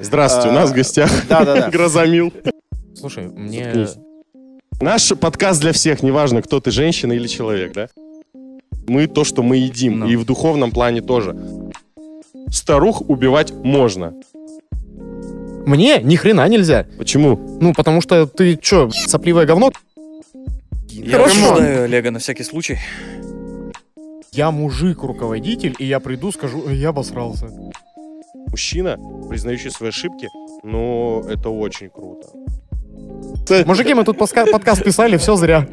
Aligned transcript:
Здравствуйте, 0.00 0.48
у 0.48 0.52
нас 0.52 0.70
в 0.70 0.74
гостях 0.74 1.10
Да-да-да. 1.28 1.70
Грозамил. 1.72 2.32
Слушай, 2.94 3.28
мне... 3.28 3.64
Заткнись. 3.64 3.96
Наш 4.80 5.08
подкаст 5.16 5.60
для 5.60 5.72
всех, 5.72 6.02
неважно, 6.02 6.40
кто 6.40 6.60
ты, 6.60 6.70
женщина 6.70 7.12
или 7.12 7.26
человек, 7.26 7.72
да? 7.72 7.88
Мы 8.86 9.06
то, 9.06 9.24
что 9.24 9.42
мы 9.42 9.56
едим, 9.56 10.04
и 10.04 10.16
в 10.16 10.24
духовном 10.24 10.70
плане 10.70 11.00
тоже. 11.00 11.36
Старух 12.50 13.02
убивать 13.08 13.52
можно. 13.52 14.14
Мне 15.66 16.00
ни 16.00 16.16
хрена 16.16 16.48
нельзя. 16.48 16.86
Почему? 16.96 17.58
Ну, 17.60 17.74
потому 17.74 18.00
что 18.00 18.26
ты 18.26 18.56
чё, 18.56 18.88
сопливое 18.90 19.46
говно? 19.46 19.72
Я 20.88 21.18
Хорошо. 21.18 21.34
предупреждаю 21.34 21.84
Олега 21.84 22.10
на 22.10 22.18
всякий 22.20 22.44
случай. 22.44 22.78
Я 24.32 24.50
мужик-руководитель, 24.50 25.74
и 25.78 25.84
я 25.84 26.00
приду, 26.00 26.30
скажу, 26.32 26.62
«Ой, 26.66 26.76
я 26.76 26.90
обосрался. 26.90 27.50
Мужчина, 28.50 28.98
признающий 29.28 29.70
свои 29.70 29.90
ошибки, 29.90 30.28
ну, 30.62 31.22
это 31.28 31.50
очень 31.50 31.90
круто. 31.90 32.28
Мужики, 33.66 33.94
мы 33.94 34.04
тут 34.04 34.18
подкаст 34.18 34.84
писали, 34.84 35.16
все 35.16 35.36
зря. 35.36 35.66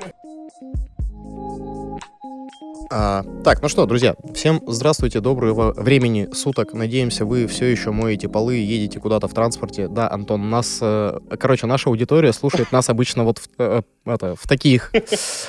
А, 2.91 3.23
так, 3.43 3.61
ну 3.61 3.69
что, 3.69 3.85
друзья, 3.85 4.15
всем 4.33 4.61
здравствуйте, 4.67 5.19
доброго 5.19 5.73
времени 5.75 6.29
суток. 6.33 6.73
Надеемся, 6.73 7.25
вы 7.25 7.47
все 7.47 7.65
еще 7.65 7.91
моете 7.91 8.29
полы, 8.29 8.55
едете 8.57 8.99
куда-то 8.99 9.27
в 9.27 9.33
транспорте. 9.33 9.87
Да, 9.87 10.09
Антон, 10.09 10.49
нас, 10.49 10.77
э, 10.81 11.17
короче, 11.39 11.65
наша 11.65 11.89
аудитория 11.89 12.31
слушает 12.31 12.71
нас 12.71 12.89
обычно 12.89 13.23
вот 13.23 13.39
в, 13.39 13.47
э, 13.57 13.81
это, 14.05 14.35
в 14.35 14.47
таких, 14.47 14.91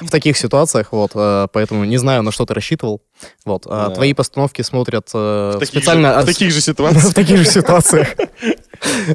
в 0.01 0.11
таких 0.11 0.37
ситуациях, 0.39 0.93
вот, 0.93 1.11
э, 1.15 1.47
поэтому 1.53 1.85
не 1.85 1.99
знаю, 1.99 2.23
на 2.23 2.33
что 2.33 2.47
ты 2.47 2.55
рассчитывал. 2.55 3.03
Вот, 3.45 3.67
а 3.67 3.89
Да. 3.89 3.95
твои 3.95 4.15
постановки 4.15 4.63
смотрят 4.63 5.13
В 5.13 5.53
таких, 5.59 5.69
специально 5.69 6.15
же, 6.15 6.23
в 6.23 6.27
таких 6.27 6.53
же 6.53 6.61
в 6.61 6.65
ситуациях. 6.65 7.15
таких 7.15 7.37
же 7.39 7.45
ситуациях. 7.45 8.09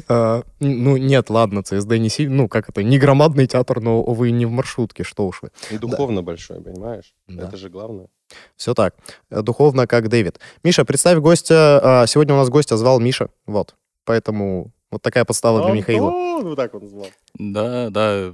А, 0.08 0.42
Ну, 0.60 0.96
нет, 0.96 1.30
ладно, 1.30 1.62
ЦСД 1.62 1.92
не 1.98 2.08
сильно, 2.08 2.34
ну, 2.34 2.48
как 2.48 2.68
это, 2.68 2.82
не 2.82 2.98
громадный 2.98 3.46
театр, 3.46 3.80
но, 3.80 4.02
увы, 4.02 4.30
не 4.30 4.46
в 4.46 4.50
маршрутке, 4.50 5.04
что 5.04 5.26
уж 5.26 5.42
вы. 5.42 5.50
И 5.70 5.78
духовно 5.78 6.22
большой, 6.22 6.60
понимаешь? 6.60 7.14
Это 7.28 7.56
же 7.56 7.68
главное. 7.68 8.08
Все 8.56 8.72
так. 8.74 8.94
Э, 9.30 9.42
Духовно, 9.42 9.86
как 9.86 10.08
Дэвид. 10.08 10.40
Миша, 10.64 10.84
представь 10.86 11.18
гостя. 11.18 12.00
а, 12.02 12.06
Сегодня 12.06 12.34
у 12.34 12.38
нас 12.38 12.48
гостя 12.48 12.76
звал 12.78 12.98
Миша, 12.98 13.28
вот. 13.46 13.74
Поэтому 14.04 14.72
вот 14.90 15.02
такая 15.02 15.24
подстава 15.24 15.62
для 15.64 15.72
Михаила. 15.74 16.08
Антон, 16.08 16.44
вот 16.48 16.56
так 16.56 16.74
он 16.74 16.82
назвал. 16.82 17.06
Да, 17.34 17.90
да, 17.90 18.32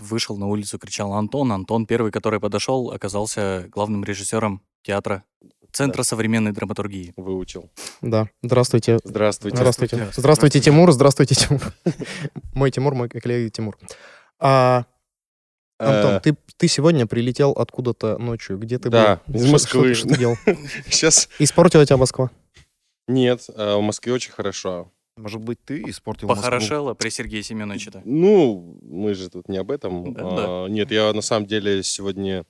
вышел 0.00 0.36
на 0.36 0.46
улицу, 0.46 0.78
кричал 0.78 1.12
Антон. 1.14 1.50
Антон, 1.52 1.86
первый, 1.86 2.12
который 2.12 2.38
подошел, 2.40 2.90
оказался 2.92 3.66
главным 3.70 4.04
режиссером 4.04 4.62
театра 4.82 5.24
Центра 5.72 5.98
Да. 5.98 6.04
современной 6.04 6.52
драматургии. 6.52 7.12
Выучил. 7.16 7.70
Да, 8.00 8.28
здравствуйте. 8.42 8.98
Здравствуйте. 9.04 9.56
Здравствуйте. 9.56 9.96
Здравствуйте. 9.96 10.20
Здравствуйте, 10.20 10.60
Тимур. 10.60 10.92
Здравствуйте, 10.92 11.34
Тимур. 11.34 11.62
Мой 12.54 12.70
Тимур, 12.70 12.94
мой 12.94 13.08
коллега 13.08 13.50
Тимур. 13.50 13.78
А, 14.38 14.84
Антон, 15.78 16.14
Э, 16.16 16.20
ты, 16.20 16.36
ты 16.56 16.68
сегодня 16.68 17.06
прилетел 17.06 17.52
откуда-то 17.52 18.18
ночью. 18.18 18.58
Где 18.58 18.78
ты 18.78 18.90
Да, 18.90 19.20
был? 19.26 19.36
из 19.36 19.42
Что- 19.44 19.52
Москвы. 19.52 19.94
Что, 19.94 20.06
что 20.06 20.14
ты 20.14 20.18
делал? 20.18 20.36
Сейчас 20.90 21.28
Испортила 21.38 21.86
тебя 21.86 21.96
Москва? 21.96 22.30
нет, 23.08 23.46
а 23.56 23.78
в 23.78 23.82
Москве 23.82 24.12
очень 24.12 24.32
хорошо. 24.32 24.90
Может 25.16 25.40
быть, 25.40 25.58
ты 25.64 25.82
испортил 25.82 26.28
Москву? 26.28 26.42
Похорошело 26.44 26.94
при 26.94 27.10
Сергее 27.10 27.42
Семеновиче-то. 27.42 28.00
Ну, 28.04 28.78
мы 28.82 29.14
же 29.14 29.28
тут 29.28 29.48
не 29.48 29.58
об 29.58 29.70
этом. 29.70 30.14
Да, 30.14 30.22
А, 30.24 30.66
Нет, 30.68 30.90
я 30.92 31.12
на 31.12 31.20
самом 31.22 31.46
деле 31.46 31.82
сегодня 31.82 32.44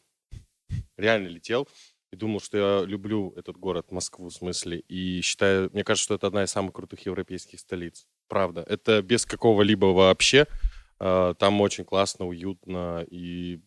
реально 0.97 1.29
летел 1.29 1.67
и 2.13 2.17
думал, 2.17 2.41
что 2.41 2.59
я 2.59 2.85
люблю 2.85 3.33
этот 3.37 3.57
город, 3.57 3.93
Москву, 3.93 4.29
в 4.29 4.33
смысле, 4.33 4.81
и 4.81 5.21
считаю, 5.21 5.71
мне 5.73 5.85
кажется, 5.85 6.05
что 6.05 6.15
это 6.15 6.27
одна 6.27 6.45
из 6.45 6.51
самых 6.51 6.73
крутых 6.75 7.07
европейских 7.07 7.61
столиц. 7.61 8.07
Правда. 8.29 8.65
Это 8.69 9.03
без 9.03 9.25
какого-либо 9.27 9.87
вообще. 9.87 10.47
А, 10.99 11.35
Там 11.35 11.61
очень 11.61 11.85
классно, 11.85 12.27
уютно. 12.27 13.07
И 13.11 13.61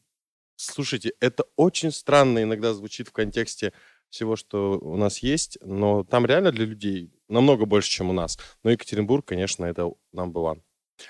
слушайте, 0.55 1.13
это 1.19 1.45
очень 1.55 1.91
странно 1.91 2.43
иногда 2.43 2.73
звучит 2.73 3.07
в 3.07 3.11
контексте 3.13 3.73
всего, 4.09 4.35
что 4.35 4.77
у 4.79 4.95
нас 4.95 5.19
есть, 5.19 5.57
но 5.61 6.03
там 6.03 6.25
реально 6.25 6.51
для 6.51 6.65
людей 6.65 7.11
намного 7.29 7.65
больше, 7.65 7.89
чем 7.89 8.09
у 8.09 8.13
нас. 8.13 8.37
Но 8.63 8.69
Екатеринбург, 8.69 9.25
конечно, 9.25 9.65
это 9.65 9.91
number 10.13 10.33
one. 10.33 10.61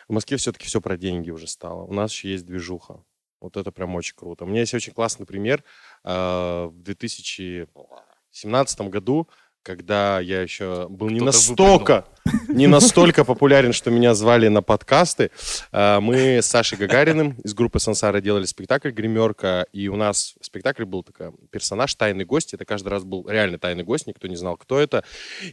В 0.08 0.14
Москве 0.14 0.38
все-таки 0.38 0.68
все 0.68 0.80
про 0.80 0.98
деньги 0.98 1.30
уже 1.30 1.48
стало. 1.48 1.84
У 1.84 1.94
нас 1.94 2.12
еще 2.12 2.32
есть 2.32 2.46
движуха. 2.46 3.04
Вот 3.44 3.58
это 3.58 3.74
прям 3.74 3.94
очень 3.96 4.16
круто. 4.16 4.46
У 4.46 4.48
меня 4.48 4.62
есть 4.62 4.74
очень 4.74 4.94
классный 4.94 5.26
пример. 5.26 5.66
А, 6.06 6.68
В 6.68 6.82
2017 6.82 8.90
году, 8.90 9.28
когда 9.64 10.20
я 10.20 10.42
еще 10.42 10.88
был 10.90 11.10
не 11.10 11.22
настолько, 11.22 12.06
не 12.50 12.68
настолько 12.68 13.24
популярен, 13.24 13.74
что 13.74 13.90
меня 13.90 14.14
звали 14.14 14.50
на 14.50 14.62
подкасты, 14.62 15.32
а, 15.72 16.02
мы 16.02 16.42
с 16.42 16.46
Сашей 16.46 16.78
Гагариным 16.78 17.38
из 17.44 17.54
группы 17.54 17.80
Сансара 17.80 18.20
делали 18.22 18.46
спектакль 18.46 18.92
«Гримерка», 18.92 19.66
и 19.72 19.88
у 19.88 19.96
нас 19.96 20.36
в 20.40 20.46
спектакле 20.46 20.86
был 20.86 21.04
такой 21.04 21.32
персонаж, 21.50 21.96
тайный 21.96 22.26
гость. 22.26 22.54
Это 22.54 22.66
каждый 22.66 22.90
раз 22.90 23.04
был 23.04 23.28
реально 23.28 23.58
тайный 23.58 23.84
гость, 23.84 24.06
никто 24.06 24.28
не 24.28 24.36
знал, 24.36 24.58
кто 24.58 24.80
это. 24.80 25.04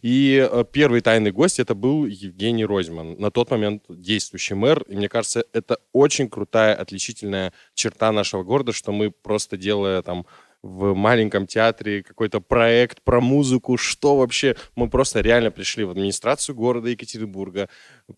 И 0.02 0.46
э, 0.50 0.64
первый 0.70 1.00
тайный 1.00 1.30
гость 1.30 1.60
это 1.60 1.74
был 1.74 2.04
Евгений 2.04 2.64
Розьман, 2.64 3.16
на 3.18 3.30
тот 3.30 3.50
момент 3.50 3.84
действующий 3.88 4.54
мэр. 4.54 4.82
И 4.88 4.96
мне 4.96 5.08
кажется, 5.08 5.44
это 5.52 5.78
очень 5.92 6.28
крутая, 6.28 6.74
отличительная 6.74 7.52
черта 7.74 8.10
нашего 8.10 8.42
города, 8.42 8.72
что 8.72 8.92
мы 8.92 9.10
просто 9.10 9.56
делая 9.56 10.02
там 10.02 10.26
в 10.62 10.94
маленьком 10.94 11.46
театре 11.46 12.02
какой-то 12.02 12.40
проект 12.40 13.02
про 13.02 13.20
музыку, 13.20 13.76
что 13.76 14.16
вообще... 14.16 14.56
Мы 14.76 14.88
просто 14.88 15.20
реально 15.20 15.50
пришли 15.50 15.84
в 15.84 15.90
администрацию 15.90 16.54
города 16.54 16.88
Екатеринбурга, 16.88 17.68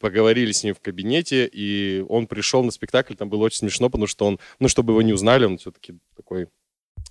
поговорили 0.00 0.52
с 0.52 0.64
ним 0.64 0.75
в 0.75 0.81
кабинете, 0.81 1.48
и 1.52 2.04
он 2.08 2.26
пришел 2.26 2.64
на 2.64 2.70
спектакль, 2.70 3.14
там 3.14 3.28
было 3.28 3.44
очень 3.44 3.58
смешно, 3.58 3.88
потому 3.88 4.06
что 4.06 4.26
он, 4.26 4.38
ну, 4.58 4.69
чтобы 4.69 4.92
его 4.92 5.02
не 5.02 5.12
узнали, 5.12 5.44
он 5.44 5.58
все-таки 5.58 5.94
такой 6.16 6.48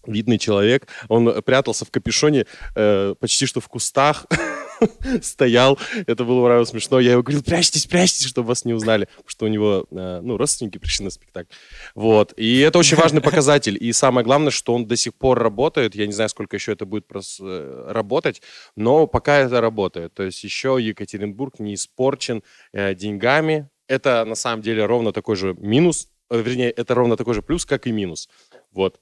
видный 0.05 0.37
человек, 0.37 0.87
он 1.07 1.41
прятался 1.43 1.85
в 1.85 1.91
капюшоне 1.91 2.45
э, 2.75 3.15
почти 3.19 3.45
что 3.45 3.61
в 3.61 3.67
кустах, 3.67 4.25
стоял, 5.21 5.77
это 6.07 6.23
было 6.23 6.45
правда 6.45 6.65
смешно. 6.65 6.99
Я 6.99 7.13
ему 7.13 7.23
говорил, 7.23 7.43
прячьтесь, 7.43 7.85
прячьтесь, 7.85 8.27
чтобы 8.27 8.49
вас 8.49 8.65
не 8.65 8.73
узнали, 8.73 9.07
что 9.25 9.45
у 9.45 9.47
него, 9.47 9.85
э, 9.91 10.19
ну, 10.21 10.37
родственники 10.37 10.77
пришли 10.77 11.05
на 11.05 11.11
спектакль. 11.11 11.53
Вот, 11.95 12.33
и 12.37 12.59
это 12.59 12.79
очень 12.79 12.97
важный 12.97 13.21
показатель. 13.21 13.77
И 13.79 13.91
самое 13.93 14.25
главное, 14.25 14.51
что 14.51 14.73
он 14.73 14.85
до 14.87 14.95
сих 14.95 15.13
пор 15.15 15.39
работает. 15.39 15.95
Я 15.95 16.07
не 16.07 16.13
знаю, 16.13 16.29
сколько 16.29 16.55
еще 16.55 16.73
это 16.73 16.85
будет 16.85 17.05
э, 17.11 17.85
работать, 17.89 18.41
но 18.75 19.07
пока 19.07 19.39
это 19.39 19.61
работает. 19.61 20.13
То 20.13 20.23
есть 20.23 20.43
еще 20.43 20.77
Екатеринбург 20.79 21.59
не 21.59 21.75
испорчен 21.75 22.43
э, 22.73 22.95
деньгами. 22.95 23.69
Это 23.87 24.23
на 24.25 24.35
самом 24.35 24.61
деле 24.61 24.85
ровно 24.85 25.11
такой 25.11 25.35
же 25.35 25.53
минус, 25.57 26.07
вернее, 26.29 26.71
это 26.71 26.95
ровно 26.95 27.17
такой 27.17 27.33
же 27.33 27.41
плюс, 27.41 27.65
как 27.65 27.87
и 27.87 27.91
минус. 27.91 28.29
Вот. 28.71 28.99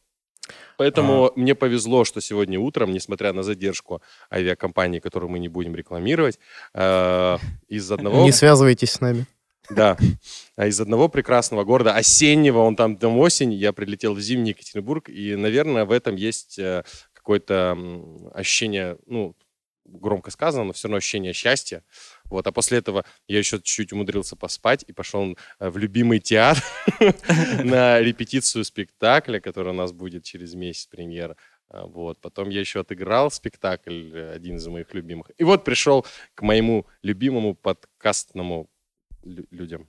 Поэтому 0.77 1.31
мне 1.35 1.55
повезло, 1.55 2.05
что 2.05 2.21
сегодня 2.21 2.59
утром, 2.59 2.91
несмотря 2.91 3.33
на 3.33 3.43
задержку 3.43 4.01
авиакомпании, 4.31 4.99
которую 4.99 5.29
мы 5.29 5.39
не 5.39 5.49
будем 5.49 5.75
рекламировать, 5.75 6.39
э, 6.73 7.37
из 7.67 7.91
одного... 7.91 8.23
Не 8.23 8.31
связывайтесь 8.31 8.91
с 8.91 9.01
нами. 9.01 9.25
Да. 9.69 9.97
А 10.55 10.67
из 10.67 10.79
одного 10.79 11.09
прекрасного 11.09 11.63
города, 11.63 11.93
осеннего, 11.93 12.59
он 12.59 12.75
там, 12.75 12.97
там 12.97 13.17
осень, 13.17 13.53
я 13.53 13.73
прилетел 13.73 14.13
в 14.13 14.19
зимний 14.19 14.51
Екатеринбург, 14.51 15.09
и, 15.09 15.35
наверное, 15.35 15.85
в 15.85 15.91
этом 15.91 16.15
есть 16.15 16.57
э, 16.57 16.83
какое-то 17.13 17.77
ощущение, 18.33 18.97
ну, 19.05 19.35
громко 19.85 20.31
сказано, 20.31 20.65
но 20.65 20.73
все 20.73 20.87
равно 20.87 20.97
ощущение 20.97 21.33
счастья. 21.33 21.83
Вот, 22.29 22.45
а 22.47 22.51
после 22.51 22.77
этого 22.77 23.05
я 23.27 23.39
еще 23.39 23.57
чуть-чуть 23.57 23.93
умудрился 23.93 24.35
поспать 24.35 24.83
и 24.87 24.93
пошел 24.93 25.37
э, 25.59 25.69
в 25.69 25.77
любимый 25.77 26.19
театр 26.19 26.63
на 27.63 27.99
репетицию 27.99 28.63
спектакля, 28.65 29.39
который 29.39 29.69
у 29.69 29.75
нас 29.75 29.91
будет 29.91 30.23
через 30.23 30.53
месяц 30.53 30.85
премьера. 30.87 31.35
А, 31.69 31.85
Вот. 31.85 32.19
Потом 32.21 32.49
я 32.49 32.59
еще 32.59 32.79
отыграл 32.81 33.31
спектакль, 33.31 34.11
э, 34.13 34.33
один 34.35 34.57
из 34.57 34.67
моих 34.67 34.93
любимых. 34.93 35.31
И 35.37 35.43
вот 35.43 35.63
пришел 35.63 36.05
к 36.35 36.41
моему 36.41 36.85
любимому 37.03 37.55
подкастному 37.55 38.69
лю- 39.23 39.45
людям. 39.51 39.87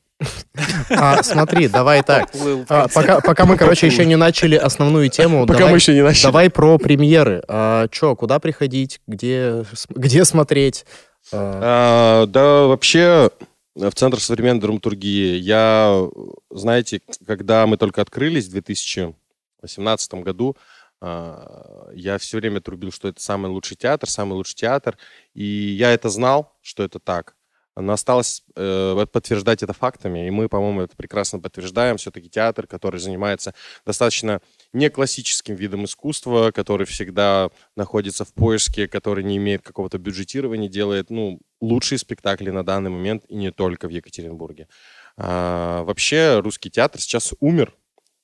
А, 0.91 1.23
смотри, 1.23 1.69
давай 1.69 2.03
так. 2.03 2.31
А, 2.69 2.89
пока, 2.89 3.21
пока 3.21 3.47
мы, 3.47 3.57
короче, 3.57 3.87
еще 3.87 4.05
не 4.05 4.17
начали 4.17 4.55
основную 4.57 5.09
тему, 5.09 5.47
Пока 5.47 5.61
давай, 5.61 5.73
мы 5.73 5.79
еще 5.79 5.95
не 5.95 6.03
начали. 6.03 6.25
давай 6.25 6.51
про 6.51 6.77
премьеры. 6.79 7.43
А, 7.49 7.89
чё, 7.89 8.15
куда 8.17 8.39
приходить, 8.39 9.01
где, 9.07 9.65
где 9.89 10.25
смотреть? 10.25 10.85
А, 11.33 12.23
А, 12.23 12.27
да, 12.27 12.67
вообще, 12.67 13.31
в 13.75 13.93
Центр 13.93 14.21
современной 14.21 14.61
драматургии 14.61 15.37
я, 15.37 16.09
знаете, 16.51 17.01
когда 17.27 17.67
мы 17.67 17.77
только 17.77 18.03
открылись 18.03 18.47
в 18.47 18.53
2018 18.53 20.15
году, 20.15 20.57
а, 21.01 21.89
я 21.95 22.19
все 22.19 22.39
время 22.39 22.61
трубил, 22.61 22.93
что 22.93 23.09
это 23.09 23.21
самый 23.23 23.51
лучший 23.51 23.77
театр, 23.77 24.09
самый 24.09 24.35
лучший 24.35 24.57
театр. 24.57 24.99
И 25.35 25.45
я 25.45 25.93
это 25.93 26.09
знал, 26.09 26.57
что 26.61 26.83
это 26.83 26.99
так. 26.99 27.35
Но 27.77 27.93
осталось 27.93 28.43
э, 28.57 29.07
подтверждать 29.11 29.63
это 29.63 29.73
фактами, 29.73 30.27
и 30.27 30.31
мы, 30.31 30.49
по-моему, 30.49 30.83
это 30.83 30.97
прекрасно 30.97 31.39
подтверждаем. 31.39 31.97
Все-таки 31.97 32.29
театр, 32.29 32.67
который 32.67 33.01
занимается 33.01 33.55
достаточно 33.87 34.41
не 34.73 34.89
классическим 34.91 35.55
видом 35.55 35.85
искусства, 35.85 36.51
который 36.53 36.87
всегда 36.87 37.51
находится 37.77 38.25
в 38.25 38.33
поиске, 38.33 38.89
который 38.89 39.25
не 39.25 39.37
имеет 39.37 39.63
какого-то 39.63 39.99
бюджетирования, 39.99 40.69
делает 40.69 41.11
ну, 41.11 41.41
лучшие 41.61 41.99
спектакли 41.99 42.51
на 42.51 42.65
данный 42.65 42.91
момент 42.91 43.25
и 43.29 43.37
не 43.37 43.51
только 43.51 43.89
в 43.89 43.91
Екатеринбурге. 43.91 44.69
А, 45.17 45.83
вообще 45.85 46.41
русский 46.41 46.71
театр 46.71 47.01
сейчас 47.01 47.35
умер 47.41 47.75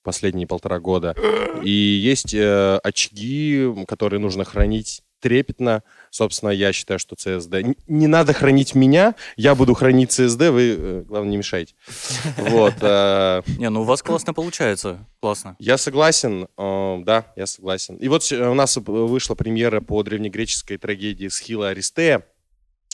последние 0.02 0.46
полтора 0.46 0.78
года. 0.78 1.16
И 1.64 1.70
есть 1.70 2.32
э, 2.32 2.78
очаги, 2.84 3.68
которые 3.88 4.20
нужно 4.20 4.44
хранить 4.44 5.02
трепетно. 5.20 5.82
Собственно, 6.10 6.50
я 6.50 6.72
считаю, 6.72 6.98
что 6.98 7.16
ЦСД... 7.16 7.76
Не 7.86 8.06
надо 8.06 8.32
хранить 8.32 8.74
меня, 8.74 9.14
я 9.36 9.54
буду 9.54 9.74
хранить 9.74 10.12
ЦСД, 10.12 10.48
вы, 10.50 10.76
э, 10.78 11.04
главное, 11.06 11.30
не 11.30 11.36
мешайте. 11.36 11.74
Вот. 12.36 12.74
Э, 12.80 13.42
не, 13.58 13.68
ну 13.70 13.82
у 13.82 13.84
вас 13.84 14.02
классно 14.02 14.34
получается. 14.34 15.06
Классно. 15.20 15.56
Я 15.58 15.78
согласен, 15.78 16.48
э, 16.56 16.98
да, 17.04 17.26
я 17.36 17.46
согласен. 17.46 17.96
И 17.96 18.08
вот 18.08 18.30
у 18.32 18.54
нас 18.54 18.76
вышла 18.76 19.34
премьера 19.34 19.80
по 19.80 20.02
древнегреческой 20.02 20.78
трагедии 20.78 21.28
Схила 21.28 21.68
Аристея. 21.68 22.24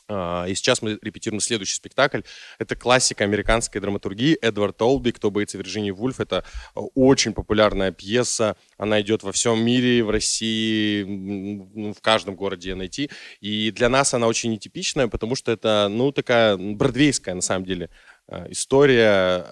А, 0.08 0.46
и 0.46 0.54
сейчас 0.54 0.82
мы 0.82 0.98
репетируем 1.00 1.40
следующий 1.40 1.74
спектакль. 1.74 2.20
Это 2.58 2.76
классика 2.76 3.24
американской 3.24 3.80
драматургии 3.80 4.34
Эдвард 4.40 4.80
Олби 4.82 5.10
«Кто 5.10 5.30
боится 5.30 5.58
Вирджинии 5.58 5.90
Вульф». 5.90 6.20
Это 6.20 6.44
а, 6.74 6.80
очень 6.94 7.32
популярная 7.32 7.92
пьеса. 7.92 8.56
Она 8.76 9.00
идет 9.00 9.22
во 9.22 9.32
всем 9.32 9.64
мире, 9.64 10.02
в 10.04 10.10
России, 10.10 11.92
в 11.92 12.00
каждом 12.00 12.34
городе 12.36 12.70
ее 12.70 12.74
найти. 12.74 13.10
И 13.40 13.70
для 13.70 13.88
нас 13.88 14.12
она 14.14 14.26
очень 14.26 14.50
нетипичная, 14.50 15.08
потому 15.08 15.34
что 15.34 15.52
это, 15.52 15.88
ну, 15.90 16.12
такая 16.12 16.56
бродвейская, 16.56 17.34
на 17.34 17.42
самом 17.42 17.64
деле, 17.64 17.90
а, 18.28 18.46
история 18.50 19.46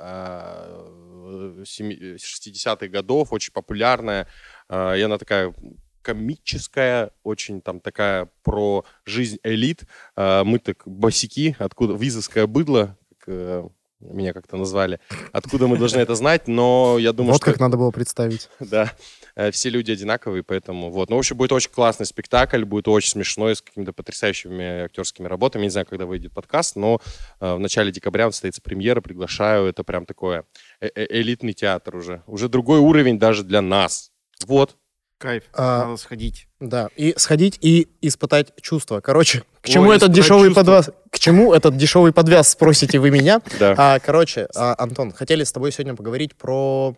60-х 1.74 2.88
годов, 2.88 3.32
очень 3.32 3.52
популярная. 3.52 4.26
И 4.70 4.74
она 4.74 5.16
такая 5.18 5.54
комическая, 6.02 7.10
очень 7.22 7.60
там 7.60 7.80
такая 7.80 8.28
про 8.42 8.84
жизнь 9.04 9.38
элит. 9.42 9.84
А, 10.16 10.44
мы 10.44 10.58
так 10.58 10.82
босики, 10.86 11.56
откуда 11.58 11.94
визовское 11.94 12.46
быдло, 12.46 12.96
как 13.18 13.24
э, 13.28 13.68
меня 14.00 14.32
как-то 14.32 14.56
назвали. 14.56 14.98
Откуда 15.32 15.66
мы 15.66 15.76
должны 15.76 15.98
это 15.98 16.14
знать, 16.14 16.48
но 16.48 16.96
я 16.98 17.12
думаю, 17.12 17.32
вот 17.32 17.42
что... 17.42 17.46
Вот 17.46 17.52
как 17.52 17.60
надо 17.60 17.76
было 17.76 17.90
представить. 17.90 18.48
Да, 18.60 18.92
э, 19.34 19.50
все 19.50 19.68
люди 19.68 19.90
одинаковые, 19.90 20.42
поэтому 20.42 20.90
вот. 20.90 21.10
Ну, 21.10 21.16
в 21.16 21.18
общем, 21.18 21.36
будет 21.36 21.52
очень 21.52 21.70
классный 21.70 22.06
спектакль, 22.06 22.64
будет 22.64 22.88
очень 22.88 23.10
смешной, 23.10 23.56
с 23.56 23.62
какими-то 23.62 23.92
потрясающими 23.92 24.84
актерскими 24.84 25.26
работами. 25.26 25.64
Не 25.64 25.70
знаю, 25.70 25.86
когда 25.86 26.06
выйдет 26.06 26.32
подкаст, 26.32 26.76
но 26.76 27.00
э, 27.40 27.54
в 27.54 27.58
начале 27.58 27.92
декабря 27.92 28.30
состоится 28.30 28.62
премьера, 28.62 29.00
приглашаю. 29.00 29.66
Это 29.66 29.84
прям 29.84 30.06
такое 30.06 30.44
элитный 30.80 31.52
театр 31.52 31.96
уже. 31.96 32.22
Уже 32.26 32.48
другой 32.48 32.78
уровень 32.78 33.18
даже 33.18 33.44
для 33.44 33.60
нас. 33.60 34.12
Вот. 34.46 34.76
Кайф, 35.20 35.42
а, 35.52 35.84
надо 35.84 35.98
сходить. 35.98 36.48
Да, 36.60 36.88
и 36.96 37.12
сходить 37.18 37.58
и 37.60 37.88
испытать 38.00 38.54
чувства. 38.62 39.00
Короче, 39.00 39.42
к 39.60 39.68
чему 39.68 39.90
Ой, 39.90 39.96
этот 39.96 40.12
дешевый 40.12 40.48
чувства. 40.48 40.62
подвяз? 40.62 40.90
К 41.10 41.18
чему 41.18 41.52
этот 41.52 41.76
дешевый 41.76 42.14
подвяз, 42.14 42.48
спросите 42.48 42.98
вы 42.98 43.10
меня? 43.10 43.42
Да. 43.60 43.74
А, 43.76 43.98
короче, 43.98 44.48
а, 44.56 44.74
Антон, 44.78 45.12
хотели 45.12 45.44
с 45.44 45.52
тобой 45.52 45.72
сегодня 45.72 45.94
поговорить 45.94 46.34
про... 46.36 46.96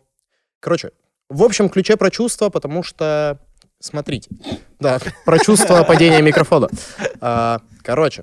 Короче, 0.60 0.92
в 1.28 1.42
общем 1.42 1.69
ключе 1.69 1.96
про 1.96 2.10
чувства, 2.10 2.48
потому 2.48 2.84
что... 2.84 3.40
Смотрите. 3.80 4.30
Да, 4.78 5.00
про 5.24 5.40
чувство 5.40 5.82
падения 5.82 6.22
микрофона. 6.22 6.69
А, 7.20 7.60
короче, 7.82 8.22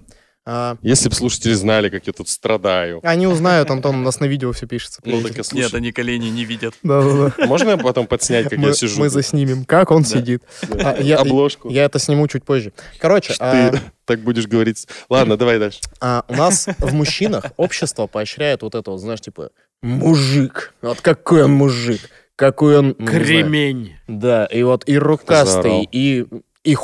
Если 0.81 1.09
бы 1.09 1.15
слушатели 1.15 1.53
знали, 1.53 1.89
как 1.89 2.07
я 2.07 2.13
тут 2.13 2.29
страдаю. 2.29 2.99
Они 3.03 3.27
узнают, 3.27 3.69
Антон, 3.69 3.97
у 3.97 4.03
нас 4.03 4.19
на 4.19 4.25
видео 4.25 4.51
все 4.51 4.67
пишется. 4.67 5.01
Ну, 5.05 5.21
так 5.21 5.37
и 5.37 5.55
Нет, 5.55 5.73
они 5.73 5.91
колени 5.91 6.29
не 6.29 6.45
видят. 6.45 6.73
Да-да-да. 6.83 7.45
Можно 7.45 7.77
потом 7.77 8.07
подснять, 8.07 8.49
как 8.49 8.57
мы, 8.57 8.69
я 8.69 8.73
сижу? 8.73 8.99
Мы 8.99 9.09
заснимем, 9.09 9.65
как 9.65 9.91
он 9.91 10.03
да. 10.03 10.09
сидит. 10.09 10.43
Да. 10.67 10.95
А, 10.97 11.01
я, 11.01 11.17
Обложку. 11.17 11.69
Я 11.69 11.85
это 11.85 11.99
сниму 11.99 12.27
чуть 12.27 12.43
позже. 12.43 12.73
Короче... 12.99 13.33
Ты 13.33 13.37
а... 13.39 13.79
так 14.05 14.21
будешь 14.21 14.47
говорить. 14.47 14.87
Ладно, 15.09 15.37
давай 15.37 15.59
дальше. 15.59 15.79
А, 15.99 16.23
у 16.27 16.33
нас 16.33 16.67
в 16.79 16.93
мужчинах 16.93 17.45
общество 17.57 18.07
поощряет 18.07 18.61
вот 18.61 18.75
это 18.75 18.91
вот, 18.91 18.99
знаешь, 18.99 19.21
типа, 19.21 19.51
мужик. 19.81 20.73
Вот 20.81 21.01
какой 21.01 21.43
он 21.43 21.53
мужик. 21.53 22.01
Какой 22.35 22.77
он... 22.79 22.93
Кремень. 22.95 23.95
Да, 24.07 24.45
и 24.45 24.63
вот 24.63 24.87
и 24.87 24.97
рукастый, 24.97 25.87
и, 25.91 26.25
и 26.63 26.77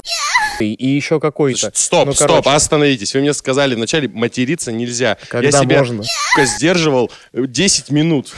и 0.63 0.87
еще 0.87 1.19
какой-то. 1.19 1.71
Стоп, 1.73 2.07
ну, 2.07 2.13
стоп, 2.13 2.27
короче. 2.27 2.49
остановитесь. 2.49 3.13
Вы 3.13 3.21
мне 3.21 3.33
сказали 3.33 3.75
вначале 3.75 4.07
материться 4.07 4.71
нельзя. 4.71 5.17
Когда 5.27 5.49
Я 5.49 5.63
себя 5.63 5.79
можно? 5.79 6.03
сдерживал 6.37 7.11
10 7.33 7.91
минут. 7.91 8.33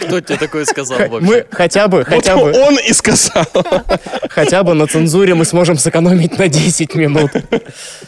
Кто 0.00 0.20
тебе 0.20 0.36
такое 0.36 0.64
сказал 0.64 0.98
вообще? 0.98 1.20
Мы 1.20 1.46
хотя 1.50 1.88
бы, 1.88 2.04
хотя 2.04 2.36
вот 2.36 2.52
бы... 2.54 2.60
он 2.62 2.78
и 2.78 2.92
сказал. 2.92 3.46
Хотя 4.28 4.62
бы 4.62 4.74
на 4.74 4.86
цензуре 4.86 5.34
мы 5.34 5.44
сможем 5.44 5.78
сэкономить 5.78 6.38
на 6.38 6.48
10 6.48 6.94
минут. 6.94 7.30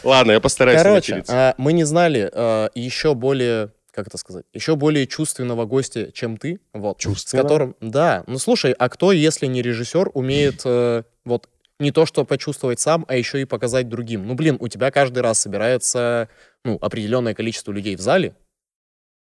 Ладно, 0.03 0.33
я 0.33 0.39
постараюсь 0.39 0.81
Короче, 0.81 1.23
а, 1.27 1.55
мы 1.57 1.73
не 1.73 1.83
знали 1.83 2.29
а, 2.33 2.69
еще 2.75 3.15
более 3.15 3.71
как 3.93 4.07
это 4.07 4.17
сказать, 4.17 4.45
еще 4.53 4.75
более 4.75 5.05
чувственного 5.05 5.65
гостя, 5.65 6.11
чем 6.11 6.37
ты, 6.37 6.59
вот, 6.73 6.99
с 7.03 7.31
которым, 7.31 7.75
да, 7.79 8.23
ну 8.25 8.39
слушай, 8.39 8.71
а 8.71 8.89
кто, 8.89 9.11
если 9.11 9.45
не 9.45 9.61
режиссер, 9.61 10.09
умеет 10.15 10.61
э, 10.65 11.03
вот 11.25 11.47
не 11.83 11.91
то, 11.91 12.07
что 12.07 12.25
почувствовать 12.25 12.79
сам, 12.79 13.05
а 13.07 13.15
еще 13.15 13.41
и 13.41 13.45
показать 13.45 13.89
другим. 13.89 14.25
Ну, 14.25 14.33
блин, 14.33 14.57
у 14.59 14.67
тебя 14.67 14.89
каждый 14.89 15.19
раз 15.19 15.39
собирается 15.39 16.29
ну, 16.63 16.79
определенное 16.81 17.35
количество 17.35 17.71
людей 17.71 17.95
в 17.95 18.01
зале, 18.01 18.33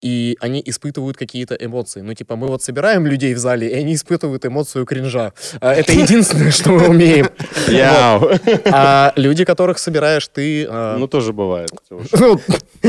и 0.00 0.36
они 0.40 0.62
испытывают 0.64 1.16
какие-то 1.16 1.54
эмоции. 1.54 2.00
Ну, 2.00 2.14
типа, 2.14 2.36
мы 2.36 2.46
вот 2.46 2.62
собираем 2.62 3.06
людей 3.06 3.34
в 3.34 3.38
зале, 3.38 3.68
и 3.68 3.74
они 3.74 3.94
испытывают 3.94 4.44
эмоцию 4.44 4.86
кринжа. 4.86 5.32
А, 5.60 5.74
это 5.74 5.92
единственное, 5.92 6.50
что 6.50 6.70
мы 6.70 6.88
умеем. 6.88 7.28
А 8.72 9.12
люди, 9.16 9.44
которых 9.44 9.78
собираешь 9.78 10.28
ты... 10.28 10.66
А, 10.68 10.96
ну, 10.96 11.06
тоже 11.06 11.32
бывает. 11.32 11.70
Ну, 11.90 12.40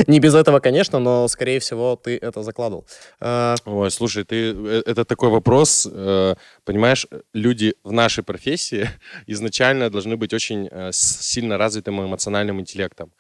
не 0.08 0.20
без 0.20 0.36
этого, 0.36 0.60
конечно, 0.60 1.00
но, 1.00 1.28
скорее 1.28 1.60
всего, 1.60 1.96
ты 1.96 2.18
это 2.18 2.44
закладывал. 2.44 2.86
А, 3.20 3.56
Ой, 3.66 3.92
слушай, 3.92 4.24
ты... 4.24 4.54
Э, 4.54 4.84
это 4.86 5.06
такой 5.06 5.30
вопрос. 5.30 5.88
Э, 5.92 6.36
понимаешь, 6.64 7.08
люди 7.34 7.74
в 7.84 7.92
нашей 7.92 8.24
профессии 8.24 8.90
изначально 9.28 9.90
должны 9.90 10.16
быть 10.16 10.34
очень 10.34 10.70
э, 10.72 10.92
сильно 10.94 11.58
развитым 11.58 12.02
эмоциональным 12.06 12.60
интеллектом. 12.60 13.12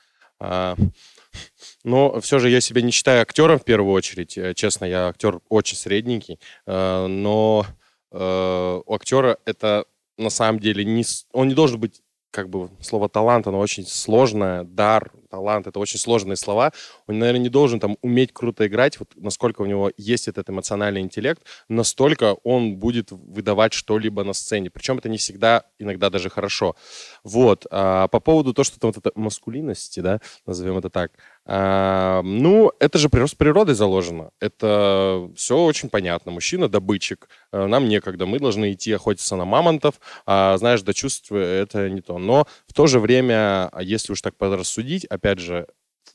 Но 1.83 2.19
все 2.21 2.39
же 2.39 2.49
я 2.49 2.61
себя 2.61 2.81
не 2.81 2.91
считаю 2.91 3.21
актером 3.21 3.59
в 3.59 3.63
первую 3.63 3.93
очередь. 3.93 4.37
Э, 4.37 4.53
честно, 4.53 4.85
я 4.85 5.07
актер 5.07 5.39
очень 5.49 5.77
средненький. 5.77 6.39
Э, 6.65 7.07
но 7.07 7.65
э, 8.11 8.81
у 8.85 8.93
актера 8.93 9.37
это 9.45 9.85
на 10.17 10.29
самом 10.29 10.59
деле 10.59 10.85
не... 10.85 11.03
Он 11.31 11.47
не 11.47 11.55
должен 11.55 11.79
быть 11.79 12.01
как 12.31 12.49
бы 12.49 12.69
слово 12.79 13.09
талант, 13.09 13.45
оно 13.45 13.59
очень 13.59 13.85
сложное, 13.85 14.63
дар, 14.63 15.11
талант, 15.29 15.67
это 15.67 15.79
очень 15.79 15.99
сложные 15.99 16.37
слова. 16.37 16.71
Он, 17.07 17.19
наверное, 17.19 17.41
не 17.41 17.49
должен 17.49 17.79
там 17.79 17.97
уметь 18.01 18.31
круто 18.33 18.65
играть, 18.65 18.99
вот 18.99 19.09
насколько 19.15 19.61
у 19.61 19.65
него 19.65 19.91
есть 19.97 20.27
этот 20.27 20.49
эмоциональный 20.49 21.01
интеллект, 21.01 21.43
настолько 21.67 22.37
он 22.43 22.77
будет 22.77 23.11
выдавать 23.11 23.73
что-либо 23.73 24.23
на 24.23 24.33
сцене. 24.33 24.69
Причем 24.69 24.97
это 24.97 25.09
не 25.09 25.17
всегда, 25.17 25.65
иногда 25.77 26.09
даже 26.09 26.29
хорошо. 26.29 26.75
Вот. 27.23 27.67
А 27.69 28.07
по 28.07 28.19
поводу 28.21 28.53
того, 28.53 28.63
что 28.63 28.79
там 28.79 28.91
вот 28.93 29.05
это 29.05 29.11
маскулинности, 29.19 29.99
да, 29.99 30.21
назовем 30.45 30.77
это 30.77 30.89
так, 30.89 31.11
а, 31.53 32.21
ну, 32.23 32.71
это 32.79 32.97
же 32.97 33.09
прирост 33.09 33.35
природой 33.35 33.75
заложено. 33.75 34.31
Это 34.39 35.29
все 35.35 35.57
очень 35.57 35.89
понятно. 35.89 36.31
Мужчина 36.31 36.69
добытчик, 36.69 37.27
а, 37.51 37.67
нам 37.67 37.89
некогда, 37.89 38.25
мы 38.25 38.39
должны 38.39 38.71
идти 38.71 38.93
охотиться 38.93 39.35
на 39.35 39.43
мамонтов, 39.43 39.95
а 40.25 40.55
знаешь, 40.57 40.81
до 40.81 40.93
чувств 40.93 41.29
это 41.29 41.89
не 41.89 41.99
то. 41.99 42.19
Но 42.19 42.47
в 42.67 42.73
то 42.73 42.87
же 42.87 43.01
время, 43.01 43.67
а 43.67 43.83
если 43.83 44.13
уж 44.13 44.21
так 44.21 44.37
подрассудить, 44.37 45.03
опять 45.03 45.39
же, 45.39 45.67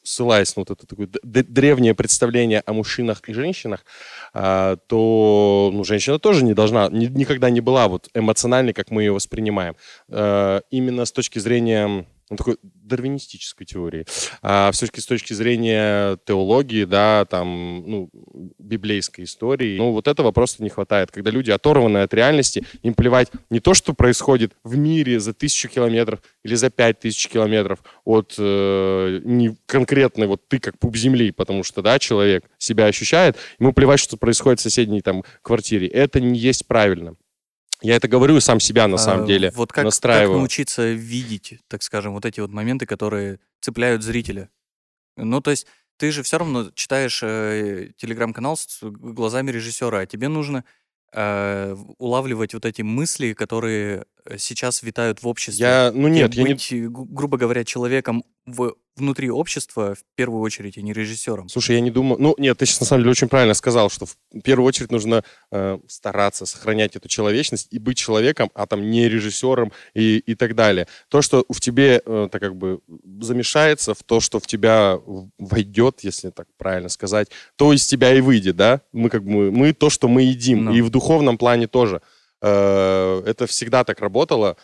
ссылаясь 0.02 0.57
на 0.57 0.61
вот 0.62 0.71
это 0.71 0.87
такое 0.87 1.07
древнее 1.23 1.95
представление 1.95 2.62
о 2.64 2.73
мужчинах 2.73 3.21
и 3.28 3.35
женщинах, 3.35 3.85
а, 4.33 4.76
то 4.87 5.69
ну, 5.71 5.85
женщина 5.85 6.19
тоже 6.19 6.45
не 6.45 6.55
должна, 6.55 6.88
ни, 6.88 7.09
никогда 7.09 7.50
не 7.50 7.61
была 7.61 7.88
вот 7.88 8.09
эмоциональной, 8.14 8.73
как 8.73 8.90
мы 8.90 9.02
ее 9.02 9.12
воспринимаем. 9.12 9.76
Именно 10.09 11.05
с 11.05 11.12
точки 11.12 11.38
зрения 11.40 12.07
ну, 12.30 12.37
такой 12.37 12.56
дарвинистической 12.62 13.66
теории. 13.66 14.04
А 14.42 14.71
все-таки 14.73 15.00
с 15.00 15.06
точки 15.06 15.33
зрения 15.33 16.18
теологии, 16.26 16.85
да, 16.85 17.25
там, 17.25 17.85
ну, 17.87 18.11
библейской 18.59 19.23
истории, 19.23 19.78
ну, 19.78 19.92
вот 19.92 20.09
этого 20.09 20.33
просто 20.33 20.62
не 20.62 20.68
хватает. 20.68 21.11
Когда 21.11 21.30
люди 21.30 21.50
оторваны 21.50 21.99
от 21.99 22.12
реальности, 22.14 22.64
им 22.83 22.95
плевать 22.95 23.30
не 23.50 23.61
то, 23.61 23.75
что 23.75 23.95
происходит 23.95 24.52
в 24.64 24.76
мире 24.76 25.21
за 25.21 25.35
тысячу 25.35 25.68
километров 25.68 26.21
или 26.42 26.54
за 26.54 26.71
пять 26.71 27.00
тысяч 27.00 27.28
километров 27.28 27.80
от 28.04 28.35
э, 28.38 29.21
не 29.25 29.56
конкретной 29.66 30.26
вот 30.26 30.49
ты 30.49 30.59
как 30.59 30.78
пуп 30.78 30.97
земли, 30.97 31.30
потому 31.30 31.62
что, 31.62 31.83
да, 31.83 31.99
человек 31.99 32.45
себя 32.59 32.87
ощущает, 32.87 33.37
ему 33.59 33.73
плевать, 33.73 34.00
что 34.00 34.16
происходит 34.16 34.61
в 34.61 34.62
соседней 34.62 35.00
там 35.00 35.23
квартире. 35.42 35.87
Это 35.87 36.21
не 36.21 36.38
есть 36.38 36.66
правильно. 36.66 37.14
Я 37.83 37.97
это 37.97 38.09
говорю 38.09 38.40
сам 38.40 38.61
себя 38.61 38.88
на 38.88 38.97
самом 38.97 39.25
а, 39.25 39.26
деле. 39.26 39.52
Вот 39.54 39.73
как, 39.73 39.85
настраиваю. 39.85 40.35
как 40.35 40.38
научиться 40.38 40.92
видеть, 40.92 41.61
так 41.68 41.83
скажем, 41.83 42.14
вот 42.14 42.25
эти 42.25 42.40
вот 42.40 42.50
моменты, 42.50 42.87
которые 42.87 43.38
цепляют 43.61 44.02
зрителя. 44.02 44.49
Ну, 45.16 45.40
то 45.40 45.50
есть 45.50 45.66
ты 45.99 46.11
же 46.11 46.23
все 46.23 46.38
равно 46.38 46.71
читаешь 46.75 47.21
э, 47.23 47.90
телеграм-канал 47.97 48.56
с 48.56 48.78
глазами 48.83 49.50
режиссера, 49.50 50.00
а 50.00 50.06
тебе 50.06 50.28
нужно 50.28 50.64
э, 51.12 51.76
улавливать 51.99 52.54
вот 52.54 52.64
эти 52.64 52.83
мысли, 52.83 53.33
которые 53.33 54.06
сейчас 54.38 54.83
витают 54.83 55.23
в 55.23 55.28
обществе. 55.28 55.64
Я, 55.64 55.92
ну 55.95 56.09
И 56.09 56.11
нет, 56.11 56.35
я 56.35 56.42
не... 56.45 56.54
быть, 56.54 56.73
э, 56.73 56.88
гру- 56.88 57.06
грубо 57.06 57.37
говоря, 57.37 57.64
человеком 57.64 58.25
в, 58.47 58.75
внутри 58.97 59.30
общества 59.30 59.95
в 59.95 60.04
первую 60.14 60.40
очередь, 60.40 60.78
а 60.78 60.80
не 60.83 60.92
режиссером. 60.92 61.49
Слушай, 61.49 61.76
я 61.76 61.80
не 61.80 61.90
думаю... 61.90 62.21
Ну, 62.21 62.35
нет, 62.38 62.56
ты 62.59 62.66
сейчас 62.66 62.80
на 62.80 62.87
самом 62.87 63.02
деле 63.02 63.11
очень 63.11 63.28
правильно 63.28 63.54
сказал, 63.54 63.90
что 63.90 64.06
в 64.06 64.16
первую 64.42 64.66
очередь 64.66 64.92
нужно 64.92 65.25
э, 65.50 65.78
стараться 65.88 66.47
сохранять 66.47 66.97
эту 66.97 67.09
человечность 67.09 67.68
и 67.71 67.78
быть 67.78 67.99
человеком, 67.99 68.50
а 68.54 68.66
там 68.66 68.88
не 68.88 69.09
режиссером 69.09 69.73
и, 69.95 70.18
и 70.18 70.35
так 70.35 70.54
далее. 70.54 70.87
То, 71.09 71.23
что 71.23 71.45
в 71.49 71.61
тебе, 71.61 72.00
э, 72.04 72.28
так 72.30 72.40
как 72.40 72.56
бы 72.56 72.80
замешается, 73.21 73.95
в 73.95 74.02
то, 74.02 74.21
что 74.21 74.38
в 74.38 74.47
тебя 74.47 74.99
войдет, 75.38 76.00
если 76.02 76.30
так 76.30 76.47
правильно 76.56 76.88
сказать, 76.88 77.28
то 77.56 77.73
из 77.73 77.87
тебя 77.87 78.14
и 78.14 78.21
выйдет, 78.21 78.56
да? 78.56 78.80
Мы 78.92 79.11
как 79.11 79.25
бы, 79.25 79.50
мы 79.50 79.73
то, 79.73 79.90
что 79.90 80.09
мы 80.09 80.23
едим. 80.23 80.66
Ну. 80.66 80.75
И 80.75 80.83
в 80.83 80.90
духовном 80.90 81.37
плане 81.37 81.66
тоже. 81.66 82.00
Э, 82.43 83.23
это 83.25 83.47
всегда 83.47 83.85
так 83.85 84.00
работало 84.00 84.57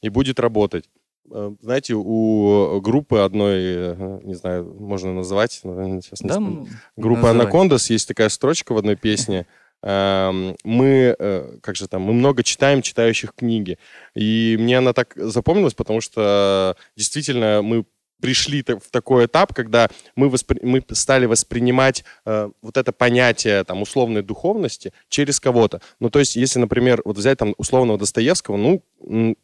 и 0.00 0.08
будет 0.08 0.40
работать. 0.40 0.88
Э, 1.30 1.52
Знаете, 1.60 1.94
у 1.94 2.80
группы 2.80 3.18
одной, 3.18 3.60
э, 3.62 4.20
не 4.24 4.34
знаю, 4.34 4.74
можно 4.78 5.12
называть, 5.14 5.52
сейчас 5.52 6.20
не 6.22 6.28
Да, 6.28 6.36
м, 6.36 6.68
Группа. 6.96 7.30
Анакондас 7.30 7.90
есть 7.90 8.08
такая 8.08 8.28
строчка 8.28 8.72
в 8.72 8.78
одной 8.78 8.96
песне. 8.96 9.46
Эм, 9.84 10.56
Мы, 10.64 11.16
как 11.60 11.74
же 11.74 11.88
там, 11.88 12.02
мы 12.02 12.12
много 12.12 12.44
читаем 12.44 12.82
читающих 12.82 13.34
книги. 13.34 13.78
И 14.14 14.56
мне 14.60 14.78
она 14.78 14.92
так 14.92 15.12
запомнилась, 15.16 15.74
потому 15.74 16.00
что 16.00 16.76
действительно 16.96 17.62
мы 17.62 17.84
пришли 18.22 18.62
в 18.62 18.90
такой 18.90 19.26
этап, 19.26 19.52
когда 19.52 19.88
мы, 20.14 20.28
воспри- 20.28 20.64
мы 20.64 20.82
стали 20.92 21.26
воспринимать 21.26 22.04
э, 22.24 22.48
вот 22.62 22.76
это 22.76 22.92
понятие 22.92 23.64
там 23.64 23.82
условной 23.82 24.22
духовности 24.22 24.92
через 25.08 25.40
кого-то. 25.40 25.80
Ну, 25.98 26.08
то 26.08 26.20
есть, 26.20 26.36
если, 26.36 26.60
например, 26.60 27.02
вот 27.04 27.18
взять 27.18 27.38
там 27.38 27.54
условного 27.58 27.98
Достоевского, 27.98 28.56
ну, 28.56 28.82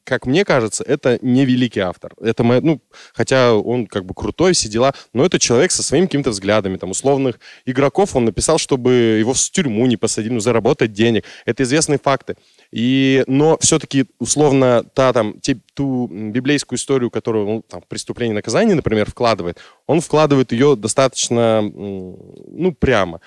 как 0.04 0.26
мне 0.26 0.44
кажется, 0.44 0.84
это 0.84 1.18
не 1.20 1.44
великий 1.44 1.80
автор. 1.80 2.14
Это, 2.20 2.44
моя- 2.44 2.60
ну, 2.60 2.80
хотя 3.12 3.54
он 3.54 3.86
как 3.86 4.04
бы 4.04 4.14
крутой, 4.14 4.52
все 4.52 4.68
дела, 4.68 4.94
но 5.12 5.26
это 5.26 5.40
человек 5.40 5.72
со 5.72 5.82
своими 5.82 6.06
какими-то 6.06 6.30
взглядами, 6.30 6.76
там, 6.76 6.90
условных 6.90 7.40
игроков 7.66 8.14
он 8.14 8.24
написал, 8.26 8.58
чтобы 8.58 8.92
его 9.18 9.34
в 9.34 9.50
тюрьму 9.50 9.86
не 9.86 9.96
посадили, 9.96 10.34
ну, 10.34 10.40
заработать 10.40 10.92
денег. 10.92 11.24
Это 11.44 11.64
известные 11.64 11.98
факты. 11.98 12.36
И, 12.70 13.24
но 13.26 13.56
все-таки, 13.60 14.06
условно, 14.18 14.84
та, 14.94 15.12
там, 15.12 15.40
те- 15.40 15.58
ту 15.74 16.06
библейскую 16.08 16.78
историю, 16.78 17.10
которую 17.10 17.48
он, 17.48 17.62
там, 17.62 17.82
преступление 17.88 18.32
и 18.32 18.36
наказание, 18.36 18.74
например, 18.74 19.10
вкладывает, 19.10 19.58
он 19.86 20.00
вкладывает 20.00 20.52
ее 20.52 20.76
достаточно, 20.76 21.62
ну, 21.62 22.74
прямо. 22.78 23.20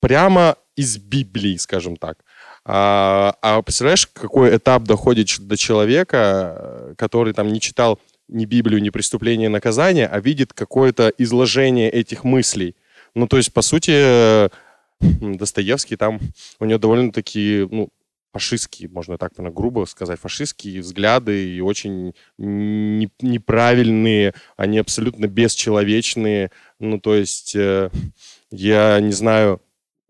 Прямо 0.00 0.56
из 0.76 0.96
Библии, 0.96 1.56
скажем 1.56 1.96
так. 1.96 2.18
А, 2.64 3.34
а 3.42 3.60
представляешь, 3.62 4.06
какой 4.06 4.56
этап 4.56 4.84
доходит 4.84 5.28
до 5.40 5.56
человека, 5.56 6.94
который 6.96 7.34
там 7.34 7.52
не 7.52 7.60
читал 7.60 7.98
ни 8.28 8.44
Библию, 8.46 8.80
ни 8.80 8.90
преступление 8.90 9.46
и 9.46 9.50
наказание, 9.52 10.06
а 10.06 10.20
видит 10.20 10.52
какое-то 10.52 11.12
изложение 11.18 11.90
этих 11.90 12.24
мыслей. 12.24 12.76
Ну, 13.14 13.26
то 13.26 13.36
есть, 13.36 13.52
по 13.52 13.60
сути, 13.60 13.92
э, 13.94 14.48
Достоевский 15.00 15.96
там, 15.96 16.20
у 16.60 16.64
него 16.64 16.78
довольно-таки, 16.78 17.66
ну, 17.70 17.88
фашистские, 18.32 18.88
можно 18.88 19.18
так 19.18 19.36
наверное, 19.36 19.56
грубо 19.56 19.84
сказать, 19.86 20.20
фашистские 20.20 20.80
взгляды 20.80 21.48
и 21.54 21.60
очень 21.60 22.14
не- 22.38 23.10
неправильные, 23.20 24.34
они 24.56 24.78
абсолютно 24.78 25.26
бесчеловечные. 25.26 26.50
Ну, 26.78 27.00
то 27.00 27.14
есть, 27.14 27.54
э, 27.56 27.90
я 28.50 29.00
не 29.00 29.12
знаю, 29.12 29.60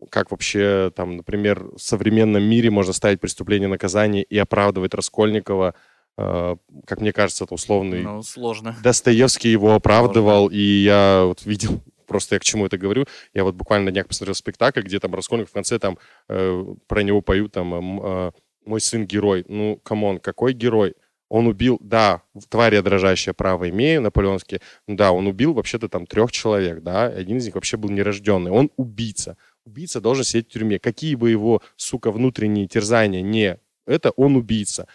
как 0.09 0.31
вообще, 0.31 0.91
там, 0.95 1.17
например, 1.17 1.63
в 1.75 1.79
современном 1.79 2.43
мире 2.43 2.69
можно 2.71 2.93
ставить 2.93 3.19
преступление 3.19 3.67
наказание 3.69 4.23
и 4.23 4.37
оправдывать 4.37 4.93
Раскольникова. 4.93 5.75
Э, 6.17 6.55
Как 6.85 7.01
мне 7.01 7.13
кажется, 7.13 7.43
это 7.45 7.53
условный 7.53 8.01
Ну, 8.03 8.21
сложно. 8.23 8.75
Достоевский 8.83 9.49
его 9.51 9.73
оправдывал, 9.75 10.47
и 10.47 10.59
я 10.59 11.23
вот 11.25 11.45
видел, 11.45 11.81
просто 12.11 12.35
я 12.35 12.39
к 12.39 12.43
чему 12.43 12.65
это 12.65 12.77
говорю, 12.77 13.05
я 13.33 13.45
вот 13.45 13.55
буквально 13.55 13.85
на 13.85 13.91
днях 13.91 14.07
посмотрел 14.07 14.35
спектакль, 14.35 14.81
где 14.81 14.99
там 14.99 15.15
Раскольников 15.15 15.51
в 15.51 15.53
конце 15.53 15.79
там 15.79 15.97
э, 16.27 16.65
про 16.87 17.03
него 17.03 17.21
поют 17.21 17.53
там 17.53 17.73
эм, 17.73 18.01
э, 18.03 18.31
«Мой 18.65 18.81
сын 18.81 19.07
герой». 19.07 19.45
Ну, 19.47 19.77
come 19.77 20.01
on, 20.01 20.19
какой 20.19 20.51
герой? 20.51 20.95
Он 21.29 21.47
убил, 21.47 21.77
да, 21.79 22.21
тварь 22.49 22.75
я 22.75 22.81
дрожащая 22.81 23.33
право 23.33 23.69
имею, 23.69 24.01
наполеонские, 24.01 24.59
да, 24.87 25.13
он 25.13 25.27
убил 25.27 25.53
вообще-то 25.53 25.87
там 25.87 26.05
трех 26.05 26.33
человек, 26.33 26.83
да, 26.83 27.05
один 27.05 27.37
из 27.37 27.45
них 27.45 27.55
вообще 27.55 27.77
был 27.77 27.89
нерожденный, 27.89 28.51
он 28.51 28.69
убийца. 28.75 29.37
Убийца 29.65 30.01
должен 30.01 30.25
сидеть 30.25 30.49
в 30.49 30.51
тюрьме. 30.51 30.79
Какие 30.79 31.15
бы 31.15 31.29
его, 31.29 31.61
сука, 31.77 32.11
внутренние 32.11 32.67
терзания 32.67 33.21
не... 33.21 33.57
Это 33.87 34.11
он 34.11 34.35
убийца. 34.35 34.87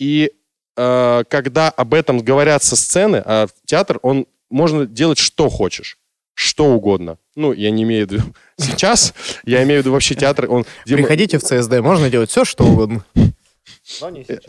И 0.00 0.32
э, 0.76 1.24
когда 1.28 1.70
об 1.70 1.94
этом 1.94 2.18
говорят 2.18 2.64
со 2.64 2.74
сцены, 2.74 3.22
а 3.24 3.46
театр, 3.64 4.00
он 4.02 4.26
можно 4.50 4.86
делать 4.86 5.18
что 5.18 5.48
хочешь, 5.48 5.98
что 6.36 6.66
угодно. 6.66 7.16
Ну, 7.34 7.52
я 7.54 7.70
не 7.70 7.82
имею 7.84 8.06
в 8.06 8.10
виду 8.12 8.22
сейчас, 8.58 9.14
я 9.44 9.62
имею 9.64 9.80
в 9.80 9.84
виду 9.84 9.92
вообще 9.92 10.14
театр, 10.14 10.50
он... 10.50 10.66
мы- 10.86 10.96
Приходите 10.96 11.38
в 11.38 11.42
ЦСД, 11.42 11.80
можно 11.80 12.10
делать 12.10 12.30
все, 12.30 12.44
что 12.44 12.64
угодно. 12.64 13.04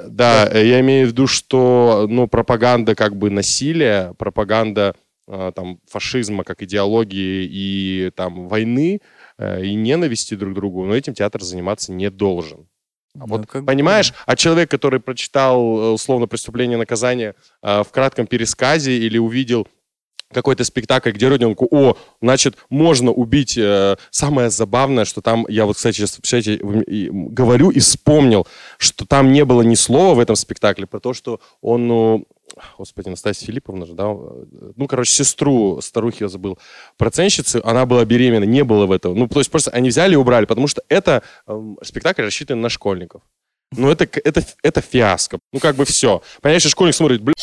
Да, 0.07 0.49
э, 0.51 0.67
я 0.67 0.79
имею 0.81 1.07
в 1.07 1.11
виду, 1.11 1.27
что 1.27 2.07
ну, 2.09 2.27
пропаганда 2.27 2.93
как 2.93 3.15
бы 3.15 3.29
насилия, 3.29 4.13
пропаганда 4.17 4.95
э, 5.27 5.51
там, 5.55 5.79
фашизма 5.87 6.43
как 6.43 6.61
идеологии 6.61 7.47
и 7.49 8.11
там, 8.15 8.47
войны 8.49 8.99
э, 9.37 9.63
и 9.63 9.73
ненависти 9.75 10.33
друг 10.35 10.51
к 10.51 10.55
другу, 10.55 10.83
но 10.85 10.93
этим 10.95 11.13
театр 11.13 11.41
заниматься 11.41 11.93
не 11.93 12.09
должен. 12.09 12.67
А 13.15 13.19
Ну, 13.19 13.25
вот 13.27 13.47
как 13.47 13.61
бы 13.63 13.67
Понимаешь? 13.67 14.13
А 14.25 14.35
человек, 14.35 14.69
который 14.69 14.99
прочитал 14.99 15.59
э, 15.61 15.89
условно 15.91 16.27
преступление 16.27 16.75
и 16.75 16.79
наказание 16.79 17.33
э, 17.63 17.83
в 17.83 17.89
кратком 17.91 18.27
пересказе 18.27 18.97
или 18.97 19.17
увидел 19.17 19.67
какой-то 20.33 20.63
спектакль, 20.63 21.11
где 21.11 21.29
ребенку, 21.29 21.67
о, 21.71 21.97
значит, 22.21 22.57
можно 22.69 23.11
убить. 23.11 23.57
э, 23.57 23.95
Самое 24.11 24.49
забавное, 24.49 25.05
что 25.05 25.21
там, 25.21 25.45
я 25.49 25.65
вот, 25.65 25.77
кстати, 25.77 25.97
сейчас, 25.97 26.17
представляете, 26.17 26.63
в- 26.63 26.81
и 26.81 27.09
говорю 27.11 27.69
и 27.69 27.79
вспомнил, 27.79 28.45
что 28.77 29.05
там 29.05 29.31
не 29.31 29.45
было 29.45 29.61
ни 29.61 29.75
слова 29.75 30.15
в 30.15 30.19
этом 30.19 30.35
спектакле 30.35 30.85
про 30.85 30.99
то, 30.99 31.13
что 31.13 31.39
он, 31.61 31.87
ну, 31.87 32.25
господи, 32.77 33.09
Настасья 33.09 33.45
Филипповна 33.47 33.85
же, 33.85 33.93
да, 33.93 34.05
э, 34.11 34.43
ну, 34.75 34.87
короче, 34.87 35.11
сестру, 35.11 35.79
старухи 35.81 36.23
я 36.23 36.27
забыл, 36.29 36.59
процентщицы, 36.97 37.61
она 37.63 37.85
была 37.85 38.03
беременна, 38.05 38.43
не 38.45 38.63
было 38.63 38.85
в 38.85 38.91
этом. 38.91 39.15
Ну, 39.15 39.27
то 39.27 39.39
есть 39.39 39.49
просто 39.51 39.71
они 39.71 39.89
взяли 39.89 40.13
и 40.13 40.17
убрали, 40.17 40.45
потому 40.45 40.67
что 40.67 40.81
это 40.89 41.23
эм, 41.47 41.77
спектакль 41.83 42.23
рассчитан 42.23 42.59
на 42.61 42.69
школьников. 42.69 43.21
Ну, 43.75 43.89
это, 43.91 44.07
это, 44.23 44.43
это 44.63 44.81
фиаско. 44.81 45.39
Ну, 45.51 45.59
как 45.59 45.75
бы 45.75 45.83
все. 45.85 46.21
Понимаешь, 46.41 46.63
школьник 46.63 46.95
смотрит, 46.95 47.21
блядь, 47.21 47.35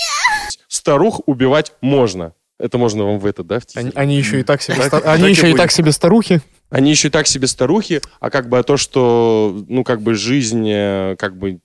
старух 0.69 1.21
убивать 1.27 1.73
можно. 1.83 2.33
Это 2.65 2.79
можно 2.79 3.05
вам 3.05 3.19
в 3.19 3.27
это, 3.27 3.45
да, 3.45 3.61
в 3.61 3.65
Они, 3.75 3.93
они 3.95 4.17
еще 4.17 4.41
и 4.41 4.43
так 4.43 4.63
себе, 4.63 4.77
Так- 4.77 4.87
ста- 4.87 5.01
так 5.01 5.15
они 5.15 5.27
и 5.29 5.31
еще 5.31 5.49
и 5.49 5.51
будет. 5.51 5.61
так 5.61 5.71
себе 5.71 5.93
старухи. 5.93 6.41
Они 6.71 6.91
еще 6.91 7.09
и 7.09 7.11
так 7.11 7.27
себе 7.27 7.47
старухи, 7.47 8.01
а 8.21 8.31
как 8.31 8.49
бы 8.49 8.63
то, 8.63 8.79
что, 8.79 9.63
ну, 9.69 9.85
как 9.85 10.01
бы 10.01 10.15
жизнь, 10.15 10.67
э, 10.67 11.15
как 11.19 11.37
бы 11.37 11.61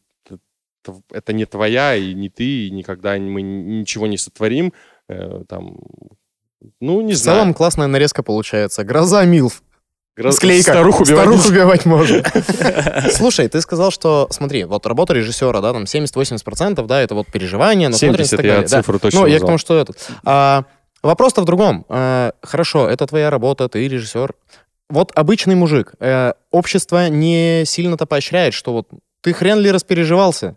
это 1.11 1.33
не 1.33 1.45
твоя, 1.45 1.95
и 1.95 2.13
не 2.13 2.29
ты, 2.29 2.67
и 2.67 2.71
никогда 2.71 3.17
мы 3.17 3.41
ничего 3.41 4.07
не 4.07 4.17
сотворим, 4.17 4.73
э, 5.07 5.43
там, 5.47 5.77
ну, 6.81 7.01
не 7.01 7.13
В 7.13 7.17
знаю. 7.17 7.37
целом 7.39 7.53
классная 7.53 7.87
нарезка 7.87 8.21
получается. 8.23 8.83
Гроза 8.83 9.23
Милф. 9.25 9.61
Гра- 10.17 10.31
Склейка. 10.33 10.71
Старух 10.71 10.99
убивать 10.99 11.21
Старух 11.21 11.37
нельзя. 11.45 11.49
убивать 11.63 11.85
можно. 11.85 12.23
Слушай, 13.11 13.47
ты 13.47 13.61
сказал, 13.61 13.89
что, 13.91 14.27
смотри, 14.31 14.65
вот 14.65 14.85
работа 14.85 15.13
режиссера, 15.13 15.61
да, 15.61 15.71
там 15.71 15.83
70-80%, 15.83 16.85
да, 16.87 17.01
это 17.01 17.15
вот 17.15 17.27
переживание, 17.27 17.87
насмотренность 17.87 18.33
и 18.33 18.35
70, 18.35 18.37
так 18.37 18.45
я 18.45 18.51
далее. 18.53 18.67
да. 18.69 18.77
цифру 18.81 18.99
точно 18.99 19.19
Ну, 19.21 19.25
я 19.27 19.37
к 19.39 19.45
тому, 19.45 19.57
что 19.57 19.79
этот. 19.79 19.97
Вопрос-то 21.03 21.41
в 21.41 21.45
другом. 21.45 21.85
А, 21.89 22.31
хорошо, 22.41 22.87
это 22.89 23.07
твоя 23.07 23.29
работа, 23.29 23.67
ты 23.69 23.87
режиссер. 23.87 24.33
Вот 24.89 25.11
обычный 25.15 25.55
мужик. 25.55 25.93
э, 25.99 26.33
общество 26.51 27.09
не 27.09 27.63
сильно-то 27.65 28.05
поощряет, 28.05 28.53
что 28.53 28.73
вот 28.73 28.87
ты 29.21 29.33
хрен 29.33 29.59
ли 29.59 29.71
распереживался? 29.71 30.55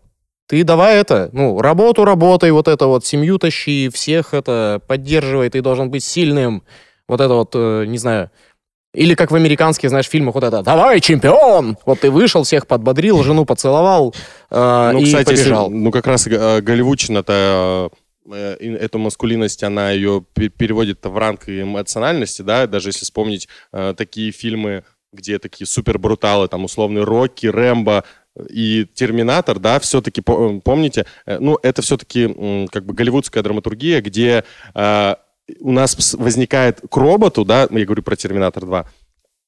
Ты 0.48 0.64
давай 0.64 0.96
это, 0.96 1.28
ну, 1.32 1.60
работу 1.60 2.04
работай, 2.04 2.50
вот 2.50 2.66
это 2.68 2.86
вот, 2.86 3.04
семью 3.06 3.38
тащи, 3.38 3.88
всех 3.92 4.34
это 4.34 4.80
поддерживай, 4.86 5.48
ты 5.50 5.60
должен 5.62 5.90
быть 5.90 6.02
сильным. 6.04 6.62
Вот 7.08 7.20
это 7.20 7.34
вот, 7.34 7.50
э, 7.54 7.84
не 7.86 7.98
знаю, 7.98 8.30
или 8.94 9.14
как 9.14 9.30
в 9.30 9.34
американских, 9.34 9.88
знаешь, 9.90 10.06
фильмах, 10.08 10.34
вот 10.34 10.44
это 10.44 10.62
«Давай, 10.62 11.00
чемпион!» 11.00 11.78
Вот 11.86 12.00
ты 12.00 12.10
вышел, 12.10 12.42
всех 12.42 12.66
подбодрил, 12.66 13.22
жену 13.22 13.44
поцеловал 13.46 14.14
э, 14.50 14.90
Ну, 14.92 14.98
и 14.98 15.04
кстати, 15.04 15.30
если- 15.30 15.44
побежал. 15.44 15.70
ну, 15.70 15.90
как 15.90 16.06
раз 16.06 16.26
э, 16.26 16.60
голливудчина-то 16.60 17.90
э, 17.92 17.96
эту 18.30 18.98
маскулинность, 18.98 19.62
она 19.62 19.90
ее 19.90 20.24
пе- 20.34 20.48
переводит 20.48 21.04
в 21.04 21.16
ранг 21.16 21.48
эмоциональности, 21.48 22.42
да, 22.42 22.66
даже 22.66 22.90
если 22.90 23.04
вспомнить 23.04 23.48
э, 23.72 23.94
такие 23.96 24.30
фильмы, 24.32 24.84
где 25.12 25.38
такие 25.38 25.66
супер 25.66 25.98
бруталы, 25.98 26.48
там 26.48 26.64
условный 26.64 27.02
Рокки, 27.02 27.46
Рэмбо 27.46 28.04
и 28.48 28.86
Терминатор, 28.94 29.58
да, 29.58 29.78
все-таки 29.80 30.20
помните, 30.20 31.06
э, 31.26 31.38
ну 31.38 31.58
это 31.62 31.82
все-таки 31.82 32.68
как 32.70 32.86
бы 32.86 32.94
голливудская 32.94 33.42
драматургия, 33.42 34.00
где 34.00 34.44
э, 34.74 35.14
у 35.60 35.72
нас 35.72 36.14
возникает 36.14 36.80
к 36.88 36.96
роботу, 36.96 37.44
да, 37.44 37.68
я 37.70 37.84
говорю 37.84 38.02
про 38.02 38.16
Терминатор 38.16 38.64
2, 38.64 38.86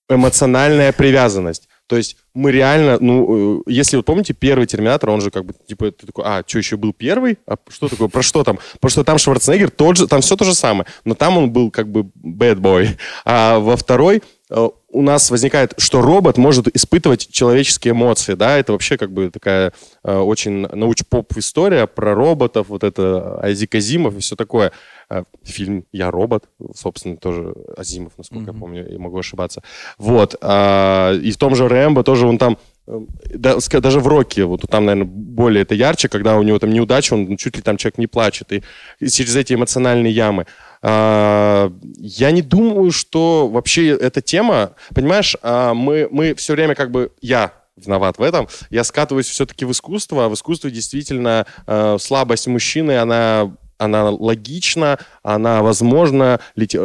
эмоциональная 0.09 0.93
привязанность. 0.93 1.69
То 1.87 1.97
есть 1.97 2.17
мы 2.33 2.51
реально, 2.51 2.99
ну, 3.01 3.59
э, 3.59 3.63
если 3.67 3.97
вы 3.97 4.03
помните, 4.03 4.33
первый 4.33 4.67
Терминатор, 4.67 5.11
он 5.11 5.21
же 5.21 5.31
как 5.31 5.45
бы, 5.45 5.55
типа, 5.67 5.91
ты 5.91 6.07
такой, 6.07 6.25
а, 6.27 6.43
что, 6.47 6.59
еще 6.59 6.77
был 6.77 6.93
первый? 6.93 7.39
А 7.47 7.57
что 7.69 7.89
такое, 7.89 8.09
про 8.09 8.23
что 8.23 8.43
там? 8.43 8.59
Потому 8.75 8.91
что 8.91 9.05
там 9.05 9.19
Шварценеггер 9.19 9.71
тот 9.71 9.97
же, 9.97 10.07
там 10.07 10.23
все 10.23 10.37
то 10.37 10.45
же 10.45 10.55
самое, 10.55 10.87
но 11.05 11.15
там 11.15 11.37
он 11.37 11.51
был 11.51 11.71
как 11.71 11.91
бы 11.91 12.03
bad 12.23 12.57
boy. 12.57 12.89
А 13.25 13.59
во 13.59 13.77
второй 13.77 14.23
у 14.55 15.03
нас 15.03 15.31
возникает, 15.31 15.75
что 15.79 16.01
робот 16.01 16.39
может 16.39 16.69
испытывать 16.75 17.29
человеческие 17.31 17.93
эмоции, 17.93 18.35
да, 18.35 18.57
это 18.57 18.73
вообще 18.73 18.97
как 18.97 19.13
бы 19.13 19.31
такая 19.31 19.73
э, 20.05 20.17
очень 20.17 20.67
науч-поп 20.69 21.37
история 21.37 21.87
про 21.87 22.15
роботов, 22.15 22.67
вот 22.69 22.85
это 22.85 23.41
Айзек 23.43 23.75
Азимов 23.75 24.17
и 24.17 24.21
все 24.21 24.37
такое. 24.37 24.73
Э, 25.11 25.25
фильм 25.43 25.85
«Я 25.93 26.11
робот», 26.11 26.45
собственно, 26.75 27.17
тоже 27.17 27.55
Азимов, 27.77 28.13
насколько 28.17 28.51
mm-hmm. 28.51 28.55
я 28.55 28.61
помню, 28.61 28.93
я 28.93 28.99
могу 28.99 29.19
ошибаться. 29.19 29.63
Вот. 29.99 30.37
Э, 30.41 31.17
и 31.17 31.33
в 31.33 31.37
том 31.37 31.57
же 31.57 31.69
Рэмбо 31.69 32.05
тоже 32.05 32.27
он 32.27 32.39
там 32.39 32.59
э, 32.87 33.01
даже 33.35 33.99
в 33.99 34.07
Роке, 34.07 34.45
вот 34.45 34.63
там, 34.71 34.87
наверное, 34.87 35.11
более 35.11 35.63
это 35.63 35.75
ярче, 35.75 36.09
когда 36.09 36.37
у 36.39 36.43
него 36.43 36.59
там 36.61 36.71
неудача, 36.71 37.15
он 37.15 37.37
чуть 37.37 37.57
ли 37.57 37.63
там 37.63 37.77
человек 37.77 37.99
не 37.99 38.07
плачет, 38.07 38.53
и, 38.53 38.63
и 39.01 39.09
через 39.09 39.35
эти 39.35 39.55
эмоциональные 39.55 40.13
ямы. 40.13 40.47
А, 40.87 41.73
я 41.97 42.31
не 42.31 42.43
думаю, 42.43 42.91
что 42.91 43.49
вообще 43.49 43.89
эта 43.89 44.21
тема, 44.21 44.75
понимаешь, 44.95 45.35
а, 45.41 45.73
мы, 45.73 46.09
мы 46.11 46.35
все 46.35 46.53
время 46.53 46.75
как 46.75 46.91
бы, 46.91 47.11
я 47.23 47.55
виноват 47.75 48.19
в 48.19 48.23
этом, 48.23 48.49
я 48.69 48.85
скатываюсь 48.85 49.27
все-таки 49.27 49.65
в 49.65 49.73
искусство, 49.73 50.27
а 50.27 50.29
в 50.29 50.35
искусстве 50.35 50.71
действительно 50.71 51.47
а, 51.67 51.97
слабость 51.99 52.49
мужчины, 52.49 52.99
она, 52.99 53.57
она 53.79 54.11
логична, 54.11 54.99
она 55.23 55.63
возможна, 55.63 56.41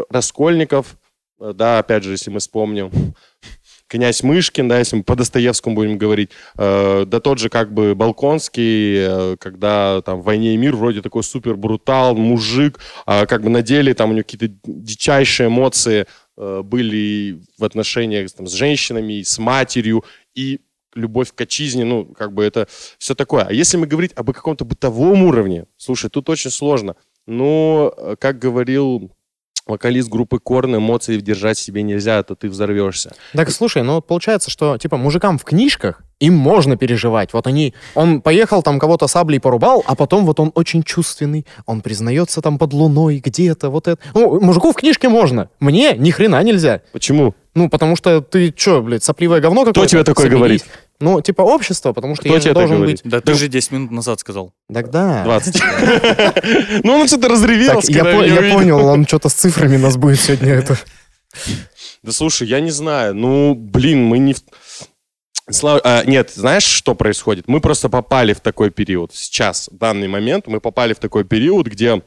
Раскольников, 0.09 0.95
да, 1.37 1.79
опять 1.79 2.03
же, 2.03 2.11
если 2.11 2.29
мы 2.29 2.39
вспомним, 2.39 2.91
князь 3.89 4.23
Мышкин, 4.23 4.69
да, 4.69 4.79
если 4.79 4.97
мы 4.97 5.03
по 5.03 5.15
Достоевскому 5.15 5.75
будем 5.75 5.97
говорить, 5.97 6.29
э, 6.57 7.05
да 7.05 7.19
тот 7.19 7.39
же 7.39 7.49
как 7.49 7.73
бы 7.73 7.95
Балконский, 7.95 8.95
э, 8.97 9.35
когда 9.37 10.01
там 10.01 10.21
в 10.21 10.25
«Войне 10.25 10.53
и 10.53 10.57
мир» 10.57 10.75
вроде 10.75 11.01
такой 11.01 11.23
супер 11.23 11.57
брутал, 11.57 12.15
мужик, 12.15 12.79
а 13.05 13.25
как 13.25 13.41
бы 13.41 13.49
на 13.49 13.61
деле 13.61 13.93
там 13.93 14.11
у 14.11 14.13
него 14.13 14.23
какие-то 14.23 14.55
дичайшие 14.63 15.47
эмоции 15.47 16.05
э, 16.37 16.61
были 16.63 17.41
в 17.57 17.65
отношениях 17.65 18.31
там, 18.31 18.47
с 18.47 18.53
женщинами, 18.53 19.23
с 19.23 19.39
матерью, 19.39 20.05
и 20.35 20.61
любовь 20.95 21.33
к 21.33 21.41
отчизне, 21.41 21.83
ну, 21.83 22.05
как 22.05 22.33
бы 22.33 22.43
это 22.43 22.67
все 22.97 23.15
такое. 23.15 23.43
А 23.43 23.53
если 23.53 23.77
мы 23.77 23.87
говорить 23.87 24.11
об 24.15 24.31
каком-то 24.31 24.65
бытовом 24.65 25.23
уровне, 25.23 25.65
слушай, 25.77 26.09
тут 26.09 26.29
очень 26.29 26.51
сложно. 26.51 26.95
Но, 27.25 27.93
э, 27.97 28.15
как 28.19 28.39
говорил 28.39 29.11
вокалист 29.69 30.09
группы 30.09 30.39
Корн, 30.39 30.75
эмоции 30.75 31.17
держать 31.17 31.57
себе 31.57 31.83
нельзя, 31.83 32.19
а 32.19 32.23
то 32.23 32.35
ты 32.35 32.49
взорвешься. 32.49 33.13
Так, 33.33 33.49
слушай, 33.51 33.83
ну 33.83 34.01
получается, 34.01 34.49
что, 34.49 34.77
типа, 34.77 34.97
мужикам 34.97 35.37
в 35.37 35.43
книжках 35.43 36.01
им 36.19 36.35
можно 36.35 36.75
переживать. 36.75 37.33
Вот 37.33 37.47
они, 37.47 37.73
он 37.95 38.21
поехал 38.21 38.61
там 38.61 38.79
кого-то 38.79 39.07
саблей 39.07 39.39
порубал, 39.39 39.83
а 39.85 39.95
потом 39.95 40.25
вот 40.25 40.39
он 40.39 40.51
очень 40.55 40.83
чувственный, 40.83 41.45
он 41.65 41.81
признается 41.81 42.41
там 42.41 42.57
под 42.57 42.73
луной 42.73 43.21
где-то, 43.23 43.69
вот 43.69 43.87
это. 43.87 44.01
Ну, 44.13 44.39
мужику 44.41 44.71
в 44.71 44.75
книжке 44.75 45.07
можно, 45.07 45.49
мне 45.59 45.93
ни 45.93 46.11
хрена 46.11 46.41
нельзя. 46.43 46.81
Почему? 46.91 47.35
Ну, 47.55 47.69
потому 47.69 47.95
что 47.95 48.21
ты 48.21 48.53
что, 48.55 48.81
блядь, 48.81 49.03
сопливое 49.03 49.39
говно 49.39 49.61
какое-то? 49.61 49.79
Кто 49.81 49.89
тебе 49.89 50.03
такое 50.03 50.25
Соберись. 50.25 50.37
говорит? 50.39 50.65
Ну, 51.01 51.21
типа 51.21 51.41
общество, 51.43 51.93
потому 51.93 52.15
что 52.15 52.23
Кто 52.25 52.33
я 52.33 52.39
тебе 52.41 52.53
должен 52.53 52.77
говорит? 52.77 53.01
быть... 53.03 53.11
Да 53.11 53.21
ты 53.21 53.33
же 53.33 53.47
10 53.47 53.71
минут 53.71 53.91
назад 53.91 54.19
сказал. 54.19 54.53
Так 54.73 54.89
да. 54.91 55.23
20. 55.23 55.61
Ну, 56.83 56.93
он 56.93 57.07
что-то 57.07 57.29
разревелся, 57.29 57.91
я, 57.91 58.03
понял, 58.53 58.85
он 58.85 59.05
что-то 59.07 59.29
с 59.29 59.33
цифрами 59.33 59.77
нас 59.77 59.95
будет 59.97 60.19
сегодня 60.19 60.53
это. 60.55 60.77
Да 62.03 62.11
слушай, 62.11 62.47
я 62.47 62.59
не 62.59 62.71
знаю. 62.71 63.15
Ну, 63.15 63.55
блин, 63.55 64.03
мы 64.05 64.17
не... 64.19 64.33
в- 64.33 64.43
Слава- 65.51 65.81
а, 65.83 66.03
нет, 66.05 66.31
знаешь, 66.35 66.63
что 66.63 66.93
происходит? 66.95 67.47
Мы 67.47 67.59
просто 67.59 67.89
попали 67.89 68.33
в 68.33 68.39
такой 68.39 68.69
период. 68.69 69.13
Сейчас, 69.15 69.67
в 69.71 69.77
данный 69.77 70.07
момент, 70.07 70.47
мы 70.47 70.59
попали 70.59 70.93
в 70.93 70.99
такой 70.99 71.23
период, 71.23 71.67
где 71.67 72.01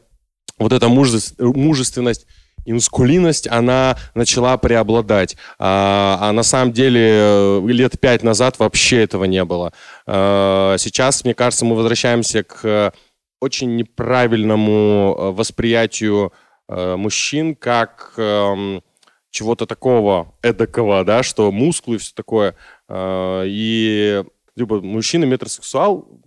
вот 0.58 0.72
эта 0.72 0.86
мужес- 0.88 1.34
мужественность 1.38 2.26
и 2.64 2.72
мускулинность, 2.72 3.48
она 3.48 3.96
начала 4.14 4.56
преобладать. 4.56 5.36
А, 5.58 6.18
а 6.20 6.32
на 6.32 6.42
самом 6.42 6.72
деле 6.72 7.00
э, 7.02 7.62
лет 7.66 7.98
пять 8.00 8.22
назад 8.22 8.58
вообще 8.58 9.02
этого 9.02 9.24
не 9.24 9.44
было. 9.44 9.72
А, 10.06 10.76
сейчас, 10.78 11.24
мне 11.24 11.34
кажется, 11.34 11.64
мы 11.64 11.76
возвращаемся 11.76 12.42
к 12.44 12.92
очень 13.40 13.74
неправильному 13.76 15.16
э, 15.18 15.30
восприятию 15.32 16.32
э, 16.68 16.96
мужчин 16.96 17.56
как 17.56 18.14
эм, 18.16 18.84
чего-то 19.30 19.66
такого 19.66 20.32
эдакого, 20.42 21.04
да, 21.04 21.24
что 21.24 21.50
мускулы 21.50 21.96
и 21.96 21.98
все 21.98 22.12
такое. 22.14 22.54
Э, 22.88 23.42
И 23.46 24.22
либо 24.54 24.80
мужчина 24.80 25.24
метросексуал 25.24 26.20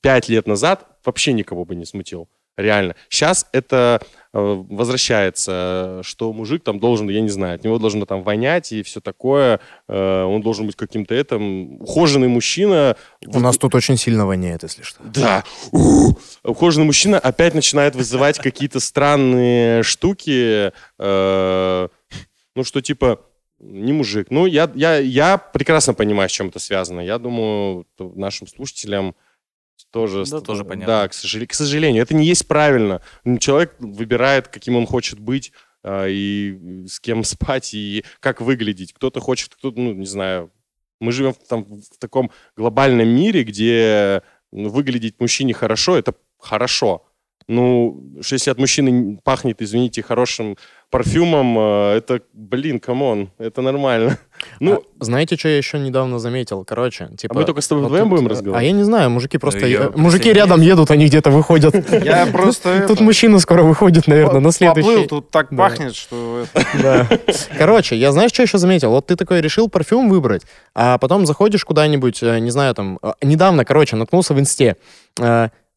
пять 0.00 0.28
лет 0.28 0.46
назад 0.46 0.86
вообще 1.04 1.32
никого 1.32 1.64
бы 1.64 1.74
не 1.74 1.84
смутил. 1.84 2.28
Реально. 2.56 2.94
Сейчас 3.08 3.48
это 3.52 4.00
возвращается, 4.32 6.00
что 6.02 6.32
мужик 6.32 6.62
там 6.64 6.78
должен, 6.78 7.08
я 7.10 7.20
не 7.20 7.28
знаю, 7.28 7.56
от 7.56 7.64
него 7.64 7.78
должно 7.78 8.06
там 8.06 8.22
вонять 8.22 8.72
и 8.72 8.82
все 8.82 9.00
такое. 9.00 9.60
Э, 9.88 10.22
Он 10.24 10.40
должен 10.42 10.66
быть 10.66 10.76
каким-то 10.76 11.14
этим 11.14 11.80
ухоженный 11.82 12.28
мужчина. 12.28 12.96
У 13.26 13.40
нас 13.40 13.58
тут 13.58 13.74
очень 13.74 13.96
сильно 13.96 14.26
воняет, 14.26 14.62
если 14.62 14.82
что. 14.82 15.00
Да. 15.04 15.44
Ухоженный 16.44 16.86
мужчина 16.86 17.18
опять 17.18 17.54
начинает 17.54 17.94
вызывать 17.94 18.38
какие-то 18.38 18.80
странные 18.80 19.82
штуки. 19.82 20.72
э, 20.98 21.88
Ну, 22.54 22.64
что 22.64 22.80
типа, 22.80 23.20
не 23.60 23.92
мужик. 23.92 24.26
Ну, 24.30 24.46
я, 24.46 24.70
я, 24.74 24.96
я 24.98 25.38
прекрасно 25.38 25.94
понимаю, 25.94 26.28
с 26.28 26.32
чем 26.32 26.48
это 26.48 26.58
связано. 26.58 27.00
Я 27.00 27.18
думаю, 27.18 27.86
нашим 27.98 28.46
слушателям 28.46 29.14
тоже... 29.90 30.24
Да, 30.26 30.40
тоже 30.40 30.64
понятно. 30.64 30.86
Да, 30.86 31.08
к, 31.08 31.14
сожалению, 31.14 31.48
к 31.48 31.54
сожалению. 31.54 32.02
Это 32.02 32.14
не 32.14 32.26
есть 32.26 32.46
правильно. 32.46 33.02
Ну, 33.24 33.38
Человек 33.38 33.74
выбирает, 33.78 34.48
каким 34.48 34.76
он 34.76 34.86
хочет 34.86 35.18
быть, 35.18 35.52
э, 35.82 36.06
и 36.10 36.86
с 36.86 37.00
кем 37.00 37.24
спать, 37.24 37.74
и 37.74 38.04
как 38.20 38.40
выглядеть. 38.40 38.92
Кто-то 38.92 39.20
хочет, 39.20 39.54
кто-то, 39.54 39.78
ну, 39.78 39.92
не 39.92 40.06
знаю. 40.06 40.52
Мы 41.00 41.12
живем 41.12 41.32
в, 41.32 41.38
там, 41.48 41.64
в 41.64 41.98
таком 41.98 42.30
глобальном 42.56 43.08
мире, 43.08 43.42
где 43.42 44.22
ну, 44.52 44.68
выглядеть 44.68 45.18
мужчине 45.18 45.54
хорошо, 45.54 45.96
это 45.96 46.14
хорошо. 46.38 47.04
Ну, 47.48 48.18
что 48.20 48.34
если 48.34 48.50
от 48.50 48.58
мужчины 48.58 49.18
пахнет, 49.24 49.60
извините, 49.60 50.02
хорошим 50.02 50.56
парфюмом, 50.92 51.58
э, 51.58 51.96
это, 51.96 52.20
блин, 52.34 52.78
come 52.78 53.08
on, 53.08 53.30
это 53.38 53.62
нормально. 53.62 54.18
Ну, 54.60 54.82
А 55.00 55.04
знаете, 55.04 55.36
что 55.36 55.48
я 55.48 55.56
еще 55.56 55.78
недавно 55.78 56.18
заметил? 56.18 56.64
Короче, 56.64 57.08
типа... 57.16 57.34
а 57.34 57.38
мы 57.38 57.44
только 57.44 57.62
с 57.62 57.68
тобой 57.68 57.82
вот 57.84 57.88
вдвоем 57.88 58.04
тут, 58.04 58.12
будем 58.12 58.26
э, 58.26 58.30
разговаривать? 58.30 58.62
А 58.62 58.64
я 58.66 58.72
не 58.72 58.82
знаю, 58.82 59.08
мужики 59.08 59.38
просто... 59.38 59.66
я 59.66 59.90
мужики 59.94 59.94
присоединяюсь. 59.94 60.36
рядом 60.36 60.60
едут, 60.60 60.90
они 60.90 61.06
где-то 61.06 61.30
выходят. 61.30 61.74
Я 62.04 62.26
просто 62.26 62.84
Тут 62.86 63.00
мужчина 63.00 63.38
скоро 63.38 63.62
выходит, 63.62 64.06
наверное, 64.06 64.40
на 64.40 64.50
поплыл, 64.50 64.82
следующий. 64.82 65.08
тут 65.08 65.30
так 65.30 65.48
пахнет, 65.56 65.94
что 65.94 66.44
это- 66.52 66.66
Да. 66.82 67.08
Короче, 67.56 67.96
я 67.96 68.12
знаешь, 68.12 68.30
что 68.32 68.42
еще 68.42 68.58
заметил? 68.58 68.90
Вот 68.90 69.06
ты 69.06 69.16
такой 69.16 69.40
решил 69.40 69.68
парфюм 69.70 70.10
выбрать, 70.10 70.42
а 70.74 70.98
потом 70.98 71.24
заходишь 71.24 71.64
куда-нибудь, 71.64 72.22
э, 72.22 72.38
не 72.38 72.50
знаю, 72.50 72.74
там, 72.74 72.98
недавно, 73.22 73.64
короче, 73.64 73.96
наткнулся 73.96 74.34
в 74.34 74.40
инсте 74.40 74.76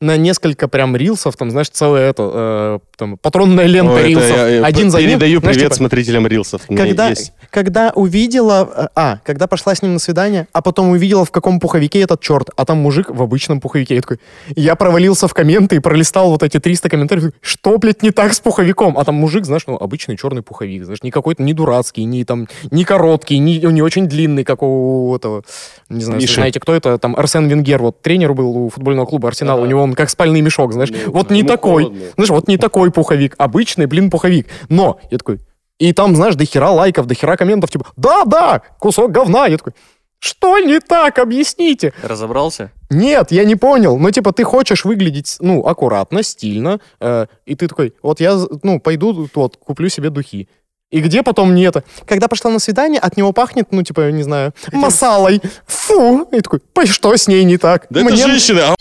на 0.01 0.17
несколько 0.17 0.67
прям 0.67 0.95
рилсов, 0.95 1.38
там, 1.38 1.49
знаешь, 1.51 1.69
целая 1.69 2.10
это, 2.10 2.31
э, 2.34 2.79
там, 2.97 3.17
патронная 3.17 3.65
лента 3.65 3.93
О, 3.93 3.97
это 3.99 4.08
рилсов, 4.08 4.29
я, 4.29 4.49
э, 4.49 4.62
один 4.62 4.91
за. 4.91 4.97
Передаю 4.97 5.39
Знаешь, 5.39 5.55
привет 5.55 5.71
типа, 5.71 5.75
смотрителям 5.75 6.27
рилсов. 6.27 6.63
Когда, 6.67 7.13
когда 7.49 7.91
увидела, 7.95 8.69
э, 8.75 8.88
а, 8.93 9.19
когда 9.23 9.47
пошла 9.47 9.73
с 9.73 9.81
ним 9.81 9.93
на 9.93 9.99
свидание, 9.99 10.47
а 10.51 10.62
потом 10.62 10.89
увидела, 10.89 11.23
в 11.23 11.31
каком 11.31 11.62
пуховике 11.62 12.01
этот 12.01 12.19
черт, 12.19 12.49
а 12.58 12.65
там 12.65 12.79
мужик 12.79 13.10
в 13.10 13.21
обычном 13.21 13.62
пуховике. 13.62 13.95
Я 13.95 14.01
такой, 14.01 14.19
я 14.58 14.75
провалился 14.75 15.29
в 15.29 15.34
комменты 15.34 15.77
и 15.77 15.79
пролистал 15.79 16.29
вот 16.29 16.43
эти 16.43 16.60
300 16.60 16.89
комментариев. 16.89 17.31
Что, 17.39 17.77
блядь, 17.77 18.03
не 18.03 18.12
так 18.12 18.34
с 18.34 18.41
пуховиком? 18.41 18.97
А 18.97 19.05
там 19.05 19.15
мужик, 19.15 19.45
знаешь, 19.45 19.63
ну, 19.65 19.77
обычный 19.77 20.17
черный 20.17 20.41
пуховик, 20.41 20.84
знаешь, 20.84 21.03
не 21.03 21.12
какой-то, 21.12 21.41
не 21.41 21.53
дурацкий, 21.53 22.03
не 22.03 22.25
там, 22.25 22.49
не 22.69 22.84
короткий, 22.84 23.38
не, 23.38 23.60
не 23.60 23.81
очень 23.81 24.08
длинный, 24.08 24.43
как 24.43 24.62
у 24.62 25.15
этого, 25.15 25.43
не 25.88 26.03
знаю, 26.03 26.19
Миши. 26.19 26.36
знаете, 26.36 26.60
кто 26.60 26.75
это, 26.75 26.97
там, 26.97 27.15
Арсен 27.15 27.47
Венгер, 27.47 27.81
вот 27.81 28.01
тренер 28.01 28.34
был 28.34 28.58
у 28.58 28.69
футбольного 28.69 29.05
клуба 29.05 29.29
Арсенал, 29.29 29.62
у 29.62 29.65
него 29.65 29.85
он 29.86 29.93
как 29.93 30.10
спальный 30.10 30.41
мешок, 30.41 30.74
знаешь, 30.74 30.91
Ну, 30.91 31.12
вот 31.13 31.30
не 31.32 31.39
ему 31.39 31.48
такой, 31.50 31.84
холодно. 31.86 32.06
знаешь, 32.15 32.30
вот 32.30 32.48
не 32.50 32.58
такой 32.58 32.91
пуховик, 32.91 33.36
обычный, 33.38 33.86
блин, 33.86 34.10
пуховик. 34.12 34.48
Но, 34.69 35.00
я 35.10 35.17
такой, 35.17 35.39
и 35.80 35.93
там, 35.93 36.15
знаешь, 36.15 36.36
до 36.36 36.45
хера 36.45 36.71
лайков, 36.71 37.06
до 37.08 37.15
хера 37.15 37.38
комментов, 37.38 37.69
типа, 37.71 37.86
да-да, 37.95 38.62
кусок 38.80 39.12
говна. 39.12 39.48
Я 39.48 39.58
такой, 39.58 39.74
что 40.19 40.58
не 40.60 40.80
так, 40.80 41.19
объясните. 41.19 41.93
Разобрался? 42.02 42.71
Нет, 42.89 43.32
я 43.32 43.43
не 43.45 43.56
понял. 43.56 43.98
Ну, 43.98 44.12
типа, 44.12 44.32
ты 44.32 44.43
хочешь 44.43 44.86
выглядеть, 44.86 45.38
ну, 45.39 45.65
аккуратно, 45.65 46.24
стильно, 46.24 46.80
э, 47.00 47.26
и 47.45 47.56
ты 47.56 47.67
такой, 47.67 47.93
вот 48.02 48.19
я, 48.19 48.38
ну, 48.63 48.80
пойду, 48.80 49.28
вот, 49.36 49.58
куплю 49.58 49.89
себе 49.89 50.10
духи. 50.10 50.48
И 50.91 51.00
где 51.02 51.24
потом 51.24 51.56
не 51.56 51.63
это? 51.63 51.84
Когда 52.08 52.28
пошла 52.28 52.52
на 52.52 52.60
свидание, 52.60 53.00
от 53.00 53.17
него 53.17 53.34
пахнет, 53.34 53.67
ну, 53.71 53.82
типа, 53.84 54.12
не 54.12 54.24
знаю, 54.24 54.54
масалой. 54.71 55.41
Фу! 55.67 56.28
И 56.32 56.39
такой, 56.41 56.60
«По- 56.60 56.86
что 56.86 57.15
с 57.17 57.28
ней 57.28 57.43
не 57.43 57.58
так? 57.58 57.88
Да 57.89 58.00
это 58.02 58.10
Мне- 58.12 58.24
женщина, 58.26 58.62
а 58.69 58.76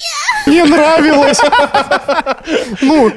не 0.46 0.62
нравилось. 0.64 1.40
Ну, 2.82 3.10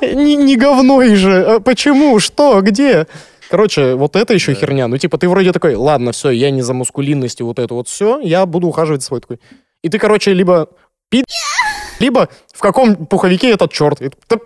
не, 0.00 0.36
не 0.36 0.56
говной 0.56 1.14
же. 1.16 1.44
А 1.56 1.60
Почему? 1.60 2.18
Что? 2.20 2.60
Где? 2.60 3.06
Короче, 3.50 3.94
вот 3.94 4.16
это 4.16 4.34
еще 4.34 4.54
Да. 4.54 4.60
херня. 4.60 4.88
Ну, 4.88 4.98
типа, 4.98 5.18
ты 5.18 5.28
вроде 5.28 5.52
такой, 5.52 5.74
ладно, 5.76 6.10
все, 6.12 6.30
я 6.30 6.50
не 6.50 6.62
за 6.62 6.74
маскулинность 6.74 7.40
и 7.40 7.44
вот 7.44 7.58
это 7.58 7.74
вот 7.74 7.88
все, 7.88 8.18
я 8.20 8.44
буду 8.46 8.66
ухаживать 8.66 9.02
за 9.02 9.06
свой 9.06 9.20
такой. 9.20 9.38
И 9.82 9.88
ты, 9.88 9.98
короче, 9.98 10.32
либо 10.34 10.68
пи***, 11.10 11.24
либо 12.00 12.28
в 12.52 12.60
каком 12.60 13.06
пуховике 13.06 13.50
этот 13.52 13.72
черт. 13.72 14.00
Я, 14.00 14.10
Да 14.28 14.38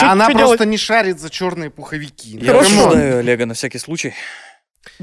Чё- 0.00 0.06
она 0.08 0.26
чё 0.28 0.32
просто 0.32 0.56
делать? 0.56 0.66
не 0.66 0.76
шарит 0.78 1.20
за 1.20 1.28
черные 1.30 1.70
пуховики. 1.70 2.38
я 2.40 2.52
Хорошо. 2.52 2.90
Олега 2.90 3.46
на 3.46 3.54
всякий 3.54 3.78
случай. 3.78 4.14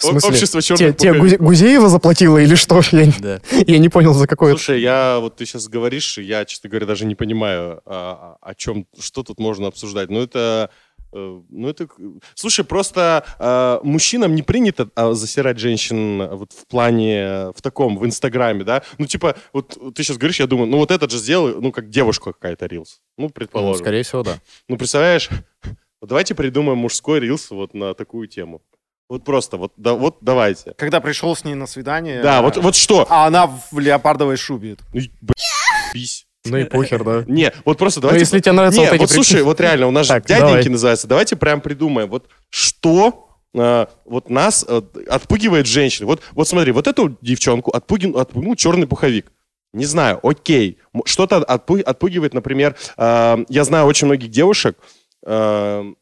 В 0.00 0.10
смысле? 0.10 0.30
Общество 0.30 0.62
черных 0.62 0.96
те. 0.96 1.12
Гузе- 1.12 1.36
Гузеева 1.38 1.88
заплатила 1.88 2.38
или 2.38 2.54
что? 2.54 2.80
Я, 2.92 3.06
не- 3.06 3.12
Да. 3.20 3.40
я 3.66 3.78
не 3.78 3.88
понял, 3.88 4.14
за 4.14 4.26
какое... 4.26 4.52
Слушай, 4.52 4.80
я 4.80 5.18
вот 5.20 5.36
ты 5.36 5.44
сейчас 5.46 5.68
говоришь, 5.68 6.18
и 6.18 6.22
я, 6.22 6.44
честно 6.44 6.70
говоря, 6.70 6.86
даже 6.86 7.04
не 7.06 7.14
понимаю, 7.14 7.80
а, 7.84 8.36
о 8.40 8.54
чем, 8.54 8.86
что 8.98 9.22
тут 9.22 9.38
можно 9.38 9.66
обсуждать. 9.68 10.08
Ну 10.10 10.20
это, 10.22 10.70
э, 11.12 11.40
ну 11.50 11.68
это, 11.68 11.86
к- 11.86 11.96
слушай, 12.34 12.64
просто 12.64 13.24
э, 13.38 13.80
мужчинам 13.86 14.34
не 14.34 14.42
принято 14.42 14.88
а, 14.94 15.12
засирать 15.12 15.58
женщин 15.58 16.26
вот 16.36 16.52
в 16.52 16.66
плане 16.66 17.16
э, 17.20 17.52
в 17.54 17.60
таком 17.60 17.98
в 17.98 18.06
Инстаграме, 18.06 18.64
да? 18.64 18.82
Ну 18.98 19.06
типа 19.06 19.36
вот 19.52 19.76
ты 19.94 20.02
сейчас 20.02 20.16
говоришь, 20.16 20.40
я 20.40 20.46
думаю, 20.46 20.68
ну 20.70 20.78
вот 20.78 20.90
этот 20.90 21.10
же 21.10 21.18
сделал, 21.18 21.60
ну 21.60 21.72
как 21.72 21.90
девушка 21.90 22.32
какая-то 22.32 22.64
рилс, 22.66 23.00
ну 23.18 23.24
Ну, 23.26 23.30
предположим. 23.30 23.82
скорее 23.84 24.02
всего, 24.02 24.22
да. 24.22 24.38
Ну 24.68 24.76
представляешь, 24.78 25.28
давайте 26.02 26.34
придумаем 26.34 26.78
мужской 26.78 27.20
рилс 27.20 27.50
вот 27.50 27.74
на 27.74 27.92
такую 27.94 28.26
тему. 28.28 28.62
Вот 29.10 29.24
просто, 29.24 29.56
вот, 29.56 29.72
да, 29.76 29.94
вот 29.94 30.18
давайте. 30.20 30.72
Когда 30.78 31.00
пришел 31.00 31.34
с 31.34 31.44
ней 31.44 31.54
на 31.54 31.66
свидание. 31.66 32.22
Да, 32.22 32.42
вот, 32.42 32.56
вот 32.56 32.76
что? 32.76 33.08
А 33.10 33.26
она 33.26 33.48
в 33.48 33.76
леопардовой 33.76 34.36
шубе. 34.36 34.76
Ну, 34.94 35.00
и, 35.00 35.08
б***ь, 35.20 35.92
бись. 35.92 36.26
Ну 36.44 36.56
и 36.56 36.64
похер, 36.64 37.02
да. 37.02 37.24
Не, 37.26 37.52
вот 37.64 37.76
просто 37.76 37.98
Ну, 37.98 38.02
давайте... 38.02 38.20
если 38.22 38.38
тебе 38.38 38.52
нравятся 38.52 38.80
Не, 38.80 38.88
вот 38.88 39.00
вот 39.00 39.10
слушай, 39.10 39.42
вот 39.42 39.60
реально, 39.60 39.88
у 39.88 39.90
нас 39.90 40.06
же 40.06 40.12
дяденьки 40.14 40.40
давай. 40.40 40.64
называются. 40.68 41.08
Давайте 41.08 41.34
прям 41.34 41.60
придумаем, 41.60 42.08
вот 42.08 42.28
что 42.50 43.28
э, 43.52 43.86
вот 44.04 44.30
нас 44.30 44.64
э, 44.66 44.80
отпугивает 45.08 45.66
женщин. 45.66 46.06
Вот, 46.06 46.22
вот 46.30 46.46
смотри, 46.46 46.70
вот 46.70 46.86
эту 46.86 47.18
девчонку 47.20 47.72
отпугин, 47.72 48.16
отпугнул 48.16 48.54
черный 48.54 48.86
пуховик. 48.86 49.32
Не 49.72 49.86
знаю, 49.86 50.20
окей. 50.22 50.78
Что-то 51.04 51.38
отпу- 51.38 51.82
отпугивает, 51.82 52.32
например, 52.32 52.76
э, 52.96 53.44
я 53.48 53.64
знаю 53.64 53.86
очень 53.86 54.06
многих 54.06 54.30
девушек, 54.30 54.78
э, 55.26 55.92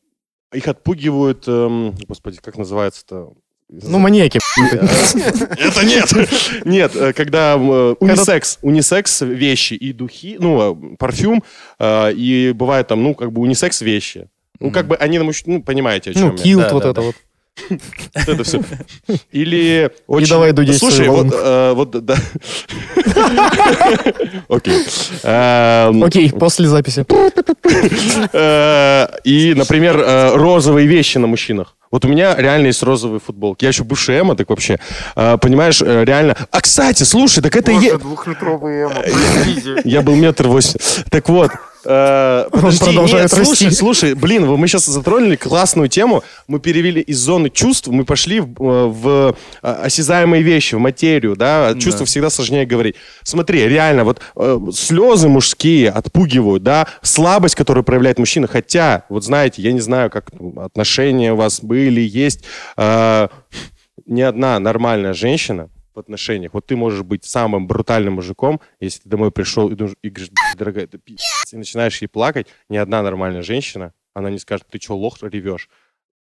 их 0.52 0.68
отпугивают, 0.68 1.44
эм, 1.46 1.94
господи, 2.06 2.38
как 2.42 2.56
называется-то? 2.56 3.32
Ну, 3.70 3.98
маньяки. 3.98 4.40
Это 4.58 5.84
нет. 5.84 6.64
Нет, 6.64 6.92
э, 6.96 7.12
когда 7.12 7.54
э, 7.56 7.94
унисекс, 8.00 8.58
унисекс 8.62 9.20
вещи 9.20 9.74
и 9.74 9.92
духи, 9.92 10.36
ну, 10.40 10.92
э, 10.92 10.96
парфюм, 10.96 11.44
э, 11.78 12.12
и 12.14 12.52
бывает 12.52 12.86
там, 12.88 13.02
ну, 13.02 13.14
как 13.14 13.30
бы 13.32 13.42
унисекс 13.42 13.82
вещи. 13.82 14.28
Ну, 14.58 14.70
как 14.70 14.88
бы 14.88 14.96
они, 14.96 15.18
ну, 15.18 15.62
понимаете, 15.62 16.10
о 16.10 16.14
чем 16.14 16.28
Ну, 16.28 16.32
я. 16.32 16.42
килт, 16.42 16.62
Да, 16.62 16.72
вот 16.72 16.84
это 16.84 17.00
вот. 17.00 17.14
Вот 17.68 18.28
это 18.28 18.44
все. 18.44 18.62
Или 19.32 19.90
очень... 20.06 20.28
давай 20.28 20.52
дудеть 20.52 20.78
Слушай, 20.78 21.06
свою 21.06 21.12
вот, 21.12 21.34
э, 21.34 21.72
вот, 21.74 21.90
да. 22.04 22.16
Окей. 24.48 24.84
Эм, 25.22 26.02
Окей, 26.04 26.30
после 26.32 26.68
записи. 26.68 27.04
Э, 28.32 29.06
И, 29.24 29.54
например, 29.54 29.98
э, 29.98 30.34
розовые 30.34 30.86
вещи 30.86 31.18
на 31.18 31.26
мужчинах. 31.26 31.74
Вот 31.90 32.04
у 32.04 32.08
меня 32.08 32.34
реально 32.36 32.66
есть 32.68 32.82
розовые 32.82 33.20
футболки. 33.20 33.64
Я 33.64 33.68
еще 33.70 33.84
бывший 33.84 34.18
эмо, 34.20 34.34
так 34.36 34.48
вообще. 34.50 34.78
Э, 35.16 35.36
Понимаешь, 35.40 35.80
реально... 35.82 36.34
А, 36.50 36.60
кстати, 36.60 37.04
слушай, 37.04 37.42
так 37.42 37.56
это 37.56 37.70
и... 37.72 37.76
е- 37.76 37.98
двухлитровый 37.98 38.84
эмо. 38.84 39.02
Я 39.84 40.02
был 40.02 40.16
метр 40.16 40.48
восемь. 40.48 40.78
Так 41.10 41.28
вот, 41.28 41.50
э, 41.84 42.48
подожди, 42.50 42.84
продолжает 42.84 43.22
нет, 43.32 43.44
слушай, 43.44 43.64
расти. 43.66 43.70
слушай, 43.70 44.14
блин, 44.14 44.46
вы- 44.46 44.56
мы 44.56 44.66
сейчас 44.68 44.86
затронули 44.86 45.36
классную 45.36 45.88
тему. 45.88 46.22
Мы 46.46 46.60
перевели 46.60 47.00
из 47.00 47.18
зоны 47.18 47.50
чувств, 47.50 47.88
мы 47.88 48.04
пошли 48.04 48.40
в, 48.40 48.46
э, 48.62 48.86
в, 48.86 49.36
э, 49.62 49.68
осязаемые 49.84 50.42
вещи, 50.42 50.74
в 50.74 50.78
материю, 50.78 51.36
да. 51.36 51.74
Чувства 51.74 52.00
Да. 52.00 52.04
всегда 52.06 52.30
сложнее 52.30 52.66
говорить. 52.66 52.96
Смотри, 53.22 53.66
реально, 53.68 54.04
вот 54.04 54.20
э, 54.36 54.58
слезы 54.74 55.28
мужские 55.28 55.90
отпугивают, 55.90 56.62
да, 56.62 56.86
слабость, 57.02 57.54
которую 57.54 57.84
проявляет 57.84 58.18
мужчина. 58.18 58.46
Хотя, 58.46 59.04
вот 59.08 59.24
знаете, 59.24 59.62
я 59.62 59.72
не 59.72 59.80
знаю, 59.80 60.10
как 60.10 60.30
ну, 60.38 60.54
отношения 60.60 61.32
у 61.32 61.36
вас 61.36 61.60
были, 61.60 62.00
есть. 62.00 62.44
э, 62.76 63.28
ни 64.06 64.22
одна 64.22 64.58
нормальная 64.58 65.12
женщина 65.12 65.68
в 65.98 66.00
отношениях, 66.00 66.54
вот 66.54 66.64
ты 66.66 66.76
можешь 66.76 67.02
быть 67.02 67.24
самым 67.24 67.66
брутальным 67.66 68.14
мужиком, 68.14 68.60
если 68.80 69.00
ты 69.02 69.08
домой 69.08 69.30
пришел 69.30 69.68
и, 69.68 69.74
думаешь- 69.74 69.96
и 70.02 70.08
говоришь, 70.08 70.30
«Блядь, 70.30 70.56
дорогая, 70.56 70.84
это 70.84 70.98
пиздец», 70.98 71.52
и 71.52 71.56
начинаешь 71.56 72.00
ей 72.00 72.08
плакать, 72.08 72.46
ни 72.68 72.76
одна 72.76 73.02
нормальная 73.02 73.42
женщина, 73.42 73.92
она 74.14 74.30
не 74.30 74.38
скажет, 74.38 74.66
ты 74.70 74.80
что, 74.80 74.96
лох, 74.96 75.18
ревешь. 75.22 75.68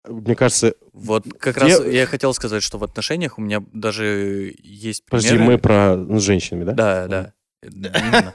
Мне 0.08 0.34
кажется, 0.34 0.74
Вот 0.92 1.24
как 1.38 1.56
Где- 1.56 1.76
раз 1.76 1.86
я 1.86 2.06
хотел 2.06 2.34
сказать, 2.34 2.62
что 2.62 2.78
в 2.78 2.84
отношениях 2.84 3.38
у 3.38 3.42
меня 3.42 3.62
даже 3.72 4.54
есть 4.62 5.04
подожди, 5.04 5.30
примеры. 5.30 5.52
мы 5.52 5.58
про 5.58 5.96
ну, 5.96 6.18
с 6.18 6.22
женщинами, 6.22 6.64
да? 6.64 6.72
Да, 6.72 7.32
да. 7.62 8.34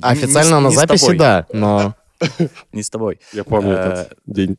А 0.00 0.10
Официально 0.10 0.60
на 0.60 0.70
записи, 0.70 1.16
да, 1.16 1.46
но... 1.52 1.94
Не 2.72 2.82
с 2.82 2.90
тобой. 2.90 3.18
Я 3.32 3.44
помню 3.44 3.72
этот 3.72 4.18
день. 4.26 4.58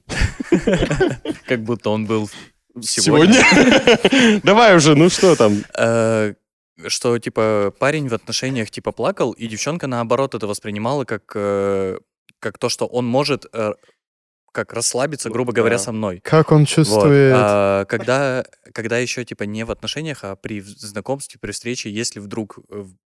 Как 1.47 1.61
будто 1.63 1.91
он 1.91 2.05
был 2.07 2.29
сегодня. 2.81 3.33
Сегодня? 3.33 4.41
Давай 4.43 4.75
уже, 4.75 4.95
ну 4.95 5.09
что 5.09 5.35
там? 5.35 5.63
Э, 5.77 6.33
Что, 6.87 7.17
типа, 7.19 7.73
парень 7.79 8.07
в 8.07 8.13
отношениях, 8.13 8.69
типа, 8.71 8.91
плакал, 8.91 9.31
и 9.33 9.47
девчонка, 9.47 9.87
наоборот, 9.87 10.33
это 10.35 10.47
воспринимала 10.47 11.05
как, 11.05 11.31
э, 11.35 11.97
как 12.39 12.57
то, 12.57 12.69
что 12.69 12.85
он 12.87 13.05
может, 13.05 13.45
э, 13.53 13.73
как 14.51 14.73
расслабиться, 14.73 15.29
грубо 15.29 15.53
говоря, 15.53 15.77
Да. 15.77 15.83
со 15.83 15.91
мной. 15.91 16.19
Как 16.23 16.51
он 16.51 16.61
Вот. 16.61 16.67
чувствует... 16.67 17.33
А 17.35 17.85
когда, 17.85 18.43
когда 18.73 18.97
еще, 18.97 19.23
типа, 19.25 19.43
не 19.43 19.63
в 19.63 19.71
отношениях, 19.71 20.23
а 20.23 20.35
при 20.35 20.59
знакомстве, 20.61 21.39
при 21.39 21.51
встрече, 21.51 21.89
если 21.91 22.19
вдруг 22.19 22.57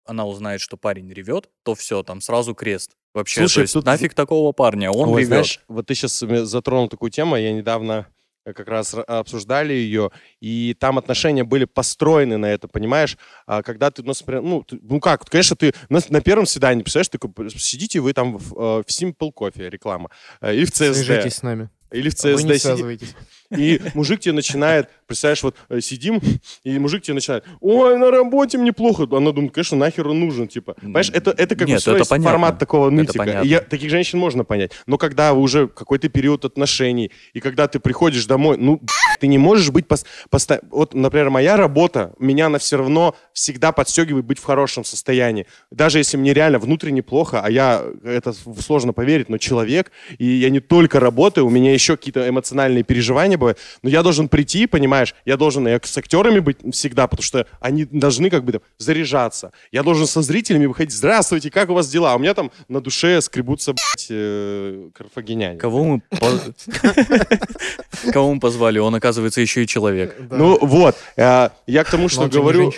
она 0.05 0.25
узнает, 0.25 0.61
что 0.61 0.77
парень 0.77 1.11
ревет, 1.11 1.49
то 1.63 1.73
все, 1.73 2.03
там 2.03 2.21
сразу 2.21 2.53
крест. 2.53 2.91
Вообще, 3.15 3.41
Слушай, 3.41 3.55
то 3.55 3.61
есть 3.61 3.73
тут- 3.73 3.85
нафиг 3.85 4.13
такого 4.13 4.51
парня, 4.51 4.91
он 4.91 5.09
Ой, 5.09 5.15
ревет. 5.21 5.27
знаешь, 5.27 5.59
вот 5.67 5.87
ты 5.87 5.95
сейчас 5.95 6.19
затронул 6.19 6.87
такую 6.89 7.09
тему, 7.09 7.35
я 7.37 7.51
недавно 7.53 8.05
как 8.53 8.67
раз 8.67 8.93
ра- 8.93 9.03
обсуждали 9.03 9.73
ее, 9.73 10.11
и 10.39 10.75
там 10.79 10.97
отношения 10.97 11.43
были 11.43 11.65
построены 11.65 12.37
на 12.37 12.45
это, 12.45 12.67
понимаешь? 12.67 13.17
А 13.47 13.63
когда 13.63 13.89
ты, 13.89 14.03
ну, 14.03 14.13
ну, 14.41 14.63
ты- 14.63 14.79
ну 14.81 14.99
как, 14.99 15.25
конечно, 15.25 15.55
ты 15.55 15.73
на, 15.89 15.99
на 16.09 16.21
первом 16.21 16.45
свидании, 16.45 16.83
представляешь, 16.83 17.09
ты 17.09 17.59
сидите 17.59 17.99
вы 17.99 18.13
там 18.13 18.37
в, 18.37 18.53
э, 18.53 18.83
в 18.83 18.85
Simple 18.87 19.31
Coffee, 19.35 19.69
реклама, 19.69 20.09
э, 20.41 20.53
или 20.53 20.65
в 20.65 20.69
CSD, 20.69 20.93
Свяжитесь 20.93 21.35
с 21.35 21.41
нами. 21.43 21.69
или 21.91 22.09
в 22.09 22.23
Вы 22.23 22.43
не 22.43 22.51
CSD, 22.51 22.59
связывайтесь. 22.59 23.15
И 23.55 23.81
мужик 23.93 24.19
тебе 24.19 24.33
начинает, 24.33 24.89
представляешь, 25.07 25.43
вот 25.43 25.55
э, 25.69 25.81
сидим, 25.81 26.21
и 26.63 26.79
мужик 26.79 27.03
тебе 27.03 27.15
начинает, 27.15 27.43
ой, 27.61 27.97
на 27.97 28.11
работе 28.11 28.57
мне 28.57 28.73
плохо. 28.73 29.03
Она 29.11 29.31
думает, 29.31 29.53
конечно, 29.53 29.77
нахер 29.77 30.07
он 30.07 30.19
нужен, 30.19 30.47
типа. 30.47 30.75
Понимаешь, 30.81 31.09
это, 31.13 31.31
это 31.31 31.55
как 31.55 31.67
Нет, 31.67 31.83
бы 31.85 31.91
это 31.91 31.97
есть 31.99 32.09
понятно. 32.09 32.31
формат 32.31 32.59
такого 32.59 32.89
нытика. 32.89 33.41
я- 33.43 33.59
таких 33.59 33.89
женщин 33.89 34.19
можно 34.19 34.43
понять. 34.43 34.71
Но 34.87 34.97
когда 34.97 35.33
уже 35.33 35.67
какой-то 35.67 36.09
период 36.09 36.45
отношений, 36.45 37.11
и 37.33 37.39
когда 37.39 37.67
ты 37.67 37.79
приходишь 37.79 38.25
домой, 38.25 38.57
ну, 38.57 38.81
ты 39.19 39.27
не 39.27 39.37
можешь 39.37 39.69
быть... 39.71 39.85
пос- 39.85 40.05
поста- 40.29 40.61
Вот, 40.71 40.93
например, 40.93 41.29
моя 41.29 41.57
работа, 41.57 42.13
меня 42.19 42.47
она 42.47 42.57
все 42.59 42.77
равно 42.77 43.15
всегда 43.33 43.71
подстегивает 43.71 44.25
быть 44.25 44.39
в 44.39 44.43
хорошем 44.43 44.83
состоянии. 44.83 45.45
Даже 45.71 45.97
если 45.99 46.17
мне 46.17 46.33
реально 46.33 46.59
внутренне 46.59 47.01
плохо, 47.03 47.41
а 47.43 47.49
я, 47.49 47.83
это 48.03 48.33
сложно 48.61 48.93
поверить, 48.93 49.29
но 49.29 49.37
человек, 49.37 49.91
и 50.17 50.25
я 50.25 50.49
не 50.49 50.59
только 50.59 50.99
работаю, 50.99 51.45
у 51.45 51.49
меня 51.49 51.73
еще 51.73 51.95
какие-то 51.97 52.27
эмоциональные 52.27 52.83
переживания 52.83 53.34
бывают, 53.37 53.59
но 53.81 53.89
я 53.89 54.03
должен 54.03 54.27
прийти, 54.27 54.67
понимаешь, 54.67 55.15
я 55.25 55.37
должен 55.37 55.67
и 55.67 55.79
с 55.83 55.97
актерами 55.97 56.39
быть 56.39 56.57
всегда, 56.73 57.07
потому 57.07 57.23
что 57.23 57.47
они 57.59 57.85
должны 57.85 58.29
как 58.29 58.43
бы 58.43 58.53
там 58.53 58.61
заряжаться. 58.77 59.51
Я 59.71 59.83
должен 59.83 60.07
со 60.07 60.21
зрителями 60.21 60.65
выходить, 60.65 60.95
здравствуйте, 60.95 61.51
как 61.51 61.69
у 61.69 61.73
вас 61.73 61.89
дела? 61.89 62.13
А 62.13 62.15
у 62.15 62.19
меня 62.19 62.33
там 62.33 62.51
на 62.67 62.81
душе 62.81 63.21
скребутся, 63.21 63.73
блядь, 63.73 64.07
э, 64.09 64.89
карфагеняне. 64.93 65.59
Кого 65.59 65.83
мы, 65.83 66.01
кого 68.11 68.33
мы 68.33 68.39
позвали? 68.39 68.79
Он, 68.79 68.93
оказывается, 68.95 69.41
еще 69.41 69.63
и 69.63 69.67
человек. 69.67 70.15
Ну 70.31 70.57
вот, 70.61 70.95
э, 71.15 71.49
я 71.67 71.83
к 71.83 71.89
тому, 71.89 72.09
что 72.09 72.23
не 72.23 72.29
говорю... 72.29 72.73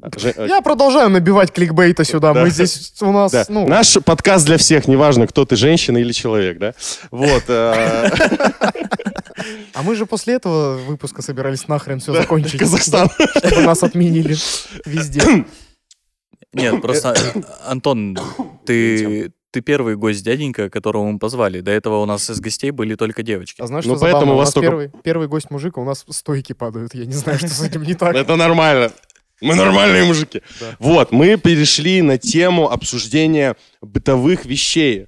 э, 0.00 0.46
Я 0.48 0.60
продолжаю 0.62 1.10
набивать 1.10 1.52
кликбейта 1.52 2.04
сюда. 2.04 2.32
Да. 2.32 2.42
Мы 2.42 2.50
здесь 2.50 2.92
у 3.02 3.12
нас, 3.12 3.32
Да. 3.32 3.44
ну, 3.48 3.66
Наш 3.68 3.94
подкаст 4.04 4.46
для 4.46 4.56
всех, 4.58 4.88
неважно, 4.88 5.26
кто 5.26 5.44
ты, 5.44 5.56
женщина 5.56 5.98
или 5.98 6.12
человек, 6.12 6.58
да? 6.58 6.74
Вот. 7.10 7.44
э, 7.48 8.10
а 9.74 9.82
мы 9.82 9.94
же 9.96 10.06
после 10.06 10.34
этого 10.34 10.76
выпуска 10.78 11.22
собирались 11.22 11.68
нахрен 11.68 12.00
все 12.00 12.12
закончить. 12.12 12.58
Казахстан. 12.60 13.08
Чтобы 13.36 13.62
нас 13.62 13.82
отменили 13.82 14.36
везде. 14.86 15.44
Нет, 16.52 16.82
просто, 16.82 17.14
э, 17.34 17.40
Антон, 17.66 18.18
ты, 18.66 19.32
ты 19.50 19.60
первый 19.62 19.96
гость 19.96 20.22
дяденька, 20.22 20.68
которого 20.68 21.10
мы 21.10 21.18
позвали. 21.18 21.60
До 21.60 21.70
этого 21.70 22.02
у 22.02 22.06
нас 22.06 22.28
из 22.28 22.40
гостей 22.40 22.70
были 22.72 22.94
только 22.94 23.22
девочки. 23.22 23.62
А 23.62 23.66
знаешь, 23.66 23.86
Ну, 23.86 23.94
что 23.94 24.00
поэтому 24.02 24.20
забавно? 24.20 24.32
у 24.32 24.36
У 24.36 24.38
вас 24.38 24.48
нас 24.48 24.54
только- 24.54 24.68
первый, 24.68 24.90
первый 25.02 25.28
гость 25.28 25.50
мужик, 25.50 25.78
а 25.78 25.80
у 25.80 25.84
нас 25.84 26.04
стойки 26.10 26.52
падают. 26.52 26.94
Я 26.94 27.06
не 27.06 27.14
знаю, 27.14 27.38
что 27.38 27.48
с 27.48 27.62
этим 27.62 27.82
не 27.84 27.94
так. 27.94 28.14
Это 28.14 28.36
нормально. 28.36 28.92
Мы 29.42 29.54
нормальные 29.54 30.04
мужики. 30.04 30.42
Да. 30.60 30.76
Вот, 30.78 31.12
мы 31.12 31.36
перешли 31.36 32.02
на 32.02 32.18
тему 32.18 32.70
обсуждения 32.70 33.56
бытовых 33.80 34.44
вещей. 34.46 35.06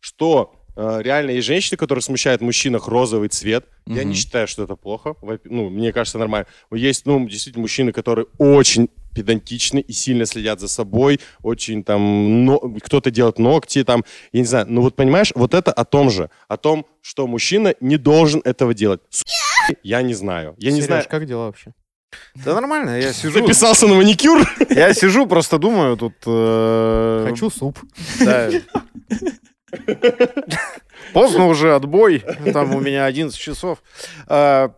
Что 0.00 0.54
Э, 0.76 1.00
Реально 1.02 1.32
есть 1.32 1.46
женщины, 1.46 1.76
которые 1.76 2.02
смущают 2.02 2.40
в 2.40 2.44
мужчинах 2.44 2.88
розовый 2.88 3.28
цвет. 3.28 3.66
Я 3.86 4.02
не 4.04 4.14
считаю, 4.14 4.48
что 4.48 4.62
это 4.64 4.76
плохо. 4.76 5.14
Ну, 5.44 5.68
мне 5.68 5.92
кажется, 5.92 6.16
нормально. 6.18 6.46
Есть, 6.72 7.04
ну, 7.04 7.28
действительно, 7.28 7.62
мужчины, 7.62 7.92
которые 7.92 8.26
очень 8.38 8.88
педантичны 9.14 9.80
и 9.80 9.92
сильно 9.92 10.24
следят 10.24 10.60
за 10.60 10.68
собой, 10.68 11.20
очень 11.42 11.84
там, 11.84 12.44
но, 12.44 12.58
кто-то 12.60 13.10
делает 13.10 13.40
ногти 13.40 13.82
там, 13.82 14.04
я 14.32 14.40
не 14.40 14.46
знаю, 14.46 14.66
ну 14.68 14.82
вот 14.82 14.94
понимаешь, 14.94 15.32
вот 15.34 15.52
это 15.52 15.72
о 15.72 15.84
том 15.84 16.10
же, 16.10 16.30
о 16.46 16.56
том, 16.56 16.86
что 17.02 17.26
мужчина 17.26 17.74
не 17.80 17.96
должен 17.96 18.40
этого 18.44 18.72
делать. 18.72 19.00
С***, 19.10 19.24
Я 19.82 20.02
не 20.02 20.14
знаю, 20.14 20.54
я 20.58 20.70
не 20.70 20.76
Сереж, 20.76 20.86
знаю. 20.86 21.04
как 21.10 21.26
дела 21.26 21.46
вообще? 21.46 21.74
Да 22.34 22.54
нормально, 22.54 22.98
я 23.00 23.12
сижу. 23.12 23.40
Записался 23.40 23.86
на 23.86 23.94
маникюр? 23.94 24.40
Я 24.70 24.94
сижу, 24.94 25.26
просто 25.26 25.58
думаю, 25.58 25.96
тут... 25.96 26.14
э, 26.26 27.26
Хочу 27.28 27.50
суп. 27.50 27.78
Да. 28.20 28.50
Поздно 31.12 31.46
уже, 31.46 31.74
отбой. 31.74 32.22
Там 32.52 32.74
у 32.74 32.80
меня 32.80 33.04
11 33.06 33.38
часов. 33.38 33.78
А, 34.26 34.72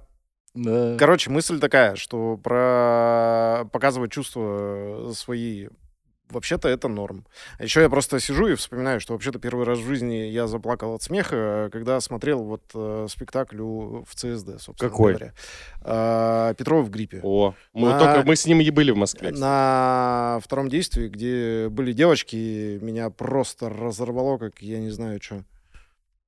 Да. 0.55 0.97
Короче, 0.99 1.31
мысль 1.31 1.59
такая, 1.59 1.97
что 1.97 2.37
про 2.37 3.65
показывать 3.73 4.13
чувства 4.13 5.13
свои 5.15 5.69
вообще-то 6.33 6.69
это 6.69 6.89
норм. 6.89 7.25
А 7.59 7.63
еще 7.65 7.81
я 7.81 7.89
просто 7.89 8.19
сижу 8.21 8.49
и 8.49 8.55
вспоминаю, 8.55 9.01
что 9.01 9.13
вообще-то 9.13 9.39
первый 9.39 9.65
раз 9.67 9.79
в 9.79 9.87
жизни 9.87 10.15
я 10.29 10.47
заплакал 10.47 10.95
от 10.95 11.03
смеха, 11.03 11.69
когда 11.73 12.01
смотрел 12.01 12.43
вот 12.43 12.63
э, 12.75 13.07
спектакль 13.09 13.61
у- 13.61 14.05
в 14.05 14.15
ЦСД, 14.15 14.61
собственно 14.61 14.91
Какой? 14.91 15.13
говоря. 15.15 15.33
А, 15.83 16.55
Петров 16.55 16.87
в 16.87 16.91
гриппе. 16.91 17.21
О, 17.23 17.55
мы 17.73 17.91
На- 17.91 17.99
только 17.99 18.27
мы 18.27 18.37
с 18.37 18.47
ним 18.47 18.61
и 18.61 18.71
были 18.71 18.91
в 18.91 18.97
Москве. 18.97 19.29
кстати. 19.29 19.41
На 19.41 20.41
втором 20.43 20.69
действии, 20.69 21.09
где 21.09 21.69
были 21.69 21.93
девочки, 21.93 22.79
меня 22.83 23.11
просто 23.11 23.69
разорвало, 23.69 24.39
как 24.39 24.61
я 24.63 24.79
не 24.81 24.91
знаю 24.91 25.21
что. 25.23 25.45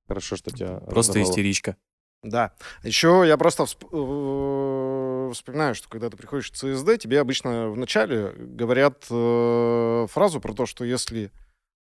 Хорошо, 0.06 0.36
что 0.36 0.50
тебя 0.50 0.80
Просто 0.80 1.12
разорвало. 1.12 1.30
истеричка. 1.32 1.76
Да. 2.24 2.52
Еще 2.82 3.22
я 3.26 3.36
просто 3.36 3.64
всп- 3.64 3.86
э, 3.92 5.32
вспоминаю, 5.32 5.74
что 5.74 5.88
когда 5.88 6.08
ты 6.10 6.16
приходишь 6.16 6.50
в 6.50 6.54
ЦСД, 6.54 6.98
тебе 6.98 7.20
обычно 7.20 7.70
вначале 7.70 8.32
говорят 8.36 9.04
э, 9.10 10.06
фразу 10.10 10.40
про 10.40 10.54
то, 10.54 10.66
что 10.66 10.84
если 10.84 11.30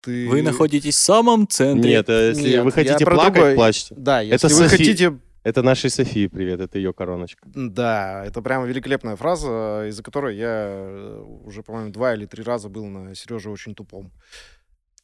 ты... 0.01 0.29
Вы 0.29 0.43
находитесь 0.43 0.95
в 0.95 0.99
самом 0.99 1.47
центре. 1.47 1.89
Нет, 1.91 2.09
а 2.09 2.29
если 2.29 2.49
Нет, 2.49 2.63
вы 2.63 2.71
хотите 2.71 3.03
плакать, 3.05 3.33
другой. 3.33 3.55
плачьте. 3.55 3.95
Да, 3.97 4.21
если 4.21 4.47
Это 4.47 4.55
вы 4.55 4.65
Софи- 4.65 4.77
хотите... 4.77 5.19
Это 5.43 5.61
нашей 5.63 5.89
Софии 5.89 6.27
привет, 6.27 6.59
это 6.59 6.77
ее 6.77 6.93
короночка. 6.93 7.47
Да, 7.55 8.23
это 8.25 8.41
прямо 8.41 8.65
великолепная 8.65 9.15
фраза, 9.15 9.85
из-за 9.87 10.03
которой 10.03 10.35
я 10.35 10.65
э, 10.67 11.23
уже, 11.45 11.63
по-моему, 11.63 11.89
два 11.91 12.13
или 12.13 12.25
три 12.25 12.43
раза 12.43 12.67
был 12.69 12.85
на 12.85 13.15
Сереже 13.15 13.49
очень 13.49 13.73
тупом. 13.73 14.11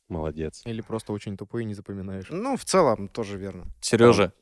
Молодец. 0.10 0.62
Или 0.66 0.82
просто 0.82 1.14
очень 1.14 1.38
тупой 1.38 1.64
и 1.64 1.66
не 1.66 1.74
запоминаешь. 1.74 2.26
Ну, 2.30 2.58
в 2.58 2.66
целом, 2.66 3.08
тоже 3.08 3.38
верно. 3.38 3.68
Сережа, 3.80 4.34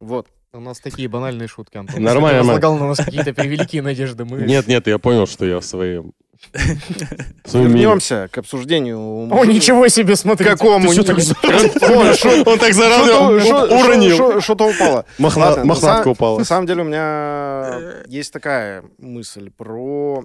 Вот. 0.00 0.28
У 0.52 0.60
нас 0.60 0.78
такие 0.78 1.08
банальные 1.08 1.48
шутки, 1.48 1.76
Антон. 1.78 2.00
Нормально, 2.00 2.42
ты 2.42 2.46
возлагал 2.46 2.78
на 2.78 2.86
нас 2.88 2.98
какие-то 2.98 3.34
превеликие 3.34 3.82
надежды. 3.82 4.24
Мы... 4.24 4.42
Нет, 4.42 4.68
нет, 4.68 4.86
я 4.86 4.98
понял, 4.98 5.26
что 5.26 5.44
я 5.44 5.58
в 5.58 5.64
своем... 5.64 6.12
Вернемся 7.52 8.28
к 8.30 8.38
обсуждению. 8.38 8.98
О, 9.32 9.44
ничего 9.44 9.88
себе, 9.88 10.14
смотри. 10.14 10.46
Какому? 10.46 10.90
Он 10.90 11.04
так 11.04 11.18
шо- 12.74 13.66
уронил. 13.82 14.40
Что-то 14.40 14.68
упало. 14.68 15.06
Мохнатка 15.18 16.08
упала. 16.08 16.38
На 16.38 16.44
самом 16.44 16.66
деле 16.66 16.82
у 16.82 16.84
меня 16.84 18.02
есть 18.06 18.32
такая 18.32 18.84
мысль 18.98 19.50
про... 19.50 20.24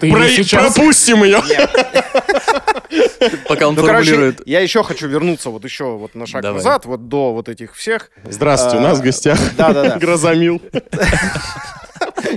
Ты 0.00 0.10
Про- 0.12 0.28
сейчас... 0.28 0.74
Пропустим 0.74 1.24
ее. 1.24 1.40
пока 3.48 3.68
он 3.68 3.74
Ну, 3.74 3.84
короче, 3.84 4.10
формулирует. 4.10 4.46
я 4.46 4.60
еще 4.60 4.82
хочу 4.82 5.08
вернуться 5.08 5.50
вот 5.50 5.64
еще 5.64 5.96
вот 5.96 6.14
на 6.14 6.26
шаг 6.26 6.42
Давай. 6.42 6.58
назад, 6.58 6.84
вот 6.84 7.08
до 7.08 7.32
вот 7.32 7.48
этих 7.48 7.74
всех. 7.74 8.10
Здравствуйте, 8.24 8.78
у 8.78 8.80
нас 8.80 8.98
в 8.98 9.02
гостях 9.02 9.38
Да-да-да. 9.56 9.98
Грозамил. 9.98 10.60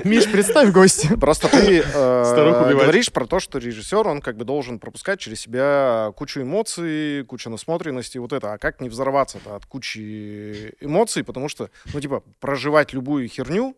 Миш, 0.03 0.29
представь 0.31 0.71
гостя. 0.71 1.17
Просто 1.17 1.47
ты 1.49 1.79
э, 1.81 2.69
говоришь 2.71 3.11
про 3.11 3.25
то, 3.25 3.39
что 3.39 3.57
режиссер, 3.57 4.07
он 4.07 4.21
как 4.21 4.37
бы 4.37 4.45
должен 4.45 4.79
пропускать 4.79 5.19
через 5.19 5.41
себя 5.41 6.11
кучу 6.15 6.41
эмоций, 6.41 7.23
кучу 7.25 7.49
насмотренности, 7.49 8.17
вот 8.17 8.33
это. 8.33 8.53
А 8.53 8.57
как 8.57 8.81
не 8.81 8.89
взорваться-то 8.89 9.55
от 9.55 9.65
кучи 9.65 10.73
эмоций, 10.79 11.23
потому 11.23 11.49
что, 11.49 11.69
ну, 11.93 11.99
типа, 11.99 12.23
проживать 12.39 12.93
любую 12.93 13.27
херню, 13.27 13.75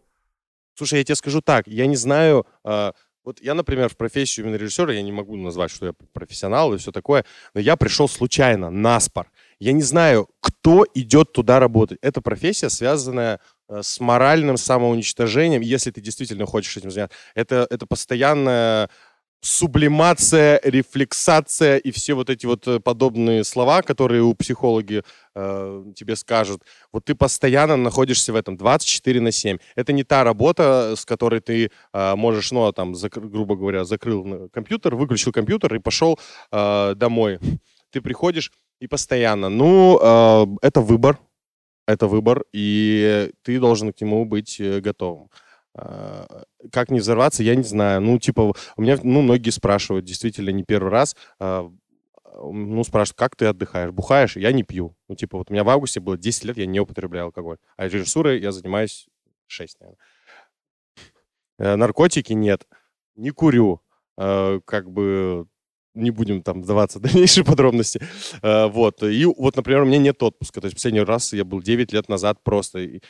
Слушай, 0.73 0.99
я 0.99 1.03
тебе 1.03 1.15
скажу 1.15 1.41
так, 1.41 1.67
я 1.67 1.85
не 1.85 1.97
знаю, 1.97 2.47
а, 2.63 2.93
вот 3.23 3.39
я, 3.41 3.53
например, 3.53 3.89
в 3.89 3.97
профессию 3.97 4.45
именно 4.45 4.57
режиссера, 4.57 4.93
я 4.93 5.01
не 5.01 5.11
могу 5.11 5.35
назвать, 5.35 5.71
что 5.71 5.87
я 5.87 5.93
профессионал 6.13 6.73
и 6.73 6.77
все 6.77 6.91
такое, 6.91 7.25
но 7.53 7.61
я 7.61 7.75
пришел 7.75 8.07
случайно, 8.07 8.69
наспор. 8.69 9.29
Я 9.59 9.73
не 9.73 9.83
знаю, 9.83 10.27
кто 10.39 10.85
идет 10.95 11.33
туда 11.33 11.59
работать. 11.59 11.99
Эта 12.01 12.21
профессия, 12.21 12.69
связанная 12.69 13.39
э, 13.69 13.81
с 13.83 13.99
моральным 13.99 14.57
самоуничтожением, 14.57 15.61
если 15.61 15.91
ты 15.91 16.01
действительно 16.01 16.47
хочешь 16.47 16.77
этим 16.77 16.89
заняться. 16.89 17.15
Это, 17.35 17.67
это 17.69 17.85
постоянная 17.85 18.89
сублимация, 19.41 20.59
рефлексация 20.63 21.77
и 21.77 21.91
все 21.91 22.13
вот 22.13 22.29
эти 22.29 22.45
вот 22.45 22.67
э, 22.67 22.79
подобные 22.79 23.43
слова, 23.43 23.81
которые 23.81 24.21
у 24.21 24.33
психологи 24.35 25.03
э, 25.35 25.83
тебе 25.95 26.15
скажут. 26.15 26.63
Вот 26.93 27.05
ты 27.05 27.15
постоянно 27.15 27.75
находишься 27.75 28.33
в 28.33 28.35
этом 28.35 28.55
24 28.55 29.19
на 29.19 29.31
7. 29.31 29.57
Это 29.75 29.93
не 29.93 30.03
та 30.03 30.23
работа, 30.23 30.95
с 30.95 31.05
которой 31.05 31.39
ты 31.41 31.71
э, 31.93 32.15
можешь, 32.15 32.51
ну, 32.51 32.67
а 32.67 32.71
там, 32.71 32.93
закр- 32.93 33.27
грубо 33.27 33.55
говоря, 33.55 33.83
закрыл 33.83 34.23
на- 34.25 34.49
компьютер, 34.49 34.95
выключил 34.95 35.31
компьютер 35.31 35.73
и 35.75 35.79
пошел 35.79 36.19
э, 36.51 36.93
домой. 36.95 37.39
Ты 37.89 38.01
приходишь 38.01 38.51
и 38.79 38.87
постоянно. 38.87 39.49
Ну, 39.49 39.99
э, 40.01 40.45
это 40.61 40.81
выбор. 40.81 41.17
Это 41.87 42.07
выбор, 42.07 42.43
и 42.53 43.31
ты 43.41 43.59
должен 43.59 43.91
к 43.91 44.01
нему 44.01 44.23
быть 44.25 44.59
э, 44.59 44.79
готовым. 44.81 45.29
Э, 45.77 46.25
Как 46.71 46.89
не 46.91 46.99
взорваться, 46.99 47.43
я 47.43 47.55
не 47.55 47.63
знаю. 47.63 48.01
Ну, 48.01 48.19
типа, 48.19 48.53
у 48.75 48.81
меня, 48.81 48.97
ну, 49.03 49.21
многие 49.21 49.49
спрашивают, 49.51 50.05
действительно, 50.05 50.49
не 50.49 50.63
первый 50.63 50.91
раз, 50.91 51.15
э, 51.39 51.69
ну, 52.43 52.83
спрашивают, 52.83 53.17
как 53.17 53.35
ты 53.35 53.45
отдыхаешь? 53.45 53.91
Бухаешь? 53.91 54.35
Я 54.37 54.51
не 54.51 54.63
пью. 54.63 54.95
Ну, 55.07 55.15
типа, 55.15 55.37
вот 55.37 55.49
у 55.49 55.53
меня 55.53 55.63
в 55.63 55.69
августе 55.69 55.99
было 55.99 56.17
10 56.17 56.45
лет, 56.45 56.57
я 56.57 56.65
не 56.65 56.79
употребляю 56.79 57.25
алкоголь. 57.25 57.57
А 57.77 57.85
режиссурой 57.87 58.39
я 58.41 58.51
занимаюсь 58.51 59.07
6, 59.47 59.79
наверное. 59.79 59.97
Э, 61.59 61.75
Наркотики 61.75 62.33
нет. 62.33 62.67
Не 63.15 63.31
курю. 63.31 63.81
Э, 64.17 64.59
Как 64.65 64.89
бы 64.89 65.47
не 65.93 66.11
будем 66.11 66.41
там 66.41 66.61
вдаваться 66.61 66.99
в 66.99 67.01
дальнейшие 67.01 67.43
подробности. 67.45 68.01
Э, 68.41 68.67
Вот. 68.67 69.03
И 69.03 69.25
вот, 69.25 69.55
например, 69.55 69.81
у 69.83 69.85
меня 69.85 69.97
нет 69.97 70.21
отпуска. 70.23 70.61
То 70.61 70.67
есть 70.67 70.75
последний 70.75 71.01
раз 71.01 71.33
я 71.33 71.43
был 71.43 71.61
9 71.61 71.91
лет 71.93 72.09
назад 72.09 72.43
просто. 72.43 72.79
И, 72.79 73.01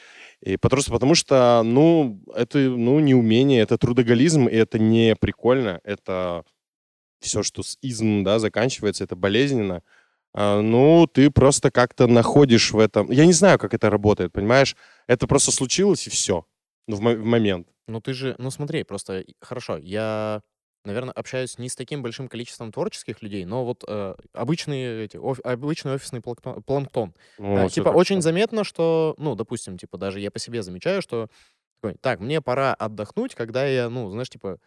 и 0.41 0.57
просто 0.57 0.91
потому 0.91 1.15
что, 1.15 1.61
ну, 1.63 2.21
это, 2.35 2.57
ну, 2.59 2.99
не 2.99 3.13
умение, 3.15 3.61
это 3.61 3.77
трудоголизм, 3.77 4.47
и 4.47 4.55
это 4.55 4.79
не 4.79 5.15
прикольно. 5.15 5.79
Это 5.83 6.43
все, 7.19 7.43
что 7.43 7.63
с 7.63 7.77
изм, 7.81 8.23
да, 8.23 8.39
заканчивается, 8.39 9.03
это 9.03 9.15
болезненно. 9.15 9.83
А, 10.33 10.61
Ну, 10.61 11.07
ты 11.07 11.29
просто 11.29 11.71
как-то 11.71 12.07
находишь 12.07 12.71
в 12.71 12.79
этом... 12.79 13.11
Я 13.11 13.25
не 13.25 13.33
знаю, 13.33 13.59
как 13.59 13.73
это 13.73 13.89
работает, 13.89 14.31
понимаешь? 14.31 14.75
Это 15.07 15.27
просто 15.27 15.51
случилось, 15.51 16.07
и 16.07 16.09
все. 16.09 16.45
Ну, 16.87 16.95
в, 16.95 16.99
в 16.99 17.25
момент. 17.25 17.67
Ну 17.87 17.99
ты 17.99 18.13
же, 18.13 18.35
ну 18.37 18.51
смотри, 18.51 18.83
просто 18.83 19.25
хорошо, 19.41 19.77
я, 19.77 20.41
наверное, 20.85 21.13
общаюсь 21.13 21.57
не 21.57 21.69
с 21.69 21.75
таким 21.75 22.01
большим 22.01 22.27
количеством 22.27 22.71
творческих 22.71 23.21
людей, 23.21 23.45
но 23.45 23.65
вот 23.65 23.83
э, 23.87 24.15
обычные 24.33 25.05
эти, 25.05 25.17
оф- 25.17 25.39
обычный 25.43 25.93
офисный 25.93 26.21
планктон. 26.21 27.13
Да, 27.37 27.67
всё 27.67 27.75
типа 27.75 27.89
так 27.89 27.95
очень 27.95 28.17
что- 28.17 28.21
заметно, 28.23 28.63
что, 28.63 29.15
ну, 29.17 29.35
допустим, 29.35 29.77
типа 29.77 29.97
даже 29.97 30.19
я 30.19 30.31
по 30.31 30.39
себе 30.39 30.63
замечаю, 30.63 31.01
что 31.01 31.27
так, 32.01 32.19
мне 32.19 32.41
пора 32.41 32.73
отдохнуть, 32.75 33.33
когда 33.33 33.65
я, 33.65 33.89
ну, 33.89 34.09
знаешь, 34.11 34.29
типа, 34.29 34.59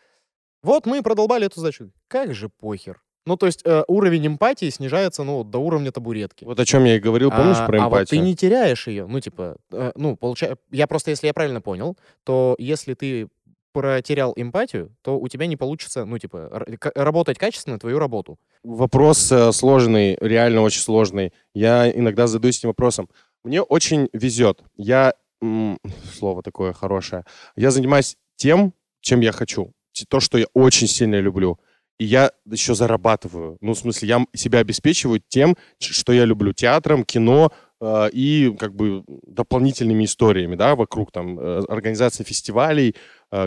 вот 0.62 0.86
мы 0.86 1.02
продолбали 1.02 1.46
эту 1.46 1.60
задачу. 1.60 1.90
Как 2.08 2.34
же 2.34 2.48
похер. 2.48 3.00
Ну, 3.26 3.36
то 3.38 3.46
есть 3.46 3.62
э, 3.64 3.84
уровень 3.88 4.26
эмпатии 4.26 4.68
снижается, 4.68 5.24
ну, 5.24 5.44
до 5.44 5.58
уровня 5.58 5.92
табуретки. 5.92 6.44
Вот 6.44 6.60
о 6.60 6.64
чем 6.66 6.84
я 6.84 6.96
и 6.96 6.98
говорил, 7.00 7.30
помнишь, 7.30 7.56
а, 7.58 7.66
про 7.66 7.78
а 7.84 7.88
вот 7.88 7.96
ты 7.96 8.16
эмпатию? 8.16 8.22
не 8.22 8.36
теряешь 8.36 8.86
ее. 8.86 9.06
Ну, 9.06 9.18
типа, 9.20 9.56
э, 9.72 9.92
ну, 9.94 10.16
получается... 10.16 10.58
Я 10.70 10.86
просто, 10.86 11.10
если 11.10 11.26
я 11.28 11.32
правильно 11.32 11.62
понял, 11.62 11.96
то 12.24 12.54
если 12.58 12.92
ты 12.94 13.28
протерял 13.74 14.32
эмпатию, 14.36 14.94
то 15.02 15.18
у 15.18 15.28
тебя 15.28 15.46
не 15.46 15.56
получится, 15.56 16.04
ну, 16.06 16.16
типа, 16.18 16.64
работать 16.94 17.38
качественно 17.38 17.78
твою 17.78 17.98
работу. 17.98 18.38
Вопрос 18.62 19.30
э, 19.32 19.52
сложный, 19.52 20.16
реально 20.20 20.62
очень 20.62 20.80
сложный. 20.80 21.32
Я 21.54 21.90
иногда 21.90 22.26
задаюсь 22.26 22.58
этим 22.58 22.68
вопросом. 22.68 23.10
Мне 23.42 23.60
очень 23.60 24.08
везет. 24.12 24.62
Я, 24.76 25.14
м, 25.42 25.78
слово 26.16 26.42
такое 26.42 26.72
хорошее, 26.72 27.24
я 27.56 27.70
занимаюсь 27.70 28.16
тем, 28.36 28.72
чем 29.00 29.20
я 29.20 29.32
хочу. 29.32 29.72
То, 30.08 30.20
что 30.20 30.38
я 30.38 30.46
очень 30.54 30.86
сильно 30.86 31.20
люблю. 31.20 31.58
И 31.98 32.04
я 32.04 32.32
еще 32.50 32.74
зарабатываю. 32.74 33.56
Ну, 33.60 33.72
в 33.72 33.78
смысле, 33.78 34.08
я 34.08 34.26
себя 34.34 34.58
обеспечиваю 34.60 35.20
тем, 35.28 35.56
что 35.78 36.12
я 36.12 36.24
люблю. 36.24 36.52
Театром, 36.52 37.04
кино 37.04 37.52
э, 37.80 38.08
и 38.12 38.56
как 38.58 38.74
бы 38.74 39.04
дополнительными 39.26 40.04
историями, 40.04 40.56
да, 40.56 40.74
вокруг 40.74 41.12
там 41.12 41.38
э, 41.38 41.62
организации 41.68 42.24
фестивалей, 42.24 42.96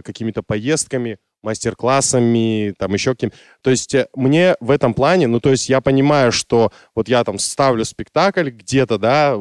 какими-то 0.04 0.44
поездками. 0.44 1.18
мастер-классами, 1.44 2.74
там 2.78 2.94
еще 2.94 3.12
каким 3.12 3.32
То 3.62 3.70
есть 3.70 3.94
э, 3.96 4.08
мне 4.16 4.56
в 4.60 4.72
этом 4.72 4.94
плане, 4.94 5.28
ну, 5.28 5.40
то 5.40 5.52
есть 5.52 5.70
я 5.70 5.82
понимаю, 5.82 6.32
что 6.32 6.72
вот 6.96 7.08
я 7.08 7.24
там 7.24 7.40
ставлю 7.40 7.86
спектакль 7.86 8.50
где-то, 8.50 8.98
да, 8.98 9.38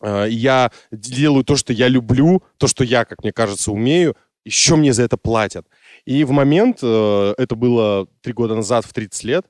э, 0.00 0.26
я 0.30 0.72
делаю 0.90 1.44
то, 1.44 1.56
что 1.56 1.72
я 1.72 1.88
люблю, 1.88 2.42
то, 2.58 2.66
что 2.66 2.82
я, 2.84 3.04
как 3.04 3.22
мне 3.22 3.32
кажется, 3.32 3.72
умею, 3.72 4.16
еще 4.44 4.76
мне 4.76 4.92
за 4.92 5.02
это 5.04 5.16
платят. 5.16 5.66
И 6.04 6.24
в 6.24 6.30
момент, 6.30 6.78
э, 6.82 7.34
это 7.38 7.54
было 7.54 8.06
три 8.22 8.32
года 8.32 8.54
назад, 8.56 8.84
в 8.84 8.92
30 8.92 9.24
лет, 9.24 9.46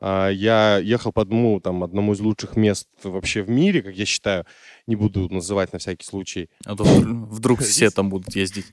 я 0.00 0.78
ехал 0.78 1.12
по 1.12 1.22
одному, 1.22 1.60
там, 1.60 1.82
одному 1.82 2.12
из 2.12 2.20
лучших 2.20 2.56
мест 2.56 2.88
вообще 3.02 3.42
в 3.42 3.48
мире, 3.50 3.82
как 3.82 3.94
я 3.94 4.04
считаю. 4.04 4.44
Не 4.86 4.96
буду 4.96 5.28
называть 5.28 5.72
на 5.72 5.78
всякий 5.78 6.04
случай. 6.04 6.50
А 6.64 6.76
то 6.76 6.84
вдруг, 6.84 7.60
все 7.60 7.90
там 7.90 8.10
будут 8.10 8.34
ездить. 8.36 8.66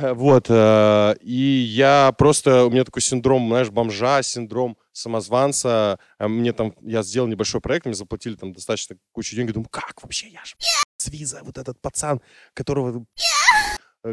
Вот. 0.00 0.46
э, 0.48 1.16
И 1.20 1.66
я 1.68 2.12
просто... 2.16 2.64
У 2.64 2.70
меня 2.70 2.84
такой 2.84 3.02
синдром, 3.02 3.48
знаешь, 3.48 3.70
бомжа, 3.70 4.22
синдром 4.22 4.78
самозванца. 4.92 5.98
А 6.18 6.28
Мне 6.28 6.52
там... 6.52 6.74
Я 6.82 7.02
сделал 7.02 7.28
небольшой 7.28 7.60
проект, 7.60 7.86
мне 7.86 7.94
заплатили 7.94 8.36
там 8.36 8.52
достаточно 8.52 8.96
кучу 9.12 9.36
денег. 9.36 9.52
Думаю, 9.52 9.68
как 9.70 10.02
вообще? 10.02 10.28
Я 10.28 10.44
же 10.44 10.54
с 10.98 11.08
виза, 11.08 11.40
вот 11.44 11.58
этот 11.58 11.80
пацан, 11.80 12.20
которого 12.54 13.04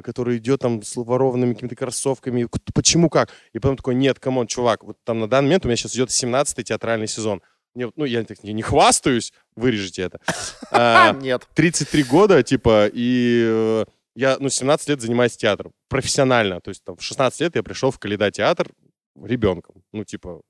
который 0.01 0.37
идет 0.37 0.61
там 0.61 0.81
с 0.81 0.95
ворованными 0.95 1.53
какими-то 1.53 1.75
кроссовками. 1.75 2.47
Почему 2.73 3.09
как? 3.09 3.29
И 3.53 3.59
потом 3.59 3.77
такой, 3.77 3.95
нет, 3.95 4.19
come 4.19 4.35
on, 4.35 4.47
чувак, 4.47 4.83
вот 4.83 4.97
там 5.03 5.19
на 5.19 5.27
данный 5.27 5.47
момент 5.47 5.65
у 5.65 5.67
меня 5.67 5.75
сейчас 5.75 5.95
идет 5.95 6.09
17-й 6.09 6.63
театральный 6.63 7.07
сезон. 7.07 7.41
Мне 7.75 7.91
ну, 7.95 8.05
я 8.05 8.23
так 8.23 8.43
не, 8.43 8.53
не 8.53 8.61
хвастаюсь, 8.61 9.33
вырежете 9.55 10.03
это. 10.03 10.19
А, 10.71 11.13
Нет. 11.13 11.47
33 11.53 12.03
года, 12.03 12.43
типа, 12.43 12.87
и 12.91 13.43
э, 13.45 13.85
я, 14.15 14.37
ну, 14.39 14.49
17 14.49 14.89
лет 14.89 15.01
занимаюсь 15.01 15.37
театром 15.37 15.71
профессионально. 15.89 16.61
То 16.61 16.69
есть 16.69 16.83
там, 16.83 16.95
в 16.95 17.03
16 17.03 17.41
лет 17.41 17.55
я 17.55 17.63
пришел 17.63 17.91
в 17.91 17.99
Коляда-театр 17.99 18.67
ребенком. 19.21 19.83
Ну, 19.91 20.03
типа... 20.03 20.41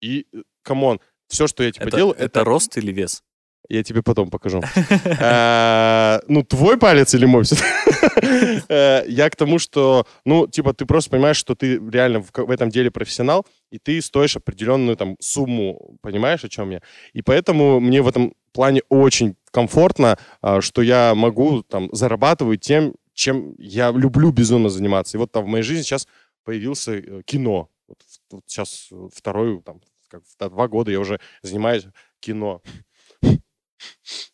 И, 0.00 0.26
э, 0.32 0.42
come 0.62 0.84
on, 0.84 1.00
все, 1.28 1.46
что 1.46 1.62
я, 1.62 1.72
типа, 1.72 1.88
Это, 1.88 1.96
делаю, 1.96 2.16
это 2.16 2.44
рост 2.44 2.76
или 2.78 2.92
вес? 2.92 3.22
я 3.68 3.82
тебе 3.82 4.02
потом 4.02 4.30
покажу. 4.30 4.62
А, 5.20 6.20
Ну, 6.28 6.42
твой 6.42 6.78
палец 6.78 7.14
или 7.14 7.26
мой? 7.26 7.44
Э, 7.44 7.95
Я 8.22 9.30
к 9.30 9.36
тому, 9.36 9.58
что, 9.58 10.06
ну, 10.24 10.46
типа, 10.46 10.72
ты 10.72 10.86
просто 10.86 11.10
понимаешь, 11.10 11.36
что 11.36 11.54
ты 11.54 11.78
реально 11.90 12.22
в 12.22 12.50
этом 12.50 12.70
деле 12.70 12.90
профессионал, 12.90 13.46
и 13.70 13.78
ты 13.78 14.00
стоишь 14.00 14.36
определенную 14.36 14.96
там 14.96 15.16
сумму, 15.20 15.98
понимаешь, 16.00 16.44
о 16.44 16.48
чем 16.48 16.70
я? 16.70 16.80
И 17.12 17.22
поэтому 17.22 17.80
мне 17.80 18.02
в 18.02 18.08
этом 18.08 18.34
плане 18.52 18.82
очень 18.88 19.36
комфортно, 19.50 20.18
а, 20.40 20.60
что 20.60 20.82
я 20.82 21.14
могу 21.14 21.62
там 21.62 21.88
зарабатывать 21.92 22.62
тем, 22.62 22.94
чем 23.12 23.54
я 23.58 23.90
люблю 23.90 24.30
безумно 24.30 24.68
заниматься. 24.68 25.16
И 25.16 25.20
вот 25.20 25.32
там 25.32 25.44
в 25.44 25.48
моей 25.48 25.62
жизни 25.62 25.82
сейчас 25.82 26.06
появился 26.44 26.96
э, 26.96 27.22
кино. 27.24 27.68
Вот, 27.88 27.98
сейчас 28.46 28.88
э, 28.92 29.08
второй, 29.12 29.60
там, 29.62 29.80
как 30.08 30.22
два 30.38 30.68
года 30.68 30.90
я 30.90 31.00
уже 31.00 31.20
занимаюсь 31.42 31.86
кино. 32.20 32.62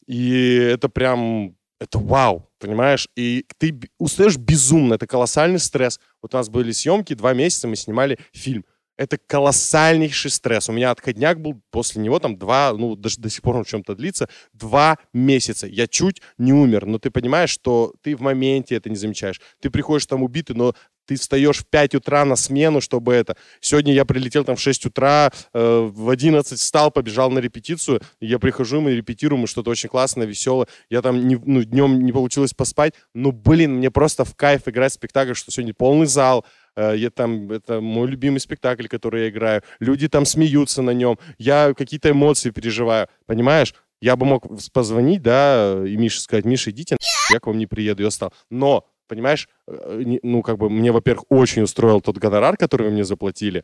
И 0.06 0.54
это 0.56 0.88
прям, 0.88 1.56
это 1.82 1.98
вау, 1.98 2.48
понимаешь? 2.58 3.08
И 3.16 3.44
ты 3.58 3.78
устаешь 3.98 4.36
безумно, 4.36 4.94
это 4.94 5.06
колоссальный 5.06 5.58
стресс. 5.58 5.98
Вот 6.22 6.34
у 6.34 6.36
нас 6.36 6.48
были 6.48 6.70
съемки, 6.70 7.14
два 7.14 7.34
месяца 7.34 7.66
мы 7.66 7.76
снимали 7.76 8.18
фильм. 8.32 8.64
Это 8.96 9.18
колоссальнейший 9.18 10.30
стресс. 10.30 10.68
У 10.68 10.72
меня 10.72 10.90
отходняк 10.90 11.40
был 11.40 11.60
после 11.70 12.00
него 12.02 12.18
там 12.18 12.36
два, 12.36 12.72
ну, 12.72 12.94
даже 12.94 13.18
до 13.18 13.30
сих 13.30 13.42
пор 13.42 13.56
он 13.56 13.64
в 13.64 13.68
чем-то 13.68 13.96
длится, 13.96 14.28
два 14.52 14.98
месяца. 15.12 15.66
Я 15.66 15.88
чуть 15.88 16.22
не 16.38 16.52
умер, 16.52 16.86
но 16.86 16.98
ты 16.98 17.10
понимаешь, 17.10 17.50
что 17.50 17.94
ты 18.02 18.14
в 18.14 18.20
моменте 18.20 18.76
это 18.76 18.90
не 18.90 18.96
замечаешь. 18.96 19.40
Ты 19.60 19.70
приходишь 19.70 20.06
там 20.06 20.22
убитый, 20.22 20.54
но 20.54 20.74
ты 21.06 21.16
встаешь 21.16 21.58
в 21.58 21.66
5 21.66 21.96
утра 21.96 22.24
на 22.24 22.36
смену, 22.36 22.80
чтобы 22.80 23.12
это. 23.12 23.36
Сегодня 23.60 23.92
я 23.92 24.04
прилетел 24.04 24.44
там 24.44 24.56
в 24.56 24.60
6 24.60 24.86
утра, 24.86 25.30
э, 25.52 25.90
в 25.92 26.08
11 26.10 26.58
встал, 26.58 26.90
побежал 26.90 27.30
на 27.30 27.38
репетицию. 27.38 28.00
и 28.20 28.26
Я 28.26 28.38
прихожу, 28.38 28.80
мы 28.80 28.94
репетируем, 28.94 29.42
мы 29.42 29.46
что-то 29.46 29.70
очень 29.70 29.88
классное, 29.88 30.26
веселое. 30.26 30.66
Я 30.90 31.02
там 31.02 31.26
не, 31.26 31.36
ну, 31.36 31.62
днем 31.64 32.04
не 32.04 32.12
получилось 32.12 32.54
поспать. 32.54 32.94
Но, 33.14 33.32
блин, 33.32 33.76
мне 33.76 33.90
просто 33.90 34.24
в 34.24 34.34
кайф 34.34 34.62
играть 34.66 34.92
в 34.92 34.94
спектакль, 34.94 35.34
что 35.34 35.50
сегодня 35.50 35.74
полный 35.74 36.06
зал. 36.06 36.44
Э, 36.76 36.94
Я 36.96 37.10
там, 37.10 37.50
это 37.50 37.80
мой 37.80 38.08
любимый 38.08 38.38
спектакль, 38.38 38.86
который 38.86 39.22
я 39.22 39.28
играю. 39.28 39.62
Люди 39.80 40.08
там 40.08 40.24
смеются 40.24 40.82
на 40.82 40.90
нем. 40.90 41.18
Я 41.38 41.74
какие-то 41.76 42.10
эмоции 42.10 42.50
переживаю. 42.50 43.08
Понимаешь? 43.26 43.74
Я 44.02 44.16
бы 44.16 44.26
мог 44.26 44.44
позвонить, 44.72 45.22
да, 45.22 45.80
и 45.86 45.96
Мише 45.96 46.20
сказать, 46.20 46.44
Миша, 46.44 46.72
идите, 46.72 46.96
я 47.30 47.38
к 47.38 47.46
вам 47.46 47.56
не 47.56 47.66
приеду, 47.68 48.02
я 48.02 48.10
устал. 48.10 48.34
Но, 48.50 48.84
понимаешь, 49.12 49.46
э, 49.68 50.02
не- 50.04 50.20
ну, 50.22 50.42
как 50.42 50.56
бы, 50.56 50.70
мне, 50.70 50.90
во-первых, 50.90 51.24
очень 51.28 51.62
устроил 51.62 52.00
тот 52.00 52.16
гонорар, 52.16 52.56
который 52.56 52.86
вы 52.88 52.92
мне 52.92 53.04
заплатили. 53.04 53.62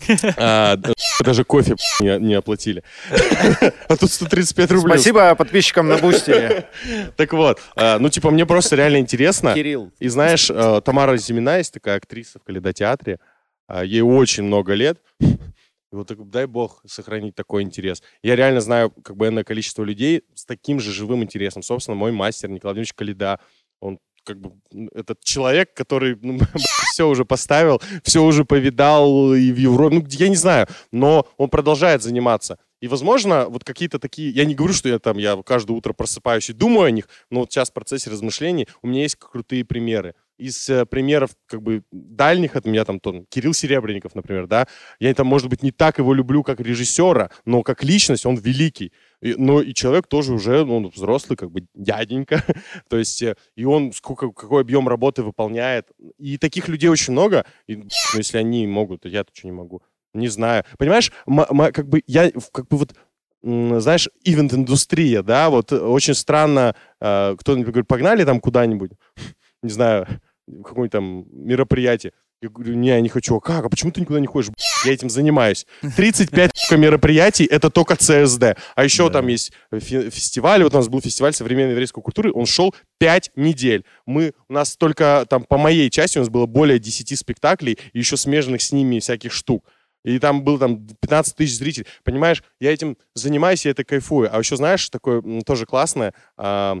А, 0.36 0.76
Даже 1.24 1.44
кофе 1.44 1.76
не, 2.00 2.34
оплатили. 2.34 2.82
А 3.88 3.96
тут 3.96 4.10
135 4.10 4.70
рублей. 4.72 4.94
Спасибо 4.98 5.34
подписчикам 5.36 5.88
на 5.88 5.98
Бусти. 5.98 6.64
Так 7.16 7.32
вот, 7.32 7.60
а, 7.76 7.98
ну, 7.98 8.08
типа, 8.08 8.30
мне 8.30 8.44
просто 8.46 8.74
реально 8.76 8.98
интересно. 8.98 9.54
Кирилл. 9.54 9.92
И 10.00 10.08
знаешь, 10.08 10.50
э, 10.50 10.80
Тамара 10.84 11.16
Зимина 11.16 11.58
есть 11.58 11.72
такая 11.72 11.96
актриса 11.98 12.38
в 12.40 12.42
Калейдотеатре. 12.44 13.18
а, 13.68 13.84
Ей 13.84 14.00
очень 14.02 14.42
много 14.44 14.74
лет. 14.74 14.98
И 15.90 15.96
вот 15.96 16.06
так, 16.08 16.18
дай 16.28 16.44
бог 16.46 16.82
сохранить 16.86 17.34
такой 17.34 17.62
интерес. 17.62 18.02
Я 18.22 18.36
реально 18.36 18.60
знаю 18.60 18.90
как 18.90 19.16
бы 19.16 19.26
энное 19.28 19.42
количество 19.44 19.84
людей 19.84 20.22
с 20.34 20.44
таким 20.44 20.80
же 20.80 20.92
живым 20.92 21.22
интересом. 21.22 21.62
Собственно, 21.62 21.94
мой 21.94 22.12
мастер 22.12 22.50
Николай 22.50 22.72
Владимирович 22.74 22.92
Калида, 22.92 23.38
как 24.28 24.38
бы 24.40 24.52
этот 24.94 25.24
человек, 25.24 25.72
который 25.72 26.18
все 26.92 27.08
уже 27.08 27.24
поставил, 27.24 27.80
все 28.02 28.22
уже 28.22 28.44
повидал 28.44 29.32
и 29.32 29.50
в 29.50 29.56
Европе, 29.56 29.96
ну, 29.96 30.06
я 30.10 30.28
не 30.28 30.36
знаю, 30.36 30.66
но 30.92 31.26
он 31.38 31.48
продолжает 31.48 32.02
заниматься. 32.02 32.58
И, 32.82 32.88
возможно, 32.88 33.48
вот 33.48 33.64
какие-то 33.64 33.98
такие... 33.98 34.30
Я 34.30 34.44
не 34.44 34.54
говорю, 34.54 34.74
что 34.74 34.88
я 34.88 34.98
там, 34.98 35.16
я 35.16 35.42
каждое 35.42 35.72
утро 35.72 35.94
просыпаюсь 35.94 36.50
и 36.50 36.52
думаю 36.52 36.84
о 36.84 36.90
них, 36.90 37.08
но 37.30 37.40
вот 37.40 37.50
сейчас 37.50 37.70
в 37.70 37.72
процессе 37.72 38.10
размышлений 38.10 38.68
у 38.82 38.86
меня 38.86 39.02
есть 39.02 39.16
крутые 39.16 39.64
примеры. 39.64 40.14
Из 40.38 40.68
э, 40.68 40.86
примеров, 40.86 41.30
как 41.46 41.62
бы, 41.62 41.82
дальних 41.90 42.56
от 42.56 42.64
меня, 42.64 42.84
там, 42.84 43.00
то, 43.00 43.24
Кирилл 43.28 43.52
Серебренников, 43.52 44.14
например, 44.14 44.46
да, 44.46 44.66
я 45.00 45.12
там, 45.14 45.26
может 45.26 45.48
быть, 45.48 45.62
не 45.62 45.72
так 45.72 45.98
его 45.98 46.14
люблю, 46.14 46.42
как 46.42 46.60
режиссера, 46.60 47.30
но 47.44 47.62
как 47.62 47.84
личность 47.84 48.24
он 48.24 48.36
великий. 48.36 48.92
И, 49.20 49.34
но 49.36 49.60
и 49.60 49.74
человек 49.74 50.06
тоже 50.06 50.32
уже, 50.32 50.64
ну, 50.64 50.76
он 50.76 50.88
взрослый, 50.88 51.36
как 51.36 51.50
бы, 51.50 51.66
дяденька. 51.74 52.44
то 52.88 52.96
есть, 52.96 53.22
э, 53.22 53.34
и 53.56 53.64
он 53.64 53.92
сколько, 53.92 54.30
какой 54.30 54.62
объем 54.62 54.88
работы 54.88 55.22
выполняет. 55.22 55.88
И 56.18 56.38
таких 56.38 56.68
людей 56.68 56.88
очень 56.88 57.12
много. 57.12 57.44
И, 57.66 57.76
ну, 57.76 57.88
если 58.14 58.38
они 58.38 58.66
могут, 58.66 59.02
то 59.02 59.08
я-то 59.08 59.30
что 59.34 59.46
не 59.46 59.52
могу. 59.52 59.82
Не 60.14 60.28
знаю. 60.28 60.64
Понимаешь, 60.78 61.12
как 61.26 61.88
бы 61.88 62.02
я, 62.06 62.30
как 62.52 62.68
бы 62.68 62.78
вот, 62.78 62.94
знаешь, 63.42 64.08
ивент-индустрия, 64.24 65.22
да, 65.22 65.50
вот 65.50 65.72
э, 65.72 65.78
очень 65.78 66.14
странно, 66.14 66.74
э, 67.00 67.36
кто-нибудь 67.38 67.72
говорит, 67.72 67.88
погнали 67.88 68.24
там 68.24 68.40
куда-нибудь, 68.40 68.92
не 69.62 69.70
знаю, 69.70 70.06
какое-нибудь 70.64 70.92
там 70.92 71.24
мероприятие. 71.32 72.12
Я 72.40 72.50
говорю, 72.50 72.74
не, 72.74 72.88
я 72.88 73.00
не 73.00 73.08
хочу. 73.08 73.34
А 73.36 73.40
как? 73.40 73.64
А 73.64 73.68
почему 73.68 73.90
ты 73.90 74.00
никуда 74.00 74.20
не 74.20 74.28
ходишь? 74.28 74.50
Я 74.84 74.92
этим 74.92 75.10
занимаюсь. 75.10 75.66
35 75.96 76.50
сука, 76.54 76.76
мероприятий— 76.80 77.44
это 77.50 77.68
только 77.68 77.96
ЦСД. 77.96 78.56
А 78.76 78.84
еще 78.84 79.08
Да. 79.08 79.14
там 79.14 79.26
есть 79.26 79.52
фе- 79.72 80.08
фестиваль. 80.10 80.62
Вот 80.62 80.72
у 80.72 80.76
нас 80.76 80.88
был 80.88 81.00
фестиваль 81.00 81.32
современной 81.34 81.72
еврейской 81.72 82.00
культуры. 82.00 82.32
Он 82.32 82.46
шел 82.46 82.72
5 82.98 83.32
недель. 83.34 83.84
Мы, 84.06 84.34
у 84.48 84.52
нас 84.52 84.76
только 84.76 85.26
там 85.28 85.42
по 85.42 85.58
моей 85.58 85.90
части 85.90 86.18
у 86.18 86.20
нас 86.20 86.28
было 86.28 86.46
более 86.46 86.78
10 86.78 87.18
спектаклей 87.18 87.76
и 87.92 87.98
еще 87.98 88.16
смежных 88.16 88.62
с 88.62 88.70
ними 88.70 89.00
всяких 89.00 89.32
штук. 89.32 89.64
И 90.04 90.20
там 90.20 90.44
было 90.44 90.60
там 90.60 90.86
15 91.00 91.34
тысяч 91.34 91.56
зрителей. 91.58 91.86
Понимаешь, 92.04 92.44
я 92.60 92.72
этим 92.72 92.96
занимаюсь, 93.14 93.66
и 93.66 93.68
это 93.68 93.82
кайфую. 93.82 94.32
А 94.32 94.38
еще 94.38 94.54
знаешь, 94.56 94.88
такое 94.90 95.22
тоже 95.44 95.66
классное, 95.66 96.14
а, 96.36 96.78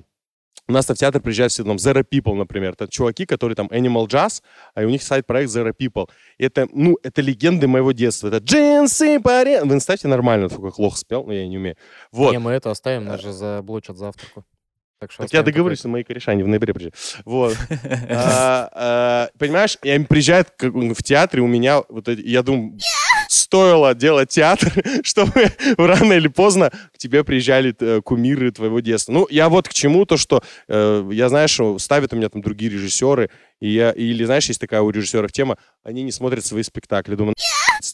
у 0.68 0.72
нас 0.72 0.88
в 0.88 0.94
театр 0.94 1.20
приезжают 1.20 1.52
все 1.52 1.64
там 1.64 1.76
Zero 1.76 2.04
People, 2.08 2.34
например. 2.34 2.72
Это 2.72 2.88
чуваки, 2.88 3.24
которые 3.26 3.56
там 3.56 3.68
Animal 3.68 4.06
Jazz, 4.06 4.42
а 4.74 4.82
у 4.82 4.88
них 4.88 5.02
сайт-проект 5.02 5.50
Zero 5.50 5.72
People. 5.78 6.08
Это, 6.38 6.68
ну, 6.72 6.98
это 7.02 7.22
легенды 7.22 7.66
моего 7.66 7.92
детства. 7.92 8.28
Это 8.28 8.38
джинсы, 8.38 9.18
паре... 9.20 9.64
Вы 9.64 9.74
инстате 9.74 10.08
нормально, 10.08 10.48
только 10.48 10.78
лох 10.78 10.96
спел, 10.98 11.24
но 11.24 11.32
я 11.32 11.48
не 11.48 11.56
умею. 11.56 11.76
Вот. 12.12 12.32
Не, 12.32 12.38
мы 12.38 12.52
это 12.52 12.70
оставим, 12.70 13.06
нас 13.06 13.20
же 13.20 13.32
заблочат 13.32 13.96
завтраку. 13.96 14.44
Так, 15.00 15.12
что 15.12 15.22
Так 15.22 15.32
я 15.32 15.42
договорюсь, 15.42 15.78
что 15.78 15.88
мои 15.88 16.02
кореша, 16.02 16.32
они 16.32 16.42
в 16.42 16.48
ноябре 16.48 16.74
приезжают. 16.74 16.96
Вот. 17.24 17.56
А, 18.10 18.68
а, 18.72 19.28
Понимаешь, 19.38 19.78
и 19.82 19.90
они 19.90 20.04
приезжают 20.04 20.50
как 20.56 20.72
бы 20.72 20.92
в 20.92 21.02
театр, 21.02 21.38
и 21.38 21.42
у 21.42 21.46
меня 21.46 21.82
вот 21.88 22.08
я 22.08 22.42
думаю, 22.42 22.78
стоило 23.28 23.94
делать 23.94 24.30
театр, 24.30 24.72
чтобы 25.04 25.52
рано 25.76 26.14
или 26.14 26.28
поздно 26.28 26.70
к 26.92 26.98
тебе 26.98 27.22
приезжали 27.24 27.74
э, 27.78 28.00
кумиры 28.02 28.50
твоего 28.50 28.80
детства. 28.80 29.12
Ну, 29.12 29.26
я 29.30 29.48
вот 29.48 29.68
к 29.68 29.72
чему, 29.72 30.04
то, 30.04 30.16
что 30.16 30.42
э, 30.66 31.08
я, 31.12 31.28
знаешь, 31.28 31.58
ставят 31.78 32.12
у 32.12 32.16
меня 32.16 32.28
там 32.28 32.42
другие 32.42 32.70
режиссеры, 32.72 33.30
и 33.60 33.70
я, 33.70 33.90
или, 33.90 34.24
знаешь, 34.24 34.46
есть 34.46 34.60
такая 34.60 34.80
у 34.80 34.90
режиссеров 34.90 35.32
тема, 35.32 35.56
они 35.82 36.02
не 36.02 36.12
смотрят 36.12 36.44
свои 36.44 36.62
спектакли. 36.62 37.14
Думаю, 37.14 37.34
«Ну, 37.36 37.42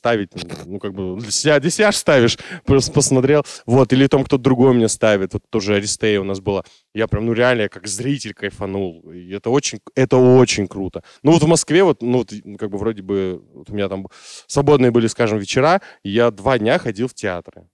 ставить, 0.04 0.30
ну, 0.66 0.78
как 0.78 0.92
бы, 0.92 1.18
для 1.18 1.30
себя, 1.30 1.58
для 1.60 1.70
себя 1.70 1.90
ставишь, 1.92 2.38
просто 2.66 2.92
посмотрел, 2.92 3.42
вот, 3.64 3.90
или 3.94 4.06
там 4.06 4.22
кто-то 4.24 4.42
другой 4.42 4.74
мне 4.74 4.88
ставит, 4.88 5.32
вот 5.32 5.42
тоже 5.48 5.76
Аристея 5.76 6.20
у 6.20 6.24
нас 6.24 6.40
была, 6.40 6.62
я 6.94 7.06
прям, 7.06 7.24
ну, 7.24 7.32
реально, 7.32 7.62
я 7.62 7.68
как 7.70 7.86
зритель 7.86 8.34
кайфанул, 8.34 9.10
и 9.10 9.30
это 9.30 9.48
очень, 9.48 9.80
это 9.94 10.18
очень 10.18 10.68
круто. 10.68 11.02
Ну, 11.22 11.32
вот 11.32 11.42
в 11.42 11.46
Москве, 11.46 11.82
вот, 11.84 12.02
ну, 12.02 12.18
вот, 12.18 12.32
как 12.58 12.70
бы, 12.70 12.76
вроде 12.76 13.00
бы, 13.00 13.42
вот 13.54 13.70
у 13.70 13.72
меня 13.74 13.88
там 13.88 14.06
свободные 14.46 14.90
были, 14.90 15.06
скажем, 15.06 15.38
вечера, 15.38 15.80
и 16.02 16.10
я 16.10 16.30
два 16.30 16.58
дня 16.58 16.78
ходил 16.78 17.08
в 17.08 17.14
театры. 17.14 17.66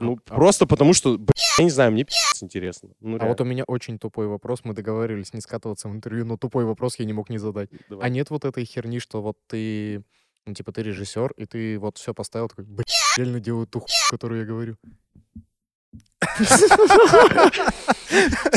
Ну, 0.00 0.18
А- 0.28 0.34
просто 0.34 0.66
потому 0.66 0.94
что, 0.94 1.16
блин, 1.16 1.32
я 1.58 1.64
не 1.64 1.70
знаю, 1.70 1.92
мне 1.92 2.04
пи***ц 2.04 2.44
интересно. 2.44 2.90
Ну, 3.00 3.18
А 3.20 3.26
вот 3.26 3.40
у 3.40 3.44
меня 3.44 3.64
очень 3.66 3.98
тупой 3.98 4.26
вопрос. 4.26 4.60
Мы 4.64 4.74
договаривались 4.74 5.32
не 5.34 5.40
скатываться 5.40 5.88
в 5.88 5.92
интервью, 5.92 6.24
но 6.24 6.36
тупой 6.36 6.64
вопрос 6.64 6.98
я 6.98 7.04
не 7.04 7.12
мог 7.12 7.30
не 7.30 7.38
задать. 7.38 7.68
давай. 7.88 8.06
А 8.06 8.08
нет 8.08 8.30
вот 8.30 8.44
этой 8.44 8.64
херни, 8.64 9.00
что 9.00 9.22
вот 9.22 9.36
ты, 9.48 10.04
ну, 10.48 10.54
типа, 10.54 10.72
ты 10.72 10.82
режиссер, 10.82 11.32
и 11.36 11.44
ты 11.44 11.78
вот 11.78 11.98
все 11.98 12.14
поставил, 12.14 12.48
такой, 12.48 12.64
блин, 12.64 12.84
реально 13.16 13.38
делаю 13.38 13.66
ту 13.66 13.80
хуйню, 13.80 14.10
которую 14.10 14.40
я 14.40 14.46
говорю. 14.46 14.76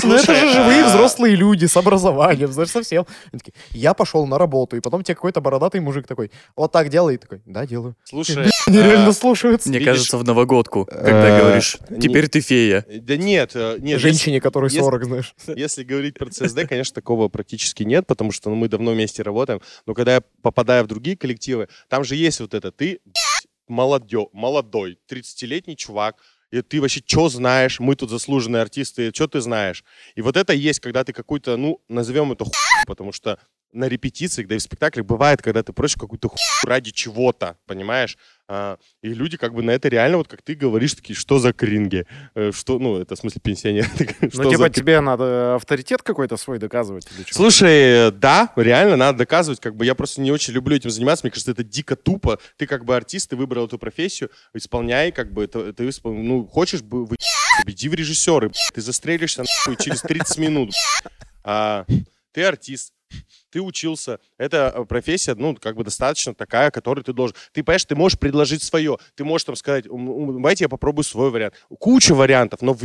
Ну 0.04 0.16
это 0.16 0.34
же 0.36 0.50
живые 0.52 0.84
а- 0.84 0.88
взрослые 0.88 1.36
люди 1.36 1.66
с 1.66 1.76
образованием, 1.78 2.52
знаешь, 2.52 2.70
совсем. 2.70 3.06
Я 3.72 3.94
пошел 3.94 4.26
на 4.26 4.38
работу, 4.38 4.78
и 4.78 4.80
потом 4.80 5.04
тебе 5.04 5.16
какой-то 5.16 5.42
бородатый 5.42 5.82
мужик 5.82 6.08
такой, 6.08 6.32
вот 6.56 6.72
так 6.72 6.90
делай, 6.90 7.16
и 7.16 7.18
такой, 7.18 7.42
да, 7.46 7.66
делаю. 7.66 7.96
Слушай, 8.04 8.50
Они 8.68 8.78
а, 8.78 8.84
реально 8.84 9.12
слушаются. 9.14 9.70
Мне 9.70 9.80
кажется, 9.82 10.18
в 10.18 10.24
новогодку, 10.24 10.86
когда 10.86 11.38
э, 11.38 11.42
говоришь, 11.42 11.78
теперь 12.02 12.28
ты 12.30 12.42
фея. 12.42 12.86
Да 12.90 13.18
нет, 13.18 13.52
э, 13.56 13.78
нет. 13.80 14.00
Женщине, 14.00 14.40
которой 14.40 14.66
если- 14.66 14.80
40, 14.80 15.04
знаешь. 15.06 15.36
Если, 15.48 15.84
говорить 15.84 16.18
про 16.18 16.28
CSD, 16.28 16.68
конечно, 16.68 16.96
такого 16.96 17.28
практически 17.28 17.84
нет, 17.84 18.08
потому 18.08 18.32
что 18.32 18.50
ну, 18.50 18.56
мы 18.56 18.68
давно 18.68 18.92
вместе 18.92 19.22
работаем. 19.22 19.62
Но 19.86 19.94
когда 19.94 20.16
я 20.16 20.22
попадаю 20.42 20.86
в 20.86 20.88
другие 20.88 21.18
коллективы, 21.18 21.68
там 21.90 22.04
же 22.04 22.16
есть 22.16 22.40
вот 22.40 22.54
это, 22.54 22.72
ты 22.72 23.00
молодой, 23.68 25.00
30-летний 25.10 25.78
чувак, 25.78 26.16
и 26.52 26.62
ты 26.62 26.82
вообще 26.82 27.02
что 27.06 27.30
знаешь? 27.30 27.80
Мы 27.80 27.96
тут 27.96 28.10
заслуженные 28.10 28.62
артисты, 28.62 29.12
что 29.14 29.28
ты 29.28 29.42
знаешь? 29.42 29.84
И 30.16 30.22
вот 30.22 30.38
это 30.38 30.54
есть, 30.54 30.80
когда 30.80 31.04
ты 31.04 31.14
какую-то, 31.14 31.58
ну, 31.58 31.82
назовем 31.88 32.32
это 32.32 32.44
хуй, 32.44 32.54
потому 32.86 33.12
что 33.12 33.40
на 33.72 33.88
репетициях, 33.88 34.48
да 34.48 34.56
и 34.56 34.58
в 34.58 34.62
спектаклях 34.62 35.06
бывает, 35.06 35.42
когда 35.42 35.64
ты 35.64 35.72
просишь 35.72 35.96
какую-то 35.96 36.28
хуй 36.28 36.38
ради 36.66 36.92
чего-то, 36.92 37.58
понимаешь? 37.66 38.18
А, 38.54 38.78
и 39.02 39.14
люди 39.14 39.38
как 39.38 39.54
бы 39.54 39.64
на 39.64 39.72
это 39.72 39.88
реально, 39.88 40.18
вот 40.18 40.28
как 40.28 40.42
ты 40.42 40.56
говоришь, 40.56 40.94
такие, 40.94 41.16
что 41.16 41.40
за 41.40 41.54
кринги? 41.54 42.06
Э, 42.36 42.52
Что, 42.54 42.80
ну, 42.80 42.98
это 42.98 43.16
в 43.16 43.18
смысле 43.18 43.40
пенсионер. 43.42 43.88
Ну, 44.22 44.50
типа, 44.50 44.58
за 44.58 44.70
тебе 44.70 45.00
надо 45.00 45.56
авторитет 45.56 46.02
какой-то 46.04 46.36
свой 46.36 46.60
доказывать? 46.60 47.08
Слушай, 47.30 48.08
э, 48.08 48.12
да, 48.12 48.52
реально 48.58 48.98
надо 48.98 49.20
доказывать, 49.20 49.62
как 49.62 49.78
бы 49.78 49.86
я 49.86 49.96
просто 49.96 50.20
не 50.20 50.34
очень 50.34 50.54
люблю 50.54 50.76
этим 50.76 50.90
заниматься, 50.90 51.26
мне 51.26 51.32
кажется, 51.32 51.52
это 51.52 51.64
дико 51.64 51.96
тупо. 51.96 52.40
Ты 52.58 52.68
как 52.68 52.84
бы 52.84 52.94
артист, 52.94 53.30
ты 53.30 53.38
выбрал 53.38 53.68
эту 53.68 53.80
профессию, 53.80 54.30
исполняй, 54.54 55.14
как 55.14 55.32
бы, 55.32 55.46
это, 55.46 55.72
ты 55.72 55.88
испол- 55.88 56.22
ну, 56.22 56.46
хочешь 56.46 56.82
бы 56.82 57.06
вы 57.06 57.16
иди 57.68 57.88
в 57.88 57.94
режиссеры, 57.94 58.52
ты 58.74 58.82
застрелишься 58.82 59.46
нахуй 59.46 59.82
через 59.82 60.02
30 60.02 60.38
минут. 60.40 60.72
А, 61.46 61.86
ты 62.34 62.44
артист, 62.44 62.92
ты 63.50 63.62
учился, 63.62 64.20
это 64.38 64.74
э, 64.76 64.86
профессия, 64.86 65.36
ну, 65.36 65.56
как 65.56 65.76
бы 65.76 65.84
достаточно 65.84 66.34
такая, 66.34 66.72
которую 66.72 67.04
ты 67.04 67.14
должен. 67.14 67.36
Ты, 67.54 67.64
понимаешь, 67.64 67.86
ты 67.86 67.96
можешь 67.96 68.18
предложить 68.20 68.64
свое, 68.64 68.98
ты 69.16 69.24
можешь 69.24 69.46
там 69.46 69.56
сказать, 69.56 69.86
«М, 69.88 70.10
м, 70.10 70.34
давайте 70.38 70.66
я 70.66 70.70
попробую 70.70 71.04
свой 71.04 71.30
вариант. 71.32 71.56
Куча 71.80 72.14
вариантов, 72.16 72.62
но 72.62 72.74
в 72.74 72.84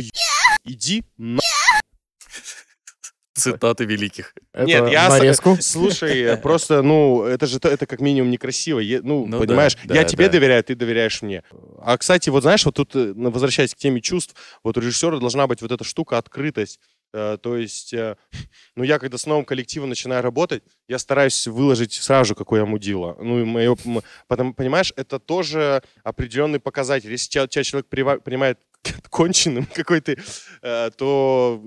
иди 0.65 1.03
на 1.17 1.39
Цитаты 3.33 3.85
великих. 3.85 4.33
Это 4.51 4.65
Нет, 4.65 4.89
я... 4.91 5.09
нарезку. 5.09 5.57
Слушай, 5.61 6.37
просто, 6.37 6.81
ну, 6.81 7.23
это 7.23 7.45
же 7.45 7.59
то- 7.59 7.69
это 7.69 7.85
как 7.85 8.01
минимум 8.01 8.31
некрасиво. 8.31 8.79
Е- 8.79 9.01
Ну, 9.03 9.27
Ну 9.27 9.37
понимаешь, 9.39 9.75
да, 9.83 9.93
я 9.93 10.01
да, 10.01 10.07
тебе 10.09 10.25
да. 10.25 10.31
доверяю, 10.31 10.63
ты 10.63 10.73
доверяешь 10.73 11.21
мне. 11.21 11.43
А, 11.79 11.99
кстати, 11.99 12.31
вот 12.31 12.41
знаешь, 12.41 12.65
вот 12.65 12.73
тут, 12.73 12.95
э, 12.95 13.13
возвращаясь 13.15 13.75
к 13.75 13.77
теме 13.77 14.01
чувств, 14.01 14.33
вот 14.63 14.75
у 14.77 14.81
режиссера 14.81 15.19
должна 15.19 15.45
быть 15.45 15.61
вот 15.61 15.71
эта 15.71 15.83
штука 15.83 16.17
открытость. 16.17 16.79
Э, 17.13 17.37
То 17.41 17.57
есть, 17.57 17.93
э, 17.93 18.15
ну, 18.75 18.83
я 18.83 18.99
когда 18.99 19.17
с 19.17 19.25
новым 19.25 19.45
коллективом 19.45 19.89
начинаю 19.89 20.21
работать, 20.23 20.63
я 20.87 20.99
стараюсь 20.99 21.47
выложить 21.47 21.93
сразу, 21.93 22.35
какой 22.35 22.59
я 22.59 22.65
мудила. 22.65 23.15
Ну, 23.19 23.39
и 23.41 23.43
моё, 23.43 23.75
м, 23.85 24.01
потом, 24.27 24.53
понимаешь, 24.53 24.93
это 24.95 25.19
тоже 25.19 25.81
определенный 26.03 26.59
показатель. 26.59 27.11
Если 27.11 27.29
тебя, 27.29 27.47
человек 27.47 27.87
принимает 27.89 28.59
конченым 29.09 29.65
какой 29.73 30.01
ты, 30.01 30.17
э, 30.61 30.91
то 30.97 31.61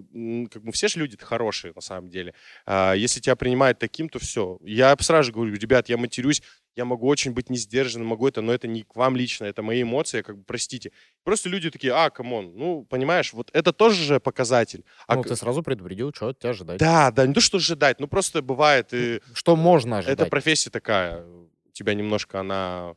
как 0.52 0.62
бы 0.62 0.72
все 0.72 0.88
же 0.88 1.00
люди 1.00 1.16
хорошие 1.20 1.72
на 1.74 1.80
самом 1.80 2.08
деле. 2.08 2.34
А, 2.66 2.94
Если 2.94 3.20
тебя 3.20 3.36
принимают 3.36 3.78
таким, 3.78 4.08
то 4.08 4.18
все. 4.18 4.58
Я 4.62 4.96
сразу 5.00 5.26
же 5.28 5.32
говорю, 5.32 5.54
ребят, 5.54 5.88
я 5.88 5.96
матерюсь, 5.96 6.42
я 6.76 6.84
могу 6.84 7.06
очень 7.08 7.32
быть 7.32 7.50
не 7.50 7.56
сдержанным, 7.56 8.08
могу 8.08 8.28
это, 8.28 8.42
но 8.42 8.52
это 8.52 8.68
не 8.68 8.82
к 8.82 8.94
вам 8.96 9.16
лично, 9.16 9.44
это 9.44 9.62
мои 9.62 9.82
эмоции, 9.82 10.22
как 10.22 10.38
бы 10.38 10.44
простите. 10.44 10.92
Просто 11.24 11.48
люди 11.48 11.70
такие, 11.70 11.92
а, 11.92 12.10
come 12.10 12.34
on, 12.34 12.52
ну, 12.56 12.84
понимаешь, 12.84 13.32
вот 13.32 13.50
это 13.52 13.72
тоже 13.72 14.02
же 14.02 14.20
показатель. 14.20 14.84
А 15.06 15.16
Ну, 15.16 15.22
ты 15.22 15.36
сразу 15.36 15.62
предупредил, 15.62 16.12
что 16.14 16.28
от 16.28 16.38
тебя 16.38 16.50
ожидать. 16.50 16.78
Да, 16.78 17.10
да, 17.10 17.26
не 17.26 17.34
то, 17.34 17.40
что 17.40 17.58
ожидать, 17.58 18.00
ну 18.00 18.06
просто 18.06 18.42
бывает, 18.42 18.92
и 18.92 19.20
Что 19.34 19.56
можно 19.56 19.98
ожидать. 19.98 20.20
эта 20.20 20.30
профессия 20.30 20.70
такая, 20.70 21.24
у 21.24 21.72
тебя 21.72 21.94
немножко 21.94 22.40
она 22.40 22.94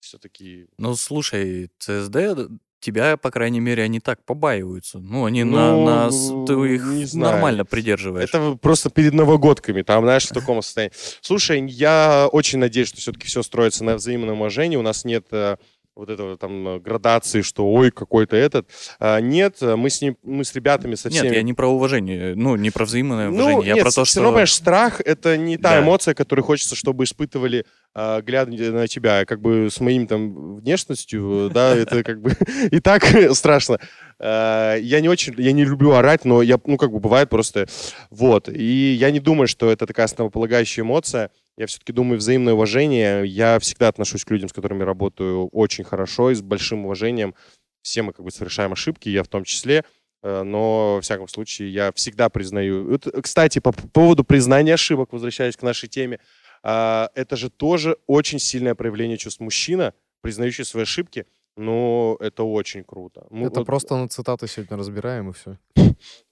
все-таки... 0.00 0.68
Ну, 0.78 0.94
слушай, 0.94 1.70
ЦСД, 1.78 2.50
тебя, 2.80 3.16
по 3.16 3.30
крайней 3.30 3.60
мере, 3.60 3.82
они 3.82 4.00
так 4.00 4.24
побаиваются. 4.24 4.98
Ну, 4.98 5.24
они 5.24 5.44
Ну, 5.44 5.56
на, 5.84 6.04
на 6.06 6.10
с- 6.10 6.32
ты 6.46 6.52
их 6.74 6.84
не 6.84 7.04
знаю. 7.04 7.32
нормально 7.34 7.64
придерживаешь. 7.64 8.28
Это 8.28 8.56
просто 8.60 8.90
перед 8.90 9.12
новогодками, 9.14 9.82
там, 9.82 10.04
знаешь, 10.04 10.24
в 10.26 10.32
таком 10.32 10.62
состоянии. 10.62 10.92
Слушай, 11.20 11.64
я 11.68 12.28
очень 12.30 12.58
надеюсь, 12.58 12.88
что 12.88 12.98
все-таки 12.98 13.26
все 13.26 13.42
строится 13.42 13.84
на 13.84 13.96
взаимном 13.96 14.38
уважении. 14.40 14.76
У 14.76 14.82
нас 14.82 15.04
нет 15.04 15.26
э, 15.32 15.56
вот 15.96 16.10
этого 16.10 16.36
там 16.36 16.68
э, 16.68 16.78
градации, 16.78 17.40
что 17.40 17.66
ой, 17.66 17.90
какой-то 17.90 18.36
этот. 18.36 18.68
А, 19.00 19.18
нет, 19.20 19.56
э, 19.62 19.76
мы 19.76 19.88
с 19.88 20.02
ним, 20.02 20.18
мы 20.22 20.44
с 20.44 20.54
ребятами 20.54 20.94
со 20.94 21.08
всеми... 21.08 21.24
Нет, 21.28 21.34
я 21.36 21.42
не 21.42 21.54
про 21.54 21.68
уважение, 21.68 22.34
ну, 22.34 22.54
не 22.56 22.70
про 22.70 22.84
взаимное 22.84 23.30
Ну, 23.30 23.36
уважение, 23.36 23.66
я 23.68 23.74
нет, 23.76 23.82
про 23.84 23.90
то, 23.90 24.04
все 24.04 24.10
что... 24.12 24.20
равно, 24.20 24.32
понимаешь, 24.32 24.52
страх— 24.52 25.00
это 25.04 25.38
не 25.38 25.56
та 25.56 25.70
Да. 25.70 25.80
эмоция, 25.82 26.12
которую 26.14 26.44
хочется, 26.44 26.76
чтобы 26.76 27.04
испытывали, 27.04 27.64
глядя 27.96 28.72
на 28.72 28.86
тебя. 28.86 29.24
Как 29.24 29.40
бы 29.40 29.68
с 29.70 29.80
моим 29.80 30.06
там 30.06 30.56
внешностью, 30.56 31.50
да, 31.52 31.74
это 31.74 32.02
как 32.02 32.20
бы 32.20 32.32
и 32.70 32.80
так 32.80 33.04
страшно. 33.32 33.78
А, 34.18 34.76
Я 34.76 35.00
не 35.00 35.08
очень, 35.08 35.34
я 35.38 35.52
не 35.52 35.64
люблю 35.64 35.92
орать, 35.92 36.24
но 36.24 36.42
я, 36.42 36.60
ну, 36.66 36.76
как 36.76 36.92
бы 36.92 37.00
бывает 37.00 37.30
просто, 37.30 37.66
вот. 38.10 38.48
И 38.48 38.92
я 38.92 39.10
не 39.10 39.20
думаю, 39.20 39.48
что 39.48 39.70
это 39.70 39.86
такая 39.86 40.06
основополагающая 40.06 40.84
эмоция. 40.84 41.30
Я 41.56 41.66
все-таки 41.66 41.92
думаю, 41.92 42.18
взаимное 42.18 42.52
уважение. 42.52 43.24
Я 43.26 43.58
всегда 43.58 43.88
отношусь 43.88 44.24
к 44.24 44.30
людям, 44.30 44.50
с 44.50 44.52
которыми 44.52 44.82
работаю, 44.82 45.48
очень 45.48 45.84
хорошо 45.84 46.30
и 46.30 46.34
с 46.34 46.42
большим 46.42 46.84
уважением. 46.84 47.34
Все 47.80 48.02
мы 48.02 48.12
как 48.12 48.24
бы 48.24 48.30
совершаем 48.30 48.72
ошибки, 48.72 49.08
я 49.08 49.22
в 49.22 49.28
том 49.28 49.44
числе. 49.44 49.84
Э, 50.22 50.42
но, 50.42 50.96
во 50.96 51.00
всяком 51.00 51.28
случае, 51.28 51.72
я 51.72 51.92
всегда 51.92 52.28
признаю. 52.28 52.98
Кстати, 53.22 53.58
по 53.60 53.72
поводу 53.72 54.22
признания 54.22 54.74
ошибок, 54.74 55.12
возвращаясь 55.12 55.56
к 55.56 55.62
нашей 55.62 55.88
теме, 55.88 56.18
а, 56.18 56.22
это 56.66 57.36
же 57.36 57.48
тоже 57.50 57.96
очень 58.06 58.38
сильное 58.38 58.74
проявление 58.74 59.16
чувств 59.16 59.40
мужчина, 59.40 59.94
признающий 60.20 60.64
свои 60.64 60.82
ошибки, 60.82 61.26
но 61.56 62.16
это 62.20 62.42
очень 62.42 62.84
круто. 62.84 63.26
Ну, 63.30 63.46
Это 63.46 63.60
вот, 63.60 63.66
просто 63.66 63.96
на 63.96 64.08
цитаты 64.08 64.46
сегодня 64.48 64.76
разбираем, 64.76 65.30
и 65.30 65.32
все. 65.32 65.58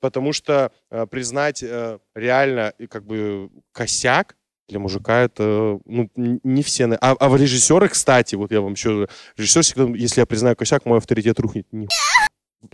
Потому 0.01 0.33
что 0.33 0.73
э, 0.91 1.07
признать 1.07 1.63
э, 1.63 1.99
реально 2.15 2.75
как 2.91 3.07
бы 3.07 3.51
косяк 3.73 4.37
для 4.69 4.79
мужика 4.79 5.21
это 5.21 5.79
ну, 5.85 6.11
не 6.17 6.63
все. 6.63 6.87
А, 7.01 7.13
а 7.13 7.29
в 7.29 7.37
режиссеры, 7.37 7.89
кстати, 7.89 8.35
вот 8.35 8.51
я 8.51 8.61
вам 8.61 8.73
еще... 8.73 9.09
Режиссер 9.37 9.63
всегда, 9.63 9.85
если 9.97 10.21
я 10.21 10.27
признаю 10.27 10.57
косяк, 10.57 10.85
мой 10.85 10.99
авторитет 10.99 11.39
рухнет. 11.39 11.67
Ни 11.71 11.87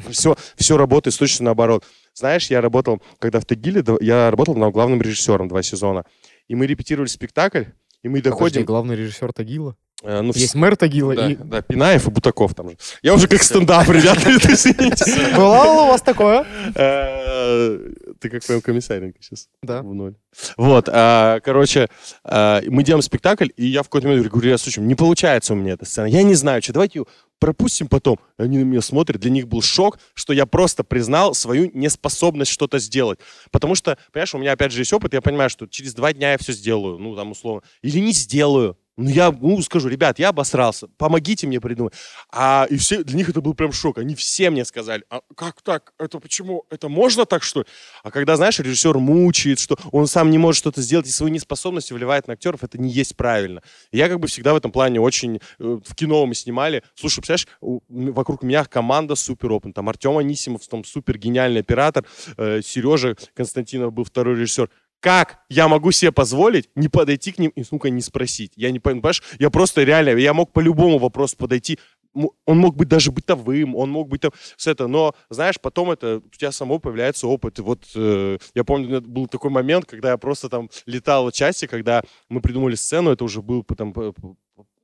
все, 0.08 0.36
все 0.56 0.76
работает 0.76 1.18
точно 1.18 1.46
наоборот. 1.46 1.84
Знаешь, 2.14 2.48
я 2.50 2.60
работал, 2.60 3.02
когда 3.18 3.40
в 3.40 3.44
Тагиле, 3.44 3.84
я 4.00 4.30
работал 4.30 4.54
главным 4.70 5.00
режиссером 5.02 5.48
два 5.48 5.62
сезона. 5.62 6.04
И 6.50 6.56
мы 6.56 6.66
репетировали 6.66 7.06
спектакль, 7.06 7.62
и 8.02 8.08
мы 8.08 8.18
Подожди, 8.18 8.28
доходим... 8.28 8.64
главный 8.64 8.96
режиссер 8.96 9.32
Тагила. 9.32 9.76
Э, 10.02 10.20
ну, 10.20 10.32
Есть 10.34 10.54
мэр 10.54 10.76
Тагила 10.76 11.14
да, 11.14 11.30
и... 11.30 11.36
да, 11.36 11.62
Пинаев 11.62 12.06
и 12.06 12.10
Бутаков 12.10 12.54
там 12.54 12.70
же. 12.70 12.76
Я 13.02 13.14
уже 13.14 13.28
как 13.28 13.42
стендап, 13.42 13.88
ребята, 13.88 14.30
это 14.30 14.52
извините. 14.52 15.36
Было 15.36 15.82
у 15.82 15.88
вас 15.88 16.02
такое? 16.02 16.46
Э, 16.74 17.78
Ты 18.20 18.30
как 18.30 18.48
моем 18.48 18.60
комиссаренко 18.60 19.18
сейчас. 19.22 19.48
Да. 19.62 19.82
В 19.82 19.94
ноль. 19.94 20.14
Вот, 20.56 20.88
а, 20.90 21.40
короче, 21.40 21.88
а, 22.24 22.62
мы 22.66 22.84
делаем 22.84 23.02
спектакль, 23.02 23.48
и 23.56 23.66
я 23.66 23.82
в 23.82 23.86
какой-то 23.86 24.08
момент 24.08 24.28
говорю, 24.28 24.48
ребят, 24.48 24.60
слушай, 24.60 24.80
не 24.80 24.94
получается 24.94 25.54
у 25.54 25.56
меня 25.56 25.72
эта 25.72 25.84
сцена. 25.84 26.06
Я 26.06 26.22
не 26.22 26.34
знаю, 26.34 26.62
что, 26.62 26.72
давайте 26.72 27.02
пропустим 27.40 27.88
потом. 27.88 28.18
Они 28.36 28.58
на 28.58 28.64
меня 28.64 28.80
смотрят, 28.80 29.20
для 29.20 29.30
них 29.30 29.48
был 29.48 29.62
шок, 29.62 29.98
что 30.14 30.32
я 30.32 30.46
просто 30.46 30.84
признал 30.84 31.34
свою 31.34 31.70
неспособность 31.74 32.52
что-то 32.52 32.78
сделать. 32.78 33.18
Потому 33.50 33.74
что, 33.74 33.98
понимаешь, 34.12 34.34
у 34.34 34.38
меня 34.38 34.52
опять 34.52 34.72
же 34.72 34.82
есть 34.82 34.92
опыт, 34.92 35.14
я 35.14 35.20
понимаю, 35.20 35.50
что 35.50 35.66
через 35.66 35.94
два 35.94 36.12
дня 36.12 36.32
я 36.32 36.38
все 36.38 36.52
сделаю, 36.52 36.98
ну, 36.98 37.16
там, 37.16 37.32
условно. 37.32 37.62
Или 37.82 37.98
не 37.98 38.12
сделаю. 38.12 38.76
Ну, 38.96 39.08
я 39.08 39.30
ну, 39.30 39.60
скажу, 39.62 39.88
ребят, 39.88 40.18
я 40.18 40.28
обосрался, 40.28 40.88
помогите 40.98 41.46
мне 41.46 41.60
придумать. 41.60 41.94
А 42.30 42.66
и 42.68 42.76
все, 42.76 43.02
для 43.02 43.16
них 43.16 43.28
это 43.30 43.40
был 43.40 43.54
прям 43.54 43.72
шок. 43.72 43.98
Они 43.98 44.14
все 44.14 44.50
мне 44.50 44.64
сказали, 44.64 45.04
а 45.08 45.20
как 45.34 45.62
так? 45.62 45.94
Это 45.98 46.18
почему? 46.18 46.64
Это 46.70 46.88
можно 46.88 47.24
так, 47.24 47.42
что 47.42 47.60
ли? 47.60 47.66
А 48.02 48.10
когда, 48.10 48.36
знаешь, 48.36 48.58
режиссер 48.58 48.98
мучает, 48.98 49.58
что 49.58 49.78
он 49.92 50.06
сам 50.06 50.30
не 50.30 50.38
может 50.38 50.58
что-то 50.58 50.82
сделать, 50.82 51.06
и 51.06 51.10
свои 51.10 51.30
неспособности 51.30 51.92
вливает 51.92 52.26
на 52.26 52.34
актеров, 52.34 52.62
это 52.62 52.78
не 52.78 52.90
есть 52.90 53.16
правильно. 53.16 53.62
Я 53.90 54.08
как 54.08 54.20
бы 54.20 54.28
всегда 54.28 54.52
в 54.52 54.56
этом 54.56 54.70
плане 54.70 55.00
очень... 55.00 55.40
э, 55.58 55.78
В 55.84 55.94
кино 55.94 56.26
мы 56.26 56.34
снимали. 56.34 56.82
Слушай, 56.94 57.22
представляешь, 57.22 57.48
вокруг 57.60 58.42
меня 58.42 58.64
команда 58.64 59.14
супер 59.14 59.52
опытная. 59.52 59.74
Там 59.74 59.88
Артем 59.88 60.18
Анисимов, 60.18 60.66
там 60.68 60.84
супер 60.84 61.16
гениальный 61.16 61.60
оператор, 61.60 62.04
э, 62.36 62.60
Сережа 62.62 63.16
Константинов 63.34 63.92
был 63.92 64.04
второй 64.04 64.34
режиссер. 64.34 64.68
Как 65.00 65.38
я 65.48 65.66
могу 65.66 65.92
себе 65.92 66.12
позволить 66.12 66.68
не 66.74 66.88
подойти 66.88 67.32
к 67.32 67.38
ним 67.38 67.50
и, 67.56 67.64
сука, 67.64 67.88
не 67.88 68.02
спросить? 68.02 68.52
Я 68.54 68.70
не 68.70 68.78
понимаешь? 68.78 69.22
Я 69.38 69.48
просто 69.48 69.82
реально, 69.82 70.10
я 70.10 70.34
мог 70.34 70.52
по 70.52 70.60
любому 70.60 70.98
вопросу 70.98 71.36
подойти. 71.38 71.78
Он 72.12 72.58
мог 72.58 72.76
быть 72.76 72.88
даже 72.88 73.12
бытовым, 73.12 73.76
он 73.76 73.90
мог 73.90 74.08
быть 74.08 74.20
там 74.22 74.32
с 74.56 74.66
это, 74.66 74.88
но, 74.88 75.14
знаешь, 75.30 75.60
потом 75.60 75.92
это 75.92 76.16
у 76.18 76.36
тебя 76.36 76.50
само 76.50 76.80
появляется 76.80 77.28
опыт. 77.28 77.60
И 77.60 77.62
вот 77.62 77.84
э, 77.94 78.38
я 78.54 78.64
помню, 78.64 79.00
был 79.00 79.28
такой 79.28 79.50
момент, 79.50 79.86
когда 79.86 80.10
я 80.10 80.16
просто 80.16 80.48
там 80.48 80.68
летал 80.86 81.30
в 81.30 81.32
части, 81.32 81.66
когда 81.66 82.02
мы 82.28 82.40
придумали 82.40 82.74
сцену, 82.74 83.12
это 83.12 83.22
уже 83.22 83.42
был 83.42 83.62
потом 83.62 83.94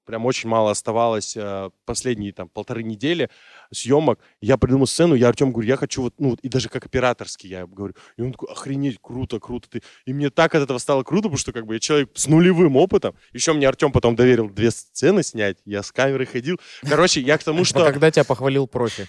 прям 0.07 0.25
очень 0.25 0.49
мало 0.49 0.71
оставалось 0.71 1.37
э, 1.37 1.71
последние 1.85 2.33
там 2.33 2.49
полторы 2.49 2.83
недели 2.83 3.29
съемок. 3.73 4.21
Я 4.41 4.57
придумал 4.57 4.87
сцену, 4.87 5.15
я 5.15 5.29
Артем 5.29 5.53
говорю, 5.53 5.69
я 5.69 5.77
хочу 5.77 6.03
вот, 6.03 6.15
ну, 6.19 6.37
и 6.41 6.49
даже 6.49 6.69
как 6.69 6.87
операторский 6.87 7.51
я 7.51 7.67
говорю. 7.67 7.95
И 8.17 8.23
он 8.23 8.33
такой, 8.33 8.49
охренеть, 8.51 8.99
круто, 9.03 9.39
круто. 9.41 9.69
Ты. 9.69 9.83
И 10.07 10.13
мне 10.13 10.31
так 10.31 10.55
от 10.55 10.63
этого 10.63 10.79
стало 10.79 11.03
круто, 11.03 11.25
потому 11.25 11.39
что 11.39 11.53
как 11.53 11.67
бы 11.67 11.75
я 11.75 11.81
человек 11.81 12.11
с 12.15 12.27
нулевым 12.29 12.77
опытом. 12.77 13.15
Еще 13.33 13.53
мне 13.53 13.69
Артем 13.69 13.93
потом 13.93 14.17
доверил 14.17 14.49
две 14.49 14.71
сцены 14.71 15.23
снять, 15.23 15.59
я 15.65 15.83
с 15.83 15.93
камерой 15.93 16.27
ходил. 16.27 16.61
Короче, 16.83 17.21
я 17.21 17.37
к 17.37 17.45
тому, 17.45 17.65
что... 17.67 17.85
когда 17.85 18.11
тебя 18.11 18.25
похвалил 18.25 18.67
профи? 18.67 19.09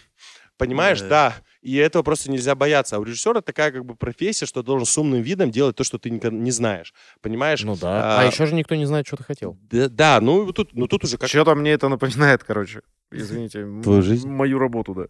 Понимаешь, 0.57 1.01
Да. 1.01 1.07
да. 1.09 1.35
И 1.61 1.75
этого 1.75 2.01
просто 2.03 2.31
нельзя 2.31 2.55
бояться. 2.55 2.95
А 2.95 2.99
у 2.99 3.03
режиссера 3.03 3.41
такая 3.41 3.71
как 3.71 3.85
бы 3.85 3.95
профессия, 3.95 4.45
что 4.45 4.63
должен 4.63 4.85
с 4.85 4.97
умным 4.97 5.21
видом 5.21 5.51
делать 5.51 5.75
то, 5.75 5.83
что 5.83 5.97
ты 5.99 6.09
не 6.09 6.51
знаешь. 6.51 6.93
Понимаешь? 7.21 7.63
Ну 7.63 7.75
да. 7.75 8.17
А- 8.17 8.21
А 8.21 8.25
еще 8.25 8.45
же 8.45 8.55
никто 8.55 8.75
не 8.75 8.85
знает, 8.85 9.05
что 9.07 9.17
ты 9.17 9.23
хотел. 9.23 9.57
Да, 9.69 9.89
да, 9.89 10.19
ну 10.21 10.51
тут, 10.53 10.73
ну 10.73 10.87
тут 10.87 11.03
уже 11.03 11.17
как... 11.17 11.27
Что-то 11.29 11.55
мне 11.55 11.71
это 11.71 11.89
напоминает, 11.89 12.43
короче. 12.43 12.81
Извините. 13.11 13.65
Твою 13.83 14.01
жизнь? 14.01 14.29
Мою 14.29 14.59
работу, 14.59 14.93
да. 14.93 15.07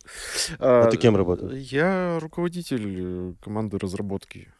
А 0.59 0.89
ты 0.89 0.97
кем 0.97 1.15
работаешь? 1.15 1.53
Я 1.71 2.17
руководитель 2.19 2.95
э, 2.99 3.33
команды 3.43 3.77
разработки. 3.77 4.51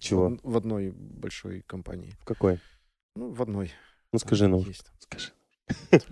Чего? 0.00 0.30
В, 0.42 0.52
в 0.52 0.56
одной 0.56 0.92
большой 0.94 1.62
компании. 1.66 2.14
В 2.20 2.24
какой? 2.24 2.58
Ну, 3.16 3.30
в 3.32 3.40
одной. 3.42 3.72
Ну 4.12 4.18
скажи, 4.18 4.48
ну. 4.48 4.60
Есть. 4.60 4.86
Скажи. 4.98 5.30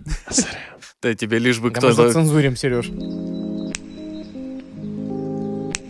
Да 1.01 1.13
тебе 1.15 1.37
лишь 1.39 1.59
бы 1.59 1.69
Да 1.69 1.81
мы 1.81 1.93
кто-то... 1.93 2.07
зацензурим, 2.07 2.55
Сереж. 2.55 2.89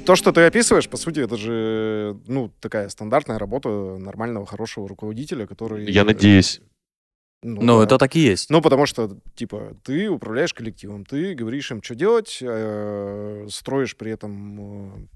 То, 0.06 0.16
что 0.16 0.32
ты 0.34 0.42
описываешь, 0.42 0.90
по 0.90 0.98
сути, 0.98 1.22
это 1.22 1.38
же, 1.38 2.18
ну, 2.28 2.52
такая 2.60 2.90
стандартная 2.90 3.40
работа 3.40 3.70
нормального, 3.70 4.46
хорошего 4.46 4.88
руководителя, 4.88 5.48
который... 5.48 5.90
Я 5.90 6.04
надеюсь. 6.04 6.62
Ну, 7.42 7.62
Ну, 7.62 7.78
да. 7.80 7.86
это 7.86 7.98
так 7.98 8.16
и 8.16 8.20
есть. 8.20 8.50
Ну, 8.50 8.62
потому 8.62 8.86
что, 8.86 9.18
типа, 9.36 9.78
ты 9.84 10.10
управляешь 10.10 10.54
коллективом, 10.54 11.06
ты 11.06 11.34
говоришь 11.34 11.72
им, 11.72 11.82
что 11.82 11.96
делать, 11.96 12.40
э, 12.42 13.48
строишь 13.50 13.96
при 13.96 14.12
этом, 14.12 14.60
э, 14.60 15.08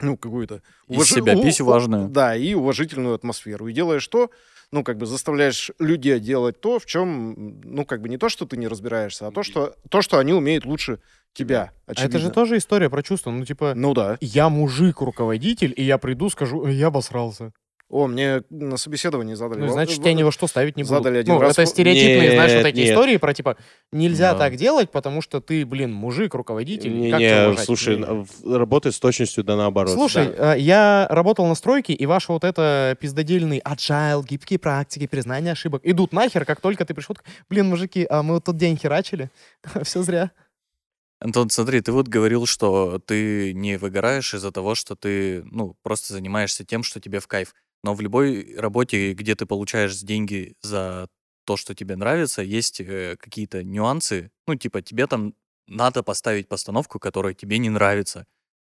ну, 0.00 0.16
какую-то... 0.16 0.62
Из 0.88 1.08
себя 1.08 1.34
пись 1.40 1.60
важную. 1.60 2.08
Да, 2.08 2.36
и 2.36 2.54
уважительную 2.54 3.14
атмосферу. 3.14 3.68
И 3.68 3.72
делаешь 3.72 4.06
то, 4.06 4.30
ну, 4.70 4.84
как 4.84 4.98
бы 4.98 5.06
заставляешь 5.06 5.70
людей 5.78 6.18
делать 6.20 6.60
то, 6.60 6.78
в 6.78 6.86
чем, 6.86 7.60
ну, 7.64 7.84
как 7.84 8.02
бы 8.02 8.08
не 8.08 8.18
то, 8.18 8.28
что 8.28 8.44
ты 8.46 8.56
не 8.56 8.68
разбираешься, 8.68 9.26
а 9.26 9.30
то, 9.30 9.42
что, 9.42 9.74
то, 9.88 10.02
что 10.02 10.18
они 10.18 10.32
умеют 10.32 10.64
лучше 10.64 11.00
тебя, 11.34 11.72
А 11.86 11.92
это 11.92 12.02
же 12.02 12.06
очевидно. 12.08 12.30
тоже 12.30 12.56
история 12.58 12.90
про 12.90 13.02
чувства. 13.02 13.30
Ну, 13.30 13.44
типа, 13.44 13.74
Ну 13.76 13.94
да. 13.94 14.16
я 14.20 14.48
мужик-руководитель, 14.48 15.72
и 15.76 15.82
я 15.82 15.98
приду, 15.98 16.28
скажу, 16.30 16.66
«Э, 16.66 16.72
я 16.72 16.88
обосрался. 16.88 17.52
О, 17.90 18.06
мне 18.06 18.42
на 18.50 18.76
собествении 18.76 19.32
задали... 19.32 19.60
Ну, 19.60 19.68
значит, 19.72 19.96
тебя 19.96 20.12
ни 20.12 20.22
во 20.22 20.30
что 20.30 20.46
ставить 20.46 20.76
не 20.76 20.82
будут. 20.82 20.98
задали 20.98 21.20
один 21.20 21.36
ну, 21.36 21.40
раз 21.40 21.52
это 21.52 21.64
стереотипные, 21.64 22.32
знаешь, 22.32 22.52
вот 22.52 22.58
Нет, 22.58 22.66
эти 22.66 22.80
нет. 22.80 22.90
истории 22.90 23.16
про, 23.16 23.32
типа, 23.32 23.56
нельзя 23.92 24.32
Да. 24.34 24.38
так 24.40 24.56
делать, 24.56 24.90
потому 24.90 25.22
что 25.22 25.40
ты, 25.40 25.64
блин, 25.64 25.90
мужик, 25.94 26.34
руководитель. 26.34 26.92
Не, 26.92 27.10
как 27.10 27.20
не, 27.20 27.56
слушай, 27.64 27.96
Не. 27.96 28.54
работай 28.58 28.92
с 28.92 28.98
точностью 29.00 29.42
да 29.42 29.56
наоборот. 29.56 29.94
Слушай, 29.94 30.34
Да. 30.36 30.54
э, 30.54 30.60
я 30.60 31.06
работал 31.08 31.46
на 31.46 31.54
стройке, 31.54 31.94
и 31.94 32.04
ваши 32.04 32.30
вот 32.30 32.44
это 32.44 32.94
пиздодельный 33.00 33.62
agile, 33.64 34.22
гибкие 34.22 34.58
практики, 34.58 35.06
признание 35.06 35.52
ошибок 35.52 35.80
идут 35.84 36.12
нахер, 36.12 36.44
как 36.44 36.60
только 36.60 36.84
ты 36.84 36.92
пришел. 36.92 37.16
Блин, 37.48 37.68
мужики, 37.70 38.06
а 38.10 38.22
мы 38.22 38.34
вот 38.34 38.44
тот 38.44 38.58
день 38.58 38.76
херачили. 38.76 39.30
Все 39.82 40.02
зря. 40.02 40.30
Антон, 41.20 41.50
смотри, 41.50 41.80
ты 41.80 41.90
вот 41.92 42.06
говорил, 42.08 42.46
что 42.46 43.00
ты 43.00 43.52
не 43.52 43.76
выгораешь 43.76 44.34
из-за 44.34 44.52
того, 44.52 44.74
что 44.74 44.94
ты, 44.94 45.42
ну, 45.44 45.76
просто 45.82 46.12
занимаешься 46.12 46.64
тем, 46.64 46.82
что 46.84 47.00
тебе 47.00 47.18
в 47.18 47.26
кайф. 47.26 47.54
Но 47.82 47.94
в 47.94 48.00
любой 48.00 48.54
работе, 48.56 49.14
где 49.14 49.34
ты 49.34 49.44
получаешь 49.46 49.96
деньги 49.98 50.54
за 50.62 51.08
то, 51.44 51.56
что 51.56 51.74
тебе 51.74 51.96
нравится, 51.96 52.42
есть 52.42 52.80
э, 52.80 53.16
какие-то 53.18 53.64
нюансы. 53.64 54.30
Ну, 54.46 54.54
типа, 54.54 54.82
тебе 54.82 55.06
там 55.06 55.34
надо 55.66 56.02
поставить 56.02 56.48
постановку, 56.48 56.98
которая 57.00 57.34
тебе 57.34 57.58
не 57.58 57.70
нравится. 57.70 58.26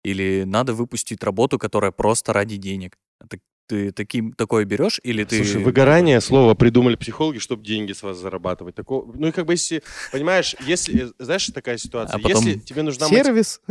Или 0.04 0.44
надо 0.46 0.74
выпустить 0.74 1.24
работу, 1.24 1.60
которая 1.60 1.91
просто 1.91 2.34
ради 2.34 2.58
денег. 2.58 2.98
Ты, 3.30 3.41
ты 3.74 3.91
таким, 3.91 4.34
такое 4.34 4.65
берешь? 4.65 4.99
Или 5.03 5.24
ты... 5.24 5.43
Слушай, 5.43 5.63
выгорание 5.63 6.21
слово 6.21 6.53
придумали 6.53 6.95
психологи, 6.95 7.39
чтобы 7.39 7.65
деньги 7.65 7.91
с 7.91 8.03
вас 8.03 8.17
зарабатывать. 8.17 8.76
Такого, 8.76 9.11
ну 9.15 9.28
и 9.30 9.32
как 9.32 9.47
бы 9.47 9.53
если, 9.53 9.82
понимаешь, 10.11 10.55
если, 10.59 11.09
знаешь, 11.17 11.47
такая 11.47 11.78
ситуация, 11.78 12.15
А 12.15 12.19
потом- 12.19 12.45
если 12.45 12.59
тебе 12.59 12.84
нужна 12.84 13.07
Сервис. 13.07 13.61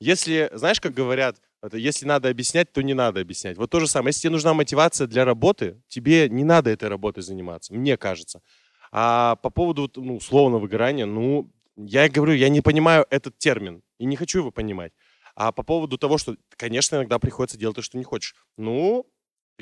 Если, 0.00 0.50
знаешь, 0.52 0.82
как 0.82 0.92
говорят, 0.92 1.38
если 1.72 2.04
надо 2.04 2.28
объяснять, 2.28 2.70
то 2.72 2.82
не 2.82 2.92
надо 2.92 3.20
объяснять. 3.20 3.56
Вот 3.56 3.70
то 3.70 3.80
же 3.80 3.86
самое. 3.86 4.10
Если 4.10 4.22
тебе 4.22 4.32
нужна 4.32 4.52
мотивация 4.52 5.06
для 5.06 5.24
работы, 5.24 5.80
тебе 5.88 6.28
не 6.28 6.44
надо 6.44 6.68
этой 6.68 6.90
работой 6.90 7.22
заниматься, 7.22 7.72
мне 7.72 7.96
кажется. 7.96 8.42
А 8.90 9.36
по 9.36 9.48
поводу 9.48 9.90
ну, 9.96 10.16
условного 10.16 10.60
выгорания, 10.60 11.06
ну, 11.06 11.50
я 11.76 12.04
и 12.04 12.10
говорю, 12.10 12.34
я 12.34 12.50
не 12.50 12.60
понимаю 12.60 13.06
этот 13.08 13.38
термин 13.38 13.82
и 13.98 14.04
не 14.04 14.16
хочу 14.16 14.40
его 14.40 14.50
понимать. 14.50 14.92
А 15.34 15.52
по 15.52 15.62
поводу 15.62 15.96
того, 15.96 16.18
что, 16.18 16.36
конечно, 16.56 16.96
иногда 16.96 17.18
приходится 17.18 17.56
делать 17.56 17.76
то, 17.76 17.82
что 17.82 17.96
не 17.96 18.04
хочешь. 18.04 18.34
Ну, 18.58 19.06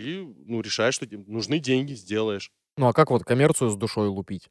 ты 0.01 0.35
ну, 0.47 0.61
решаешь, 0.61 0.95
что 0.95 1.07
тебе 1.07 1.23
нужны 1.27 1.59
деньги, 1.59 1.93
сделаешь. 1.95 2.51
Ну, 2.77 2.89
а 2.89 2.93
как 2.93 3.11
вот 3.11 3.25
коммерцию 3.25 3.71
с 3.71 3.77
душой 3.77 4.09
лупить? 4.09 4.49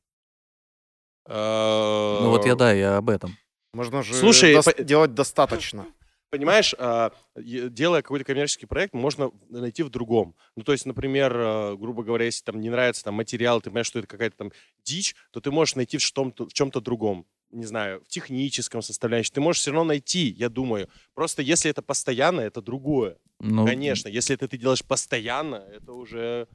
Ну 1.27 2.29
вот 2.29 2.45
я, 2.45 2.55
да, 2.55 2.71
я 2.71 2.97
об 2.97 3.09
этом. 3.09 3.37
Можно 3.73 4.01
же 4.01 4.13
Слушай, 4.13 4.55
дос- 4.55 4.75
по- 4.75 4.83
делать 4.83 5.13
достаточно. 5.13 5.85
Понимаешь, 6.31 6.75
а, 6.77 7.11
делая 7.35 8.03
какой-то 8.03 8.25
коммерческий 8.25 8.67
проект, 8.67 8.93
можно 8.93 9.31
найти 9.49 9.81
в 9.81 9.89
другом. 9.89 10.35
Ну, 10.55 10.63
то 10.63 10.73
есть, 10.73 10.85
например, 10.85 11.35
э, 11.35 11.75
грубо 11.75 12.03
говоря, 12.03 12.25
если 12.25 12.43
там 12.43 12.61
не 12.61 12.69
нравится 12.69 13.03
там 13.03 13.15
материал, 13.15 13.61
ты 13.61 13.71
понимаешь, 13.71 13.87
что 13.87 13.97
это 13.97 14.07
какая-то 14.07 14.37
там 14.37 14.51
дичь, 14.83 15.15
то 15.31 15.41
ты 15.41 15.49
можешь 15.49 15.75
найти 15.75 15.97
в 15.97 16.01
чем-то, 16.01 16.47
в 16.47 16.53
чем-то 16.53 16.81
другом. 16.81 17.25
Не 17.51 17.65
знаю, 17.65 18.01
в 18.01 18.07
техническом 18.07 18.81
составляющем. 18.81 19.33
Ты 19.33 19.41
можешь 19.41 19.61
все 19.61 19.71
равно 19.71 19.85
найти, 19.85 20.27
я 20.29 20.49
думаю. 20.49 20.87
Просто 21.13 21.41
если 21.41 21.71
это 21.71 21.81
постоянно, 21.81 22.41
это 22.41 22.61
другое. 22.61 23.17
Ну, 23.39 23.65
Конечно, 23.65 24.07
если 24.07 24.35
это 24.35 24.47
ты 24.47 24.57
делаешь 24.57 24.85
постоянно, 24.85 25.55
это 25.55 25.93
уже, 25.93 26.47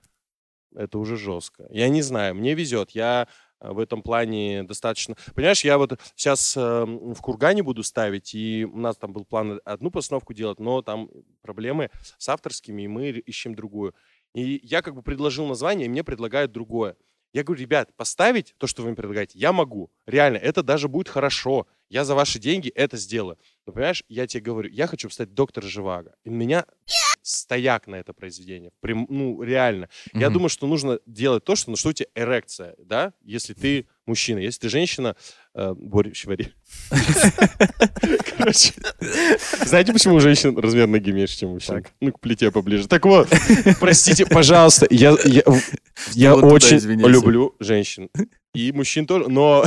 это 0.75 0.99
уже 0.99 1.17
жестко. 1.17 1.67
Я 1.71 1.89
не 1.89 2.03
знаю, 2.03 2.35
мне 2.37 2.55
везет. 2.55 2.91
Я 2.91 3.27
э, 3.61 3.73
в 3.73 3.81
этом 3.81 4.03
плане 4.03 4.63
достаточно... 4.63 5.17
Понимаешь, 5.35 5.65
я 5.65 5.79
вот 5.79 5.99
сейчас 6.15 6.55
в 6.55 7.21
Кургане 7.21 7.63
буду 7.63 7.83
ставить, 7.83 8.35
и 8.35 8.65
у 8.65 8.79
нас 8.79 8.97
там 8.97 9.13
был 9.13 9.25
план 9.25 9.61
одну 9.65 9.91
постановку 9.91 10.33
делать, 10.33 10.61
но 10.61 10.83
там 10.83 11.11
проблемы 11.43 11.91
с 12.19 12.29
авторскими, 12.29 12.83
и 12.83 12.89
мы 12.89 13.11
ищем 13.11 13.55
другую. 13.57 13.95
И 14.35 14.61
я 14.63 14.83
как 14.83 14.95
бы 14.95 15.03
предложил 15.03 15.47
название, 15.47 15.87
и 15.87 15.89
мне 15.89 16.05
предлагают 16.05 16.53
другое. 16.53 16.97
Я 17.35 17.43
говорю, 17.43 17.63
ребят, 17.63 17.93
поставить 17.97 18.55
то, 18.59 18.69
что 18.69 18.83
вы 18.83 18.89
мне 18.89 18.97
предлагаете, 18.97 19.37
я 19.37 19.53
могу. 19.53 19.91
Реально, 20.07 20.37
это 20.37 20.63
даже 20.63 20.87
будет 20.87 21.09
хорошо. 21.09 21.67
Я 21.89 22.05
за 22.05 22.15
ваши 22.15 22.39
деньги 22.39 22.69
это 22.69 22.97
сделаю. 22.97 23.39
Но 23.67 23.73
понимаешь, 23.73 24.05
я 24.09 24.29
тебе 24.29 24.41
говорю, 24.41 24.71
я 24.71 24.87
хочу 24.87 25.11
стать 25.11 25.35
доктор 25.35 25.65
Живаго. 25.65 26.15
И 26.23 26.31
меня 26.31 26.65
стояк 27.25 27.87
на 27.87 27.97
это 27.97 28.13
произведение. 28.13 28.71
Прям, 28.81 29.07
ну, 29.09 29.43
реально. 29.43 29.89
Я 30.13 30.27
мгм. 30.27 30.35
думаю, 30.35 30.49
что 30.51 30.67
нужно 30.67 30.99
делать 31.07 31.45
то, 31.45 31.57
что, 31.57 31.71
ну, 31.71 31.77
что 31.77 31.89
у 31.89 31.93
тебя 31.93 32.09
эрекция, 32.15 32.75
да, 32.79 33.15
если 33.23 33.55
ты 33.55 33.87
мужчина. 34.05 34.39
Если 34.39 34.61
ты 34.61 34.69
женщина, 34.69 35.17
э, 35.55 35.73
борщ 35.75 36.27
вари. 36.27 36.53
Короче, 38.37 38.75
знаете, 39.65 39.95
почему 39.95 40.17
у 40.17 40.21
женщин 40.21 40.57
размер 40.59 40.87
ноги 40.87 41.11
меньше, 41.13 41.39
чем 41.39 41.51
у 41.51 41.55
мужчин? 41.55 41.87
Ну, 42.01 42.13
к 42.13 42.21
плите 42.21 42.51
поближе. 42.51 42.87
Так 42.89 43.07
вот, 43.07 43.29
простите, 43.81 44.27
пожалуйста, 44.27 44.87
я, 44.91 45.17
я, 45.25 45.43
я 46.13 46.35
очень 46.35 46.79
люблю 46.79 47.55
женщин. 47.59 48.11
И 48.53 48.71
мужчин 48.71 49.07
тоже, 49.07 49.29
но... 49.29 49.65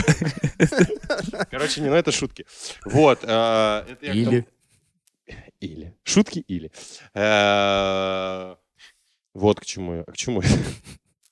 Короче, 1.52 1.82
не, 1.82 1.90
ну 1.90 1.96
это 1.96 2.14
шутки. 2.14 2.46
Вот. 2.86 3.20
э, 3.24 3.28
я 4.02 4.14
Или. 4.14 4.46
Или. 5.60 5.96
Шутки 6.04 6.40
или. 6.40 6.72
Э, 7.14 8.56
Вот 9.34 9.60
к 9.60 9.66
чему 9.66 9.96
я. 9.96 10.04
К 10.04 10.16
чему 10.16 10.42
я. 10.42 10.50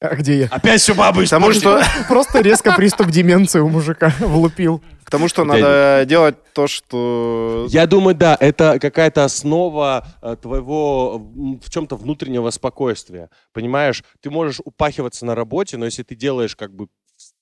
А 0.01 0.15
где 0.15 0.39
я? 0.41 0.47
Опять 0.47 0.81
все 0.81 0.93
бабы 0.93 1.23
Потому 1.23 1.51
что, 1.53 1.81
Просто 2.07 2.41
резко 2.41 2.73
приступ 2.75 3.07
деменции 3.07 3.59
у 3.59 3.69
мужика 3.69 4.13
влупил. 4.19 4.83
к 5.03 5.09
тому, 5.09 5.27
что 5.27 5.45
надо 5.45 6.03
делать 6.05 6.35
то, 6.53 6.67
что... 6.67 7.65
Я 7.69 7.87
думаю, 7.87 8.13
да, 8.13 8.37
это 8.39 8.77
какая-то 8.79 9.23
основа 9.23 10.05
э, 10.21 10.35
твоего 10.41 11.17
в 11.17 11.69
чем-то 11.69 11.95
внутреннего 11.95 12.49
спокойствия. 12.51 13.29
Понимаешь, 13.53 14.03
ты 14.21 14.29
можешь 14.29 14.59
упахиваться 14.63 15.25
на 15.25 15.33
работе, 15.33 15.77
но 15.77 15.85
если 15.85 16.03
ты 16.03 16.15
делаешь 16.15 16.55
как 16.55 16.75
бы 16.75 16.87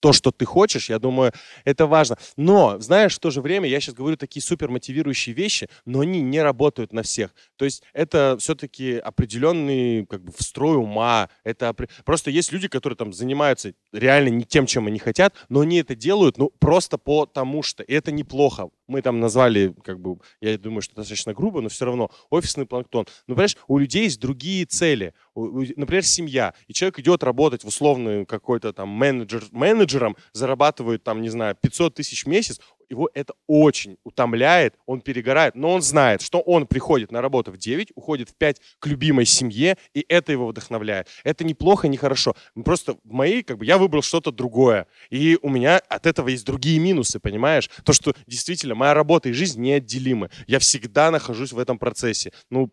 то, 0.03 0.11
что 0.11 0.31
ты 0.31 0.43
хочешь, 0.43 0.89
я 0.89 0.99
думаю, 0.99 1.31
это 1.63 1.87
важно. 1.87 2.17
Но, 2.35 2.77
знаешь, 2.79 3.15
в 3.15 3.19
то 3.19 3.31
же 3.31 3.39
время 3.39 3.69
я 3.69 3.79
сейчас 3.79 3.95
говорю 3.95 4.17
такие 4.17 4.43
супер 4.43 4.67
мотивирующие 4.67 5.33
вещи, 5.33 5.69
но 5.85 6.01
они 6.01 6.21
не 6.21 6.41
работают 6.41 6.91
на 6.91 7.03
всех. 7.03 7.33
То 7.55 7.63
есть 7.63 7.83
это 7.93 8.35
все-таки 8.37 8.97
определенный 8.97 10.05
как 10.05 10.21
бы 10.21 10.33
встрой 10.37 10.75
ума. 10.75 11.29
Это 11.45 11.73
просто 12.03 12.31
есть 12.31 12.51
люди, 12.51 12.67
которые 12.67 12.97
там 12.97 13.13
занимаются 13.13 13.75
реально 13.93 14.27
не 14.27 14.43
тем, 14.43 14.65
чем 14.65 14.87
они 14.87 14.99
хотят, 14.99 15.35
но 15.47 15.61
они 15.61 15.77
это 15.77 15.95
делают, 15.95 16.37
ну 16.37 16.51
просто 16.59 16.97
потому 16.97 17.63
что. 17.63 17.81
И 17.81 17.93
это 17.93 18.11
неплохо. 18.11 18.71
Мы 18.87 19.01
там 19.01 19.19
назвали, 19.19 19.73
как 19.83 19.99
бы, 19.99 20.17
я 20.41 20.57
думаю, 20.57 20.81
что 20.81 20.95
достаточно 20.95 21.33
грубо, 21.33 21.61
но 21.61 21.69
все 21.69 21.85
равно 21.85 22.11
офисный 22.29 22.65
планктон. 22.65 23.05
Ну, 23.27 23.35
понимаешь, 23.35 23.57
у 23.67 23.77
людей 23.77 24.03
есть 24.03 24.19
другие 24.19 24.65
цели. 24.65 25.13
Например, 25.35 26.03
семья. 26.03 26.53
И 26.67 26.73
человек 26.73 26.99
идет 26.99 27.23
работать 27.23 27.63
в 27.63 27.67
условный 27.67 28.25
какой-то 28.25 28.73
там 28.73 28.89
менеджер, 28.89 29.43
менеджером, 29.51 30.15
зарабатывает 30.33 31.03
там, 31.03 31.21
не 31.21 31.29
знаю, 31.29 31.55
500 31.59 31.95
тысяч 31.95 32.25
в 32.25 32.27
месяц, 32.27 32.59
его 32.93 33.09
это 33.13 33.33
очень 33.47 33.97
утомляет, 34.03 34.75
он 34.85 35.01
перегорает, 35.01 35.55
но 35.55 35.71
он 35.73 35.81
знает, 35.81 36.21
что 36.21 36.39
он 36.39 36.67
приходит 36.67 37.11
на 37.11 37.21
работу 37.21 37.51
в 37.51 37.57
9, 37.57 37.91
уходит 37.95 38.29
в 38.29 38.35
5 38.35 38.61
к 38.79 38.87
любимой 38.87 39.25
семье, 39.25 39.77
и 39.93 40.05
это 40.07 40.31
его 40.31 40.47
вдохновляет. 40.47 41.07
Это 41.23 41.43
неплохо, 41.43 41.87
не 41.87 41.97
хорошо. 41.97 42.35
Просто 42.63 42.93
в 43.03 43.11
моей, 43.11 43.43
как 43.43 43.57
бы, 43.57 43.65
я 43.65 43.77
выбрал 43.77 44.01
что-то 44.01 44.31
другое, 44.31 44.87
и 45.09 45.37
у 45.41 45.49
меня 45.49 45.77
от 45.89 46.05
этого 46.05 46.29
есть 46.29 46.45
другие 46.45 46.79
минусы, 46.79 47.19
понимаешь? 47.19 47.69
То, 47.83 47.93
что 47.93 48.13
действительно 48.27 48.75
моя 48.75 48.93
работа 48.93 49.29
и 49.29 49.33
жизнь 49.33 49.61
неотделимы. 49.61 50.29
Я 50.47 50.59
всегда 50.59 51.11
нахожусь 51.11 51.51
в 51.51 51.59
этом 51.59 51.77
процессе. 51.79 52.31
Ну, 52.49 52.69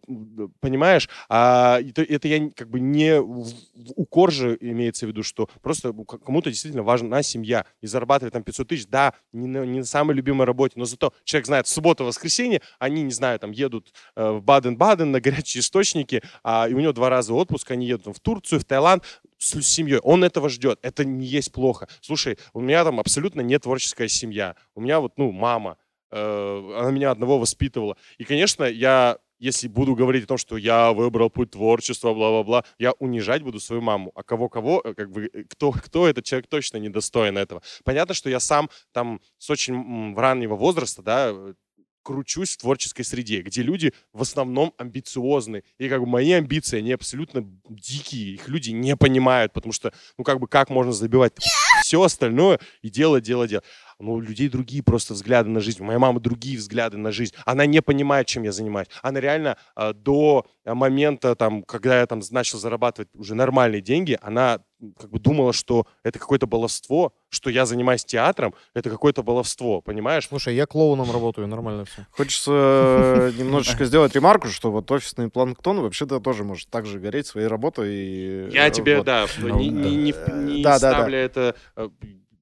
понимаешь? 0.61 1.09
А 1.29 1.81
это, 1.81 2.03
это 2.03 2.29
я 2.29 2.51
как 2.51 2.69
бы 2.69 2.81
не 2.81 3.21
в- 3.21 3.55
укор 3.97 4.31
же 4.33 4.57
имеется 4.61 5.07
в 5.07 5.09
виду, 5.09 5.23
что 5.23 5.49
просто 5.63 5.93
ну, 5.93 6.05
кому-то 6.05 6.51
действительно 6.51 6.83
важна 6.83 7.23
семья 7.23 7.65
и 7.81 7.87
зарабатывать 7.87 8.35
там 8.35 8.43
500 8.43 8.69
тысяч, 8.69 8.87
да, 8.87 9.15
не 9.33 9.49
не 9.49 9.79
на 9.81 9.85
самой 10.11 10.17
любимой 10.17 10.47
работе, 10.47 10.75
но 10.77 10.85
зато 10.85 11.13
человек 11.25 11.47
знает, 11.47 11.67
в 11.67 11.71
субботу, 11.71 12.05
воскресенье, 12.05 12.61
они, 12.79 13.03
не 13.03 13.13
знаю, 13.13 13.39
там 13.39 13.53
едут 13.53 13.93
э, 14.17 14.31
в 14.31 14.43
Баден-Баден 14.43 15.11
на 15.11 15.21
горячие 15.21 15.61
источники, 15.61 16.23
а, 16.43 16.69
и 16.69 16.75
у 16.75 16.81
него 16.81 16.93
два 16.93 17.09
раза 17.09 17.35
отпуск, 17.35 17.71
они 17.71 17.87
едут 17.87 18.05
там, 18.05 18.13
в 18.13 18.21
Турцию, 18.21 18.61
в 18.61 18.65
Таиланд, 18.65 19.05
с 19.39 19.63
семьей. 19.63 20.01
Он 20.03 20.23
этого 20.25 20.49
ждет. 20.49 20.79
Это 20.83 21.05
не 21.05 21.27
есть 21.27 21.53
плохо. 21.53 21.89
Слушай, 22.01 22.37
у 22.53 22.61
меня 22.61 22.85
там 22.85 23.01
абсолютно 23.01 23.43
не 23.43 23.59
творческая 23.59 24.09
семья. 24.09 24.55
У 24.75 24.81
меня 24.81 25.01
вот, 25.01 25.19
ну, 25.19 25.33
мама, 25.33 25.77
э, 26.11 26.73
она 26.79 26.91
меня 26.91 27.11
одного 27.11 27.39
воспитывала. 27.39 27.97
И, 28.19 28.25
конечно, 28.25 28.65
я, 28.65 29.19
если 29.41 29.69
буду 29.69 29.95
говорить 29.97 30.25
о 30.25 30.27
том, 30.27 30.39
что 30.39 30.57
я 30.57 30.93
выбрал 30.93 31.31
путь 31.31 31.51
творчества, 31.51 32.13
бла-бла-бла, 32.13 32.65
я 32.79 32.93
унижать 32.93 33.43
буду 33.43 33.59
свою 33.59 33.83
маму. 33.83 34.13
А 34.15 34.23
кого-кого, 34.23 34.83
э, 34.85 34.95
как 34.95 35.11
бы, 35.11 35.31
э, 35.33 35.45
кто, 35.49 35.73
кто 35.73 36.07
этот 36.07 36.25
человек 36.25 36.47
точно 36.49 36.77
недостоин 36.77 37.39
этого. 37.39 37.63
Понятно, 37.83 38.15
что 38.15 38.31
я 38.31 38.39
сам 38.39 38.69
там 38.93 39.21
с 39.39 39.49
очень 39.51 40.15
раннего 40.15 40.57
возраста, 40.57 41.03
да, 41.03 41.31
э, 41.33 41.55
кручусь 42.03 42.55
в 42.55 42.59
творческой 42.59 43.05
среде, 43.05 43.43
где 43.43 43.63
люди 43.63 43.93
в 44.13 44.23
основном 44.23 44.75
амбициозны. 44.79 45.65
И 45.79 45.89
как 45.89 46.01
бы 46.01 46.07
мои 46.07 46.33
амбиции, 46.33 46.79
они 46.79 46.93
абсолютно 46.93 47.43
дикие. 47.69 48.35
Их 48.35 48.49
люди 48.49 48.71
не 48.71 48.97
понимают, 48.97 49.53
потому 49.53 49.73
что, 49.73 49.93
ну 50.19 50.25
как 50.25 50.41
бы, 50.41 50.49
как 50.49 50.71
можно 50.71 50.93
забивать 50.93 51.35
все 51.83 52.03
остальное 52.03 52.61
и 52.83 52.91
делать, 52.91 53.25
делать, 53.25 53.51
делать. 53.51 53.65
Ну, 54.01 54.15
у 54.15 54.21
людей 54.21 54.49
другие 54.49 54.83
просто 54.83 55.15
взгляды 55.15 55.51
на 55.51 55.61
жизнь. 55.61 55.83
У 55.83 55.85
моей 55.85 55.99
мамы 55.99 56.21
другие 56.21 56.59
взгляды 56.59 56.97
на 56.97 57.13
жизнь. 57.13 57.35
Она 57.45 57.67
не 57.67 57.83
понимает, 57.83 58.27
чем 58.27 58.43
я 58.43 58.53
занимаюсь. 58.53 58.89
Она 59.03 59.21
реально 59.21 59.57
а, 59.75 59.93
до 59.93 60.47
а, 60.65 60.75
момента, 60.75 61.35
там, 61.35 61.63
когда 61.63 62.01
я 62.01 62.07
там 62.07 62.21
начал 62.31 62.59
зарабатывать 62.59 63.09
уже 63.15 63.35
нормальные 63.35 63.83
деньги, 63.83 64.19
она 64.23 64.61
как 64.99 65.11
бы 65.11 65.19
думала, 65.19 65.53
что 65.53 65.87
это 66.03 66.19
какое-то 66.19 66.47
баловство, 66.47 67.13
что 67.29 67.51
я 67.51 67.67
занимаюсь 67.67 68.05
театром, 68.05 68.55
это 68.73 68.89
какое-то 68.89 69.23
баловство, 69.23 69.83
понимаешь? 69.83 70.27
Слушай, 70.29 70.55
я 70.55 70.67
клоуном 70.67 71.13
работаю, 71.13 71.47
нормально 71.47 71.85
все. 71.85 72.07
Хочется 72.11 72.53
э, 72.53 73.33
немножечко 73.37 73.85
сделать 73.85 74.15
ремарку, 74.15 74.49
что 74.49 74.71
вот 74.71 74.91
офисный 74.91 75.29
планктон 75.29 75.81
вообще-то 75.81 76.21
тоже 76.21 76.45
может 76.45 76.71
так 76.71 76.87
же 76.87 76.99
гореть 76.99 77.27
своей 77.27 77.47
работой. 77.47 78.51
Я 78.51 78.69
э, 78.69 78.71
тебе, 78.71 79.03
да, 79.03 79.27
Ну, 79.39 79.59
не, 79.59 80.63
да. 80.63 80.79
ставля 80.79 81.19
это... 81.19 81.55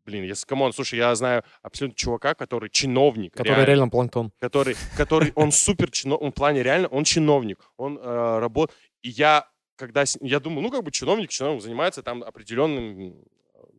э, 0.08 0.10
Блин, 0.10 0.24
если, 0.24 0.46
come 0.46 0.61
on, 0.61 0.72
слушай, 0.72 0.98
я 0.98 1.14
знаю 1.14 1.42
абсолютно 1.62 1.96
чувака, 1.96 2.34
который 2.34 2.70
чиновник. 2.70 3.32
Который 3.32 3.48
реально. 3.56 3.66
реально 3.66 3.88
планктон. 3.88 4.32
который, 4.40 4.76
который 4.96 5.32
он 5.34 5.52
супер 5.52 5.90
чиновник, 5.90 6.22
он 6.24 6.30
в 6.30 6.34
плане 6.34 6.62
реально, 6.62 6.88
он 6.88 7.04
чиновник, 7.04 7.58
он 7.76 7.98
э, 7.98 8.38
работает. 8.38 8.78
И 9.02 9.10
я, 9.10 9.46
когда, 9.76 10.04
с- 10.06 10.18
я 10.20 10.40
думаю, 10.40 10.62
ну, 10.62 10.70
как 10.70 10.82
бы 10.82 10.90
чиновник, 10.90 11.30
чиновник 11.30 11.62
занимается 11.62 12.02
там 12.02 12.22
определенным, 12.22 13.14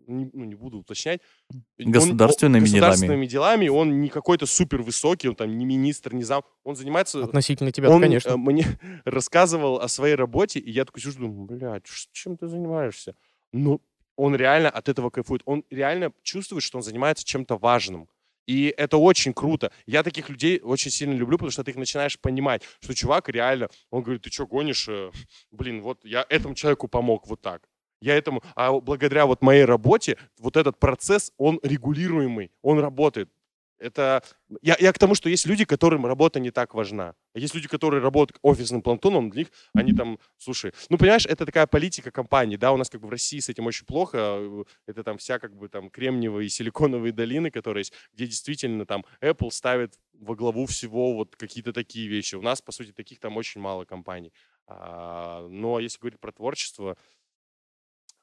не, 0.07 0.30
ну, 0.34 0.43
не 0.45 0.55
буду 0.55 0.80
уточнять. 0.80 1.21
Он- 1.53 1.91
Государственными 1.91 2.63
он- 2.63 2.65
делами. 2.65 2.80
Государственными 2.89 3.25
делами, 3.27 3.67
он 3.67 4.01
не 4.01 4.09
какой-то 4.09 4.45
супер 4.47 4.82
высокий, 4.82 5.30
он 5.30 5.36
там 5.36 5.55
не 5.57 5.65
министр, 5.65 6.13
не 6.15 6.23
зам, 6.23 6.41
он 6.63 6.75
занимается... 6.75 7.23
Относительно 7.23 7.71
тебя, 7.71 7.89
он 7.91 8.01
конечно. 8.01 8.32
э, 8.32 8.38
мне 8.38 8.65
рассказывал 9.05 9.80
о 9.80 9.88
своей 9.88 10.15
работе, 10.15 10.59
и 10.59 10.71
я 10.71 10.86
такой 10.86 11.01
сижу, 11.01 11.19
думаю, 11.19 11.45
блядь, 11.45 11.86
чем 12.11 12.38
ты 12.38 12.47
занимаешься? 12.47 13.13
Ну, 13.51 13.82
он 14.20 14.36
реально 14.36 14.70
от 14.70 14.89
этого 14.89 15.09
кайфует. 15.09 15.41
Он 15.45 15.63
реально 15.70 16.11
чувствует, 16.24 16.61
что 16.61 16.78
он 16.78 16.84
занимается 16.84 17.26
чем-то 17.26 17.57
важным. 17.57 18.09
И 18.47 18.74
это 18.76 18.97
очень 18.97 19.34
круто. 19.34 19.72
Я 19.86 20.03
таких 20.03 20.28
людей 20.28 20.59
очень 20.61 20.91
сильно 20.91 21.13
люблю, 21.13 21.38
потому 21.38 21.51
что 21.51 21.63
ты 21.63 21.72
их 21.72 21.78
начинаешь 21.78 22.20
понимать, 22.20 22.63
что 22.82 22.93
чувак 22.93 23.30
реально, 23.30 23.70
он 23.91 24.03
говорит, 24.03 24.24
ты 24.24 24.30
что, 24.30 24.45
гонишь? 24.45 24.89
Э, 24.89 25.11
Блин, 25.51 25.82
вот 25.82 26.03
я 26.03 26.26
этому 26.30 26.53
человеку 26.53 26.89
помог 26.89 27.28
вот 27.28 27.41
так. 27.41 27.70
Я 28.01 28.15
этому, 28.15 28.43
а 28.55 28.74
благодаря 28.74 29.26
вот 29.26 29.41
моей 29.41 29.63
работе, 29.63 30.17
вот 30.38 30.57
этот 30.57 30.80
процесс, 30.80 31.32
он 31.38 31.59
регулируемый, 31.63 32.51
он 32.61 32.80
работает. 32.80 33.30
Это, 33.80 34.23
я, 34.61 34.75
я 34.80 34.91
к 34.91 34.99
тому, 34.99 35.15
что 35.15 35.30
есть 35.30 35.45
люди, 35.45 35.65
которым 35.65 36.05
работа 36.05 36.39
не 36.39 36.51
так 36.51 36.73
важна. 36.73 37.15
Есть 37.34 37.55
люди, 37.55 37.67
которые 37.67 38.01
работают 38.01 38.39
офисным 38.41 38.82
планктоном, 38.82 39.30
для 39.30 39.41
них 39.41 39.51
они 39.73 39.93
там, 39.93 40.19
слушай, 40.38 40.73
ну, 40.89 40.97
понимаешь, 40.97 41.25
это 41.25 41.45
такая 41.45 41.65
политика 41.65 42.11
компании, 42.11 42.57
да, 42.57 42.71
у 42.71 42.77
нас 42.77 42.89
как 42.89 43.01
бы 43.01 43.07
в 43.07 43.11
России 43.11 43.39
с 43.39 43.49
этим 43.49 43.65
очень 43.67 43.86
плохо, 43.86 44.17
э, 44.17 44.63
это 44.88 45.03
там 45.03 45.17
вся 45.17 45.39
как 45.39 45.55
бы 45.55 45.69
там 45.69 45.89
кремниевые 45.89 46.47
и 46.47 46.49
силиконовые 46.49 47.13
долины, 47.13 47.51
которые 47.51 47.82
есть, 47.82 47.93
где 48.13 48.25
действительно 48.25 48.86
там 48.86 49.05
Apple 49.21 49.51
ставит 49.51 49.97
во 50.13 50.36
главу 50.36 50.65
всего 50.65 51.13
вот 51.13 51.36
какие-то 51.36 51.71
такие 51.71 52.07
вещи. 52.07 52.36
У 52.36 52.41
нас, 52.41 52.61
по 52.61 52.71
сути, 52.71 52.91
таких 52.91 53.19
там 53.19 53.38
очень 53.38 53.61
мало 53.61 53.86
компаний. 53.86 54.34
А, 54.67 55.47
но 55.49 55.80
если 55.80 55.99
говорить 55.99 56.19
про 56.19 56.32
творчество, 56.32 56.97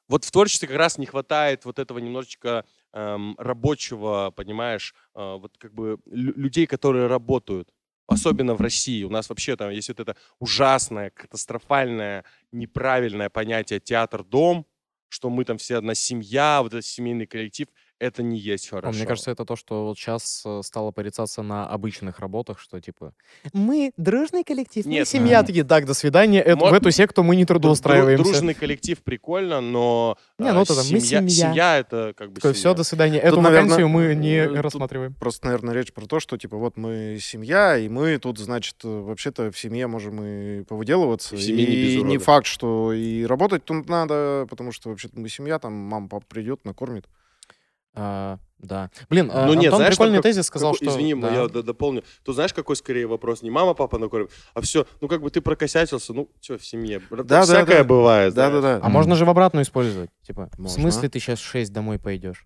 вот 0.07 0.25
в 0.25 0.31
творчестве 0.31 0.67
как 0.67 0.77
раз 0.77 0.97
не 0.97 1.05
хватает 1.05 1.65
вот 1.65 1.79
этого 1.79 1.99
немножечко 1.99 2.65
эм, 2.93 3.35
рабочего, 3.37 4.31
понимаешь, 4.35 4.93
э, 5.15 5.37
вот 5.39 5.57
как 5.57 5.73
бы 5.73 5.99
лю- 6.05 6.33
людей, 6.35 6.65
которые 6.67 7.07
работают. 7.07 7.69
Особенно 8.07 8.55
в 8.55 8.61
России. 8.61 9.03
У 9.03 9.09
нас 9.09 9.27
вообще 9.29 9.57
там 9.57 9.69
есть 9.69 9.89
вот 9.89 9.99
это 9.99 10.15
ужасное, 10.39 11.09
катастрофальное, 11.09 12.23
неправильное 12.53 13.29
понятие 13.29 13.81
театр-дом, 13.81 14.65
что 15.09 15.29
мы 15.29 15.43
там 15.43 15.57
все 15.57 15.75
одна 15.77 15.93
семья, 15.93 16.61
вот 16.61 16.73
этот 16.73 16.85
семейный 16.85 17.27
коллектив. 17.27 17.67
Это 17.99 18.21
не 18.21 18.37
есть 18.37 18.67
А 18.67 18.75
хорошо. 18.75 18.97
Мне 18.97 19.07
кажется, 19.07 19.31
это 19.31 19.43
то, 19.43 19.55
что 19.55 19.85
вот 19.87 19.97
сейчас 19.97 20.43
стало 20.61 20.91
порицаться 20.91 21.41
на 21.41 21.67
обычных 21.67 22.19
работах, 22.19 22.59
что 22.59 22.79
типа 22.79 23.13
мы 23.53 23.91
дружный 23.97 24.43
коллектив, 24.43 24.85
мы 24.85 24.91
Нет, 24.91 25.07
семья. 25.07 25.39
а. 25.39 25.43
Такие, 25.43 25.63
так, 25.63 25.85
до 25.85 25.93
свидания. 25.95 26.39
Это- 26.41 26.57
Мо- 26.57 26.69
в 26.69 26.73
эту 26.73 26.91
секту 26.91 27.23
мы 27.23 27.35
не 27.35 27.45
трудоустраиваемся. 27.45 28.23
Дружный 28.23 28.53
коллектив 28.53 29.01
прикольно, 29.01 29.61
но 29.61 30.15
Не, 30.37 30.49
э, 30.49 30.53
ну 30.53 30.61
это 30.61 30.75
там, 30.75 30.85
мы 30.91 30.99
семья. 30.99 31.79
это 31.79 32.13
как 32.15 32.29
бы 32.29 32.35
Такое, 32.35 32.53
все, 32.53 32.61
семья. 32.61 32.75
до 32.75 32.83
свидания. 32.83 33.17
Эту 33.19 33.41
наверно, 33.41 33.63
вакансию 33.69 33.89
мы 33.89 34.13
не 34.13 34.35
э, 34.35 34.47
тут 34.47 34.57
рассматриваем. 34.57 35.13
Просто, 35.15 35.45
наверное, 35.47 35.73
речь 35.73 35.91
про 35.91 36.05
то, 36.05 36.19
что, 36.19 36.37
типа, 36.37 36.57
вот 36.57 36.77
мы 36.77 37.17
семья, 37.19 37.77
и 37.77 37.89
мы 37.89 38.17
тут, 38.19 38.37
значит, 38.37 38.75
э, 38.83 38.87
вообще-то 38.87 39.51
в 39.51 39.57
семье 39.57 39.87
можем 39.87 40.21
и 40.23 40.63
повыделываться. 40.65 41.35
В 41.35 41.41
семье 41.41 41.65
не 41.65 41.75
без 41.75 41.93
и 41.93 41.97
не 42.03 42.17
урода. 42.17 42.19
факт, 42.25 42.45
что 42.45 42.93
и 42.93 43.23
работать 43.25 43.65
тут 43.65 43.89
надо, 43.89 44.45
потому 44.49 44.71
что 44.71 44.89
вообще-то 44.89 45.19
мы 45.19 45.29
семья, 45.29 45.57
там 45.57 45.73
мама, 45.73 46.07
папа 46.07 46.25
придет, 46.27 46.63
накормит. 46.63 47.05
А, 47.99 48.37
да. 48.59 48.89
Блин, 49.09 49.29
а, 49.33 49.45
Ну 49.45 49.53
нет, 49.53 49.65
Антон 49.65 49.77
знаешь, 49.79 49.95
там 49.97 50.05
прикольный 50.05 50.17
как- 50.17 50.23
тезис 50.23 50.45
сказал, 50.45 50.73
Какой- 50.73 50.87
что... 50.89 50.97
Извини, 50.97 51.15
Да. 51.19 51.33
я 51.33 51.47
д- 51.47 51.63
дополню. 51.63 52.03
Тут 52.23 52.35
знаешь, 52.35 52.53
какой 52.53 52.75
скорее 52.75 53.07
вопрос? 53.07 53.41
Не 53.41 53.49
мама, 53.51 53.73
папа 53.73 53.97
накормит, 53.97 54.31
а 54.53 54.61
все, 54.61 54.85
ну 55.01 55.07
как 55.07 55.21
бы 55.21 55.29
ты 55.29 55.41
прокосячился, 55.41 56.13
ну 56.13 56.29
что, 56.41 56.57
в 56.57 56.65
семье. 56.65 57.01
Да, 57.09 57.23
да, 57.23 57.41
Всякое 57.43 57.79
да. 57.79 57.83
бывает. 57.83 58.33
знаешь. 58.33 58.53
Да-да-да. 58.53 58.79
А 58.85 58.89
можно 58.89 59.15
же 59.15 59.25
в 59.25 59.29
обратную 59.29 59.63
использовать? 59.63 60.09
Типа, 60.25 60.49
в 60.53 60.59
Можно. 60.59 60.81
смысле 60.81 61.09
ты 61.09 61.19
сейчас 61.19 61.39
в 61.39 61.45
6 61.45 61.71
домой 61.73 61.99
пойдешь? 61.99 62.45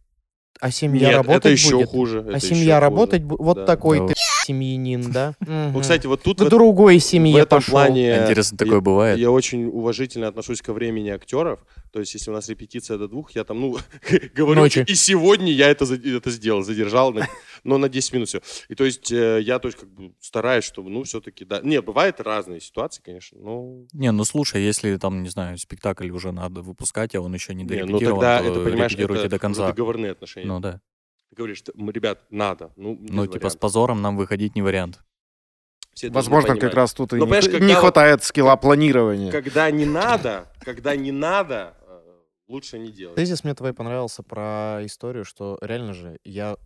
А 0.59 0.69
семья 0.69 1.07
Нет, 1.07 1.17
работать 1.17 1.39
это 1.45 1.49
еще 1.49 1.77
будет? 1.77 1.89
хуже. 1.89 2.19
А 2.27 2.29
это 2.31 2.39
семья 2.39 2.61
еще 2.75 2.79
работать 2.79 3.23
будет? 3.23 3.39
Вот 3.39 3.55
Да. 3.57 3.65
такой 3.65 3.99
Да 3.99 4.07
ты. 4.07 4.13
Семьянин, 4.41 5.11
да? 5.11 5.35
Ну, 5.39 5.79
кстати, 5.79 6.07
вот 6.07 6.21
тут 6.23 6.39
в 6.41 6.45
в, 6.45 6.49
другой 6.49 6.99
семье 6.99 7.45
пошел. 7.45 7.71
плане 7.71 8.21
Интересно, 8.23 8.55
я- 8.55 8.65
такое 8.65 8.79
бывает. 8.81 9.19
Я 9.19 9.31
очень 9.31 9.65
уважительно 9.65 10.27
отношусь 10.27 10.61
ко 10.61 10.73
времени 10.73 11.09
актеров. 11.09 11.59
То 11.91 11.99
есть, 11.99 12.13
если 12.13 12.31
у 12.31 12.33
нас 12.33 12.47
репетиция 12.49 12.97
до 12.97 13.07
двух, 13.07 13.31
я 13.31 13.43
там, 13.43 13.59
ну, 13.61 13.77
говорю, 14.35 14.61
Ночи. 14.61 14.83
и 14.87 14.95
сегодня 14.95 15.51
я 15.51 15.69
это, 15.69 15.85
это 15.93 16.29
сделал, 16.31 16.63
задержал, 16.63 17.13
на- 17.13 17.27
но 17.63 17.77
на 17.77 17.89
10 17.89 18.13
минут 18.13 18.27
все. 18.29 18.41
И 18.69 18.75
то 18.75 18.83
есть, 18.85 19.11
э, 19.11 19.41
я 19.41 19.59
то 19.59 19.67
есть, 19.67 19.77
как 19.77 19.89
бы 19.89 20.13
стараюсь, 20.19 20.63
чтобы, 20.63 20.89
ну, 20.89 21.03
все-таки, 21.03 21.45
да. 21.45 21.59
Не, 21.63 21.81
бывают 21.81 22.19
разные 22.21 22.59
ситуации, 22.61 23.01
конечно, 23.03 23.37
но... 23.39 23.85
Не, 23.93 24.11
ну 24.11 24.23
слушай, 24.25 24.61
если 24.63 24.95
там, 24.97 25.21
не 25.23 25.29
знаю, 25.29 25.57
спектакль 25.57 26.09
уже 26.11 26.31
надо 26.31 26.61
выпускать, 26.61 27.13
а 27.15 27.21
он 27.21 27.33
еще 27.33 27.53
не 27.53 27.63
Не, 27.63 27.83
ну, 27.85 27.99
дорепетирован, 27.99 28.19
тогда 28.21 28.39
то 28.39 28.45
это, 28.45 28.59
понимаешь, 28.63 28.95
это 28.95 29.29
до 29.29 29.39
конца. 29.39 29.67
договорные 29.67 30.11
отношения. 30.13 30.47
Ну 30.47 30.59
да. 30.59 30.79
Ты 31.31 31.37
говоришь, 31.37 31.63
«М, 31.75 31.89
ребят, 31.89 32.19
надо. 32.29 32.71
Ну, 32.75 32.97
Ну, 32.99 33.25
типа, 33.25 33.37
с 33.37 33.53
вариантов. 33.55 33.59
позором 33.59 34.01
нам 34.01 34.17
выходить 34.17 34.53
не 34.55 34.61
вариант. 34.61 34.99
Все 35.93 36.09
Возможно, 36.09 36.57
как 36.57 36.73
раз 36.73 36.93
тут 36.93 37.13
и 37.13 37.15
Но, 37.15 37.25
не, 37.25 37.31
когда 37.41 37.59
не 37.59 37.73
хватает 37.73 38.23
скилла 38.23 38.55
планирования. 38.57 39.31
Когда 39.31 39.71
не 39.71 39.85
надо, 39.85 40.51
когда 40.65 40.95
не 40.95 41.11
надо, 41.13 41.77
э, 41.87 42.01
лучше 42.49 42.79
не 42.79 42.91
делать. 42.91 43.15
Тезис 43.15 43.43
мне 43.45 43.53
твой 43.55 43.73
понравился 43.73 44.23
про 44.23 44.79
историю, 44.83 45.23
что 45.23 45.57
реально 45.61 45.93
же 45.93 46.17
я 46.25 46.57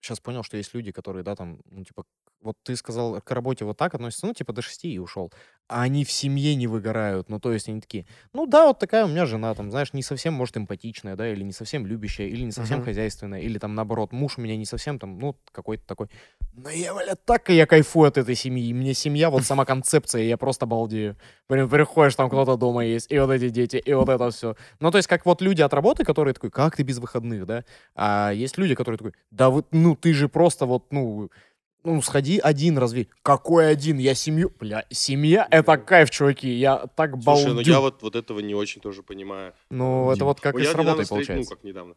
сейчас 0.00 0.20
понял, 0.20 0.42
что 0.42 0.56
есть 0.56 0.72
люди, 0.74 0.90
которые, 0.90 1.22
да, 1.22 1.34
там, 1.34 1.60
ну, 1.66 1.84
типа, 1.84 2.04
вот 2.44 2.56
ты 2.62 2.76
сказал, 2.76 3.20
к 3.22 3.30
работе 3.30 3.64
вот 3.64 3.78
так 3.78 3.94
относятся, 3.94 4.26
ну, 4.26 4.34
типа, 4.34 4.52
до 4.52 4.62
шести 4.62 4.92
и 4.92 4.98
ушел. 4.98 5.32
А 5.66 5.80
они 5.82 6.04
в 6.04 6.12
семье 6.12 6.54
не 6.54 6.66
выгорают. 6.66 7.30
Ну, 7.30 7.40
то 7.40 7.50
есть 7.50 7.70
они 7.70 7.80
такие, 7.80 8.06
ну, 8.34 8.46
да, 8.46 8.66
вот 8.66 8.78
такая 8.78 9.06
у 9.06 9.08
меня 9.08 9.24
жена, 9.24 9.54
там, 9.54 9.70
знаешь, 9.70 9.94
не 9.94 10.02
совсем, 10.02 10.34
может, 10.34 10.58
эмпатичная, 10.58 11.16
да, 11.16 11.26
или 11.32 11.42
не 11.42 11.52
совсем 11.52 11.86
любящая, 11.86 12.28
или 12.28 12.42
не 12.44 12.52
совсем 12.52 12.78
Мгм. 12.78 12.84
хозяйственная, 12.84 13.40
или 13.40 13.58
там, 13.58 13.74
наоборот, 13.74 14.12
муж 14.12 14.34
у 14.36 14.42
меня 14.42 14.58
не 14.58 14.66
совсем, 14.66 14.98
там, 14.98 15.18
ну, 15.18 15.36
какой-то 15.52 15.86
такой. 15.86 16.10
Но 16.52 16.68
я, 16.70 16.94
блядь, 16.94 17.24
так 17.24 17.48
и 17.50 17.54
я 17.54 17.66
кайфую 17.66 18.08
от 18.08 18.18
этой 18.18 18.34
семьи. 18.34 18.68
И 18.68 18.74
Мне 18.74 18.92
семья, 18.94 19.30
вот 19.30 19.42
сама 19.44 19.64
концепция, 19.64 20.22
я 20.22 20.36
просто 20.36 20.66
балдею. 20.66 21.16
Прям 21.48 21.68
приходишь, 21.68 22.14
там 22.14 22.28
кто-то 22.28 22.56
дома 22.56 22.84
есть, 22.84 23.10
и 23.10 23.18
вот 23.18 23.30
эти 23.30 23.48
дети, 23.48 23.76
и 23.76 23.92
вот 23.94 24.08
это 24.10 24.30
все. 24.30 24.54
Ну, 24.80 24.90
то 24.90 24.98
есть, 24.98 25.08
как 25.08 25.24
вот 25.24 25.40
люди 25.40 25.62
от 25.62 25.72
работы, 25.72 26.04
которые 26.04 26.34
такой, 26.34 26.50
как 26.50 26.76
ты 26.76 26.82
без 26.82 26.98
выходных, 26.98 27.46
да? 27.46 27.64
А 27.94 28.32
есть 28.32 28.58
люди, 28.58 28.74
которые 28.74 28.98
такой, 28.98 29.14
да 29.30 29.48
вот, 29.48 29.68
ну, 29.72 29.96
ты 29.96 30.12
же 30.12 30.28
просто 30.28 30.66
вот, 30.66 30.92
ну, 30.92 31.30
ну, 31.84 32.02
сходи 32.02 32.38
один 32.38 32.78
разве. 32.78 33.08
Какой 33.22 33.70
один? 33.70 33.98
Я 33.98 34.14
семью... 34.14 34.52
Бля, 34.58 34.84
семья— 34.90 35.46
это 35.50 35.76
кайф, 35.76 36.10
чуваки. 36.10 36.48
Я 36.50 36.86
так 36.96 37.18
балдю. 37.18 37.42
Слушай, 37.42 37.54
ну 37.54 37.60
я 37.60 37.80
вот, 37.80 38.02
вот 38.02 38.16
этого 38.16 38.40
не 38.40 38.54
очень 38.54 38.80
тоже 38.80 39.02
понимаю. 39.02 39.52
Ну, 39.70 40.10
это 40.10 40.24
вот 40.24 40.40
как 40.40 40.54
Ну, 40.54 40.60
и 40.60 40.62
я 40.62 40.70
с 40.70 40.72
недавно 40.72 40.90
работой 40.90 41.04
встретил- 41.04 41.26
получается. 41.26 41.50
Ну, 41.50 41.56
как 41.56 41.64
недавно. 41.64 41.94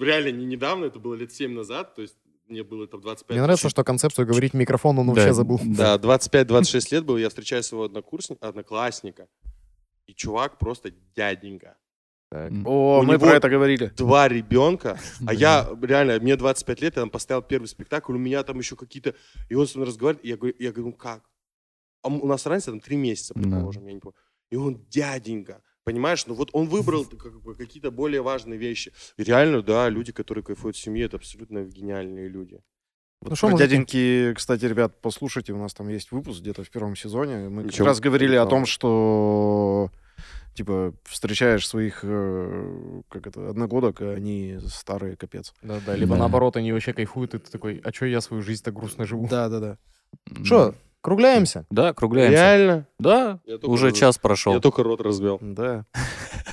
Реально 0.00 0.28
не 0.38 0.46
недавно, 0.46 0.84
это 0.86 0.98
было 0.98 1.14
лет 1.14 1.32
7 1.32 1.52
назад, 1.52 1.94
то 1.94 2.02
есть 2.02 2.16
мне 2.48 2.62
было 2.62 2.86
там 2.86 3.00
25. 3.00 3.34
Мне 3.36 3.42
нравится, 3.42 3.68
что 3.68 3.84
концепцию 3.84 4.26
говорить 4.26 4.52
в 4.52 4.56
микрофон 4.56 4.98
он 4.98 5.08
вообще 5.08 5.32
забыл. 5.32 5.60
Да, 5.64 5.98
25-26 5.98 6.92
лет 6.92 7.04
был, 7.04 7.16
я 7.16 7.28
встречаю 7.28 7.62
своего 7.62 7.84
однокурсника, 7.84 8.48
одноклассника, 8.48 9.28
и 10.06 10.14
чувак 10.14 10.58
просто 10.58 10.92
дяденька. 11.16 11.76
Так. 12.34 12.50
О, 12.64 12.98
У 12.98 13.02
мы 13.04 13.12
него- 13.14 13.26
про 13.26 13.36
это 13.36 13.48
говорили. 13.48 13.92
Два 13.96 14.26
ребенка, 14.26 14.98
а 15.24 15.32
я 15.32 15.68
реально, 15.82 16.18
мне 16.18 16.34
25 16.34 16.80
лет, 16.82 16.96
я 16.96 17.02
там 17.02 17.10
поставил 17.10 17.42
первый 17.42 17.66
спектакль, 17.66 18.12
у 18.12 18.18
меня 18.18 18.42
там 18.42 18.58
еще 18.58 18.74
какие-то... 18.74 19.14
И 19.48 19.54
он 19.54 19.68
со 19.68 19.78
мной 19.78 19.86
разговаривает, 19.86 20.24
и 20.24 20.28
я 20.30 20.36
говорю, 20.36 20.56
я 20.58 20.72
говорю, 20.72 20.86
ну 20.88 20.92
как? 20.94 21.22
А 22.02 22.08
у 22.08 22.26
нас 22.26 22.44
разница 22.46 22.72
там 22.72 22.80
три 22.80 22.96
месяца, 22.96 23.34
Да. 23.34 23.40
предположим, 23.42 23.86
я 23.86 23.92
не 23.92 24.00
помню. 24.00 24.16
И 24.50 24.56
он 24.56 24.84
дяденька. 24.90 25.62
Понимаешь, 25.84 26.26
ну 26.26 26.34
вот 26.34 26.50
он 26.52 26.66
выбрал 26.66 27.04
как 27.24 27.40
бы 27.40 27.54
какие-то 27.54 27.92
более 27.92 28.20
важные 28.20 28.58
вещи. 28.58 28.92
И 29.16 29.22
реально, 29.22 29.62
да, 29.62 29.88
люди, 29.88 30.10
которые 30.10 30.42
кайфуют 30.42 30.74
в 30.74 30.80
семье, 30.80 31.04
это 31.04 31.18
абсолютно 31.18 31.62
гениальные 31.62 32.26
люди. 32.28 32.58
Ну, 33.22 33.36
что, 33.36 33.46
Про 33.46 33.52
мужики? 33.52 33.68
дяденьки, 33.70 34.34
кстати, 34.34 34.64
ребят, 34.64 35.00
послушайте, 35.00 35.52
у 35.52 35.58
нас 35.58 35.72
там 35.72 35.88
есть 35.88 36.10
выпуск 36.10 36.40
где-то 36.40 36.64
в 36.64 36.70
первом 36.70 36.96
сезоне. 36.96 37.48
Мы 37.48 37.62
как 37.62 37.70
Ничего, 37.72 37.86
раз 37.86 38.00
говорили 38.00 38.34
о 38.34 38.46
том, 38.46 38.66
что 38.66 39.90
типа 40.54 40.94
встречаешь 41.04 41.66
своих 41.68 42.00
э, 42.02 43.02
как 43.08 43.26
это 43.26 43.48
одногодок, 43.50 44.00
а 44.00 44.12
они 44.12 44.58
старые 44.68 45.16
капец. 45.16 45.52
Да, 45.62 45.80
да, 45.80 45.96
либо 45.96 46.14
Да. 46.14 46.20
наоборот, 46.20 46.56
они 46.56 46.72
вообще 46.72 46.92
кайфуют, 46.92 47.34
и 47.34 47.38
ты 47.38 47.50
такой, 47.50 47.80
а 47.84 47.92
что 47.92 48.06
я 48.06 48.20
свою 48.20 48.42
жизнь 48.42 48.62
так 48.64 48.74
грустно 48.74 49.04
живу? 49.04 49.26
Да, 49.28 49.48
да, 49.48 49.60
да. 49.60 49.78
М. 50.30 50.44
Что, 50.44 50.74
кругляемся? 51.04 51.66
Да, 51.70 51.92
кругляемся. 51.92 52.32
Реально? 52.32 52.86
Да, 52.98 53.38
уже 53.62 53.88
раз- 53.90 53.98
час 53.98 54.18
прошел. 54.18 54.54
Я 54.54 54.60
только 54.60 54.82
рот 54.82 55.00
развел. 55.02 55.38
Да. 55.40 55.84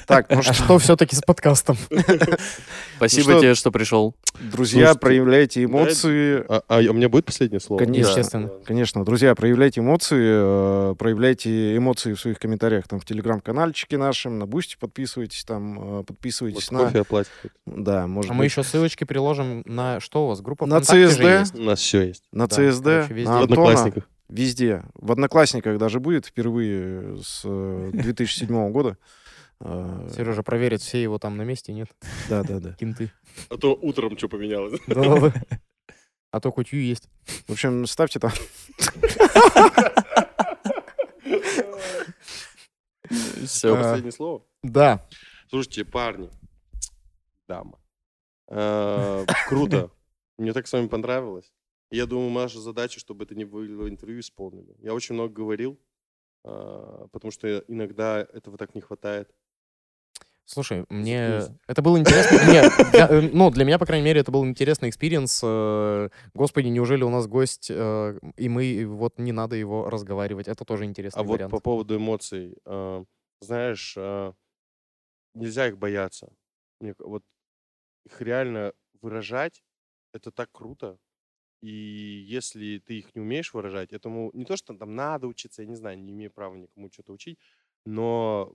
Так, 0.07 0.29
ну 0.29 0.39
А 0.39 0.41
что, 0.53 0.77
все-таки 0.77 1.15
с 1.15 1.21
подкастом? 1.21 1.77
Спасибо 2.97 3.29
Ну 3.29 3.33
что- 3.33 3.39
тебе, 3.39 3.55
что 3.55 3.71
пришел. 3.71 4.13
друзья, 4.41 4.87
Слушайте, 4.87 4.99
проявляйте 4.99 5.63
эмоции. 5.63 6.43
А, 6.49 6.63
а 6.67 6.79
у 6.79 6.93
меня 6.93 7.07
будет 7.07 7.25
последнее 7.25 7.61
слово? 7.61 7.79
Конечно. 7.79 8.09
Естественно. 8.09 8.49
Конечно, 8.65 9.05
друзья, 9.05 9.33
проявляйте 9.35 9.79
эмоции, 9.79 10.91
э, 10.91 10.95
проявляйте 10.97 11.77
эмоции 11.77 12.13
в 12.13 12.19
своих 12.19 12.39
комментариях 12.39 12.89
там 12.89 12.99
в 12.99 13.05
телеграм-канальчике 13.05 13.97
нашем, 13.97 14.37
на 14.37 14.45
Бусти 14.45 14.75
подписывайтесь 14.77 15.45
там, 15.45 15.99
э, 16.01 16.03
подписывайтесь 16.03 16.69
Вот 16.71 16.79
на... 16.79 16.85
кофе 16.87 17.01
оплатит. 17.01 17.31
Да, 17.65 18.07
может 18.07 18.31
А 18.31 18.33
мы 18.33 18.45
еще 18.45 18.63
ссылочки 18.63 19.05
приложим 19.05 19.61
на 19.65 20.01
что 20.01 20.25
у 20.25 20.27
вас? 20.27 20.41
Группа 20.41 20.65
На 20.65 20.79
есть. 20.79 21.55
У 21.55 21.61
нас 21.63 21.79
все 21.79 22.01
есть. 22.01 22.23
на 22.33 22.47
да, 22.47 22.55
ЦСД, 22.57 22.84
короче, 22.83 23.13
везде. 23.13 23.29
на 23.29 23.39
Одноклассниках. 23.41 24.09
Везде. 24.32 24.84
В 24.95 25.11
Одноклассниках 25.11 25.77
даже 25.77 25.99
будет 25.99 26.25
впервые 26.25 27.21
с 27.21 27.41
э, 27.43 27.89
2007 27.93 28.71
года. 28.71 28.97
Э, 29.59 30.09
Сережа 30.15 30.41
проверит, 30.41 30.82
все 30.82 31.01
его 31.01 31.19
там 31.19 31.38
на 31.38 31.43
месте, 31.43 31.73
нет? 31.73 31.89
Да, 32.29 32.43
да, 32.43 32.59
да. 32.59 32.73
Кинты. 32.73 33.11
А 33.49 33.57
то 33.57 33.75
утром 33.75 34.17
что 34.17 34.27
поменялось. 34.29 34.79
А 36.32 36.39
то 36.39 36.49
хоть 36.51 36.71
Ю 36.71 36.79
есть. 36.79 37.09
В 37.47 37.51
общем, 37.51 37.86
ставьте 37.86 38.19
там. 38.19 38.32
Все. 43.45 43.75
А. 43.75 43.84
Последнее 43.84 44.13
слово. 44.13 44.41
Да. 44.63 45.05
Слушайте, 45.49 45.84
парни, 45.84 46.29
дама, 47.49 47.77
э, 48.47 49.25
круто. 49.49 49.91
Мне 50.38 50.53
так 50.53 50.65
с 50.65 50.71
вами 50.71 50.88
понравилось. 50.88 51.51
Я 51.91 52.05
думаю, 52.05 52.31
наша 52.31 52.59
задача, 52.59 52.99
чтобы 52.99 53.25
это 53.25 53.35
не 53.35 53.43
было 53.43 53.89
интервью, 53.89 54.21
исполнили. 54.21 54.75
Я 54.79 54.93
очень 54.93 55.13
много 55.13 55.33
говорил, 55.33 55.77
э, 56.45 57.07
потому 57.11 57.31
что 57.31 57.59
иногда 57.67 58.21
этого 58.21 58.57
так 58.57 58.73
не 58.75 58.81
хватает. 58.81 59.29
Слушай, 60.45 60.85
мне 60.89 61.41
это 61.67 61.81
было 61.81 61.97
интересно. 61.97 62.37
Нет, 62.51 62.71
я, 62.93 63.07
э, 63.07 63.21
ну, 63.33 63.49
для 63.51 63.65
меня, 63.65 63.77
по 63.77 63.85
крайней 63.85 64.05
мере, 64.05 64.21
это 64.21 64.31
был 64.31 64.45
интересный 64.45 64.89
experience. 64.89 65.41
Э, 65.43 66.09
Господи, 66.33 66.67
неужели 66.67 67.03
у 67.03 67.09
нас 67.09 67.27
гость, 67.27 67.69
э, 67.69 68.19
и 68.37 68.49
мы, 68.49 68.85
вот 68.85 69.19
не 69.19 69.33
надо 69.33 69.55
его 69.55 69.89
разговаривать. 69.89 70.47
Это 70.47 70.65
тоже 70.65 70.85
интересный 70.85 71.19
А 71.19 71.23
вот 71.23 71.33
вариант. 71.33 71.51
по 71.51 71.59
поводу 71.59 71.97
эмоций, 71.97 72.57
э, 72.65 73.05
знаешь, 73.41 73.95
э, 73.97 74.33
нельзя 75.33 75.67
их 75.67 75.77
бояться. 75.77 76.33
Вот 76.99 77.23
их 78.05 78.21
реально 78.21 78.73
выражать, 79.01 79.61
это 80.13 80.31
так 80.31 80.49
круто. 80.51 80.97
И 81.62 82.26
если 82.28 82.80
ты 82.80 82.99
их 82.99 83.16
не 83.16 83.22
умеешь 83.22 83.53
выражать, 83.53 83.93
этому 83.93 84.32
не 84.34 84.45
то, 84.45 84.57
что 84.57 84.74
там 84.74 84.95
надо 84.95 85.28
учиться, 85.28 85.62
я 85.62 85.68
не 85.68 85.76
знаю, 85.76 85.99
не 85.99 86.12
имею 86.12 86.32
права 86.32 86.55
никому 86.55 86.89
что-то 86.91 87.14
учить, 87.14 87.38
но 87.86 88.53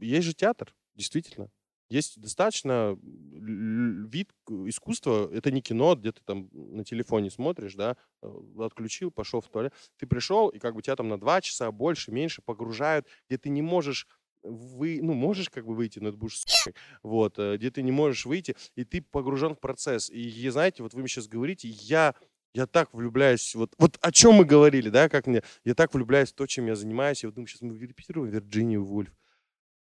есть 0.00 0.26
же 0.26 0.34
театр, 0.34 0.74
действительно. 0.94 1.50
Есть 1.88 2.20
достаточно 2.20 2.98
вид 3.00 4.32
искусства, 4.48 5.30
это 5.32 5.52
не 5.52 5.60
кино, 5.60 5.94
где 5.94 6.10
ты 6.10 6.20
там 6.24 6.48
на 6.52 6.84
телефоне 6.84 7.30
смотришь, 7.30 7.74
да, 7.74 7.96
э, 8.22 8.28
отключил, 8.58 9.12
пошел 9.12 9.40
в 9.40 9.48
туалет. 9.48 9.72
Ты 9.96 10.08
пришел, 10.08 10.48
и 10.48 10.58
как 10.58 10.74
бы 10.74 10.82
тебя 10.82 10.96
там 10.96 11.08
на 11.08 11.18
два 11.20 11.40
часа 11.40 11.70
больше, 11.70 12.10
меньше 12.10 12.42
погружают, 12.42 13.06
где 13.28 13.38
ты 13.38 13.50
не 13.50 13.62
можешь 13.62 14.08
вы, 14.42 15.00
ну, 15.02 15.12
можешь 15.14 15.50
как 15.50 15.66
бы 15.66 15.74
выйти, 15.74 15.98
но 15.98 16.08
это 16.10 16.18
будешь 16.18 16.38
с***й. 16.40 16.72
вот, 17.02 17.38
э, 17.38 17.56
где 17.56 17.70
ты 17.70 17.82
не 17.82 17.92
можешь 17.92 18.26
выйти, 18.26 18.56
и 18.74 18.84
ты 18.84 19.02
погружен 19.02 19.54
в 19.54 19.60
процесс. 19.60 20.10
И 20.10 20.48
знаете, 20.50 20.82
вот 20.82 20.94
вы 20.94 21.00
мне 21.00 21.08
сейчас 21.08 21.28
говорите, 21.28 21.68
я, 21.68 22.14
я 22.56 22.66
так 22.66 22.94
влюбляюсь, 22.94 23.54
вот, 23.54 23.74
вот 23.78 23.98
о 24.00 24.10
чем 24.10 24.36
мы 24.36 24.46
говорили, 24.46 24.88
да, 24.88 25.10
как 25.10 25.26
мне, 25.26 25.42
я 25.64 25.74
так 25.74 25.92
влюбляюсь 25.92 26.32
в 26.32 26.34
то, 26.34 26.46
чем 26.46 26.66
я 26.66 26.74
занимаюсь, 26.74 27.22
я 27.22 27.28
вот 27.28 27.34
думаю, 27.34 27.48
сейчас 27.48 27.60
мы 27.60 27.78
репетируем 27.78 28.30
Вирджинию 28.30 28.82
Вульф, 28.82 29.12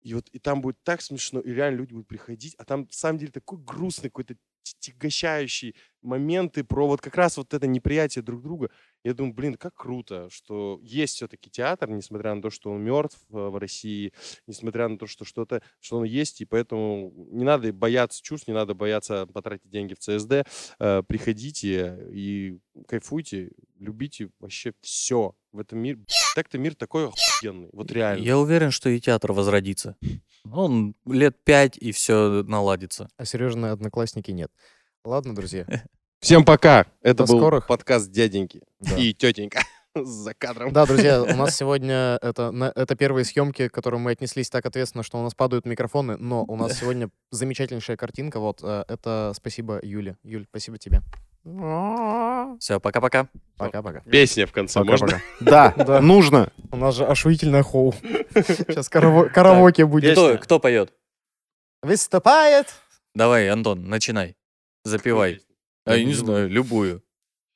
и 0.01 0.13
вот 0.13 0.27
и 0.33 0.39
там 0.39 0.61
будет 0.61 0.77
так 0.83 1.01
смешно, 1.01 1.39
и 1.39 1.51
реально 1.51 1.77
люди 1.77 1.93
будут 1.93 2.07
приходить, 2.07 2.55
а 2.57 2.65
там, 2.65 2.81
на 2.81 2.87
самом 2.91 3.19
деле, 3.19 3.31
такой 3.31 3.59
грустный 3.59 4.09
какой-то 4.09 4.35
тягощающий 4.79 5.75
моменты 6.01 6.63
про 6.63 6.87
вот 6.87 7.01
как 7.01 7.15
раз 7.15 7.37
вот 7.37 7.53
это 7.53 7.67
неприятие 7.67 8.23
друг 8.23 8.41
друга. 8.41 8.69
Я 9.03 9.13
думаю, 9.13 9.33
блин, 9.33 9.55
как 9.55 9.75
круто, 9.75 10.29
что 10.29 10.79
есть 10.81 11.15
все-таки 11.15 11.49
театр, 11.49 11.89
несмотря 11.89 12.33
на 12.33 12.41
то, 12.41 12.49
что 12.49 12.71
он 12.71 12.83
мертв 12.83 13.19
э, 13.29 13.35
в 13.35 13.57
России, 13.57 14.13
несмотря 14.47 14.87
на 14.87 14.97
то, 14.97 15.07
что 15.07 15.25
что-то, 15.25 15.61
что 15.79 15.97
он 15.97 16.03
есть, 16.03 16.41
и 16.41 16.45
поэтому 16.45 17.13
не 17.31 17.43
надо 17.43 17.71
бояться 17.73 18.21
чувств, 18.21 18.47
не 18.47 18.53
надо 18.53 18.73
бояться 18.73 19.27
потратить 19.27 19.69
деньги 19.69 19.93
в 19.93 19.99
ЦСД. 19.99 20.47
Э, 20.79 21.03
Приходите 21.07 21.97
и 22.11 22.59
кайфуйте, 22.87 23.51
любите 23.79 24.29
вообще 24.39 24.73
все 24.81 25.35
в 25.51 25.59
этом 25.59 25.79
мире. 25.79 25.99
Так-то 26.35 26.57
мир 26.57 26.75
такой 26.75 27.07
охуенный, 27.09 27.69
вот 27.73 27.91
реально. 27.91 28.23
Я 28.23 28.37
уверен, 28.37 28.71
что 28.71 28.89
и 28.89 28.99
театр 28.99 29.31
возродится. 29.33 29.95
Он 30.51 30.95
лет 31.05 31.35
пять, 31.43 31.77
и 31.77 31.91
все 31.91 32.43
наладится. 32.43 33.09
А 33.17 33.25
Сережины 33.25 33.67
одноклассники 33.67 34.31
нет. 34.31 34.51
Ладно, 35.03 35.35
друзья. 35.35 35.65
Всем 36.19 36.43
пока. 36.45 36.85
Это 37.01 37.25
До 37.25 37.33
был 37.33 37.39
скорых. 37.39 37.67
подкаст 37.67 38.09
дяденьки 38.11 38.61
Да. 38.79 38.97
и 38.97 39.13
тетенька 39.13 39.61
за 39.95 40.33
кадром. 40.33 40.73
Да, 40.73 40.85
друзья, 40.85 41.21
у 41.23 41.35
нас 41.35 41.55
сегодня 41.55 42.17
это, 42.21 42.51
на- 42.51 42.71
это 42.75 42.95
первые 42.95 43.23
съемки, 43.25 43.67
к 43.67 43.73
которым 43.73 44.01
мы 44.01 44.11
отнеслись 44.11 44.49
так 44.49 44.65
ответственно, 44.65 45.03
что 45.03 45.19
у 45.19 45.23
нас 45.23 45.35
падают 45.35 45.65
микрофоны, 45.65 46.17
но 46.17 46.43
у 46.45 46.55
нас 46.55 46.79
сегодня 46.79 47.09
замечательнейшая 47.31 47.97
картинка. 47.97 48.39
Вот 48.39 48.59
э, 48.63 48.83
это 48.87 49.33
спасибо 49.35 49.79
Юле. 49.83 50.17
Юль, 50.23 50.45
спасибо 50.49 50.77
тебе. 50.77 51.01
Все, 52.59 52.79
пока-пока. 52.79 53.27
Пока-пока. 53.57 54.01
Песня 54.01 54.45
в 54.45 54.51
конце 54.51 54.83
можно? 54.83 55.07
Пока-пока. 55.07 55.23
Да, 55.39 55.73
Да. 55.85 56.01
нужно. 56.01 56.51
У 56.71 56.77
нас 56.77 56.95
же 56.95 57.05
ошуительное 57.05 57.63
хоу. 57.63 57.93
Сейчас 58.33 58.89
караоке 58.89 59.85
будет. 59.85 60.13
Кто, 60.13 60.37
кто 60.37 60.59
поет? 60.59 60.93
Выступает. 61.81 62.67
Давай, 63.15 63.49
Антон, 63.49 63.87
начинай. 63.87 64.35
Запивай. 64.83 65.41
А, 65.85 65.95
я 65.95 66.03
не 66.03 66.13
знаю, 66.13 66.49
любую. 66.49 67.01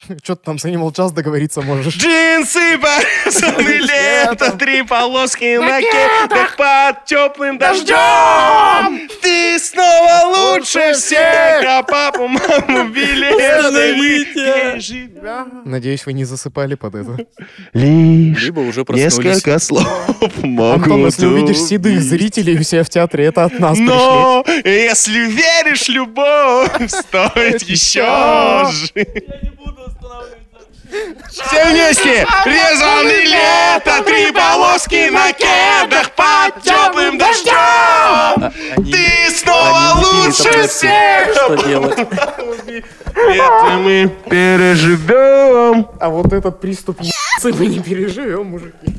Что 0.23 0.35
ты 0.35 0.43
там 0.43 0.57
с 0.57 0.65
Animal 0.65 0.91
Jazz 0.91 1.13
договориться 1.13 1.61
можешь? 1.61 1.95
Джинсы, 1.95 2.77
порезаны 2.77 3.79
лето, 3.79 4.51
три 4.57 4.81
полоски 4.83 5.57
на 5.57 5.79
кедах 5.79 6.55
под 6.55 7.05
теплым 7.05 7.57
дождем. 7.57 9.07
Ты 9.21 9.59
снова 9.59 10.53
лучше 10.53 10.93
всех, 10.93 11.63
а 11.67 11.83
папу, 11.83 12.27
маму, 12.27 12.89
билеты. 12.93 14.81
Надеюсь, 15.65 16.05
вы 16.05 16.13
не 16.13 16.25
засыпали 16.25 16.75
под 16.75 16.95
это. 16.95 17.17
Лишь 17.73 18.43
Либо 18.43 18.61
уже 18.61 18.85
несколько 18.89 19.59
слов 19.59 19.87
могут 20.41 20.83
Антон, 20.83 21.05
если 21.05 21.25
увидишь 21.27 21.59
седых 21.59 22.01
зрителей 22.01 22.57
у 22.59 22.63
себя 22.63 22.83
в 22.83 22.89
театре, 22.89 23.25
это 23.25 23.43
от 23.45 23.59
нас. 23.59 23.77
Но 23.77 24.43
если 24.63 25.29
веришь, 25.29 25.87
любовь 25.89 26.71
стоит 26.89 27.61
еще 27.63 28.67
жить. 28.71 29.23
Все 31.29 31.65
вместе! 31.71 32.27
Резанный 32.45 33.25
лето, 33.25 34.03
три 34.05 34.31
полоски 34.31 35.09
на 35.09 35.31
кедах 35.33 36.11
под 36.11 36.61
теплым 36.63 37.17
дождем! 37.17 38.51
Они- 38.77 38.91
Ты 38.91 39.31
снова 39.35 39.93
лучше 40.03 40.67
всех! 40.67 41.33
Что 41.35 41.55
делать? 41.55 41.97
Это 41.97 43.77
мы 43.77 44.11
переживем! 44.29 45.87
А 45.99 46.09
вот 46.09 46.33
этот 46.33 46.59
приступ 46.59 46.99
ебаться 47.01 47.57
мы 47.57 47.67
не 47.67 47.79
переживем, 47.79 48.47
мужики. 48.47 48.95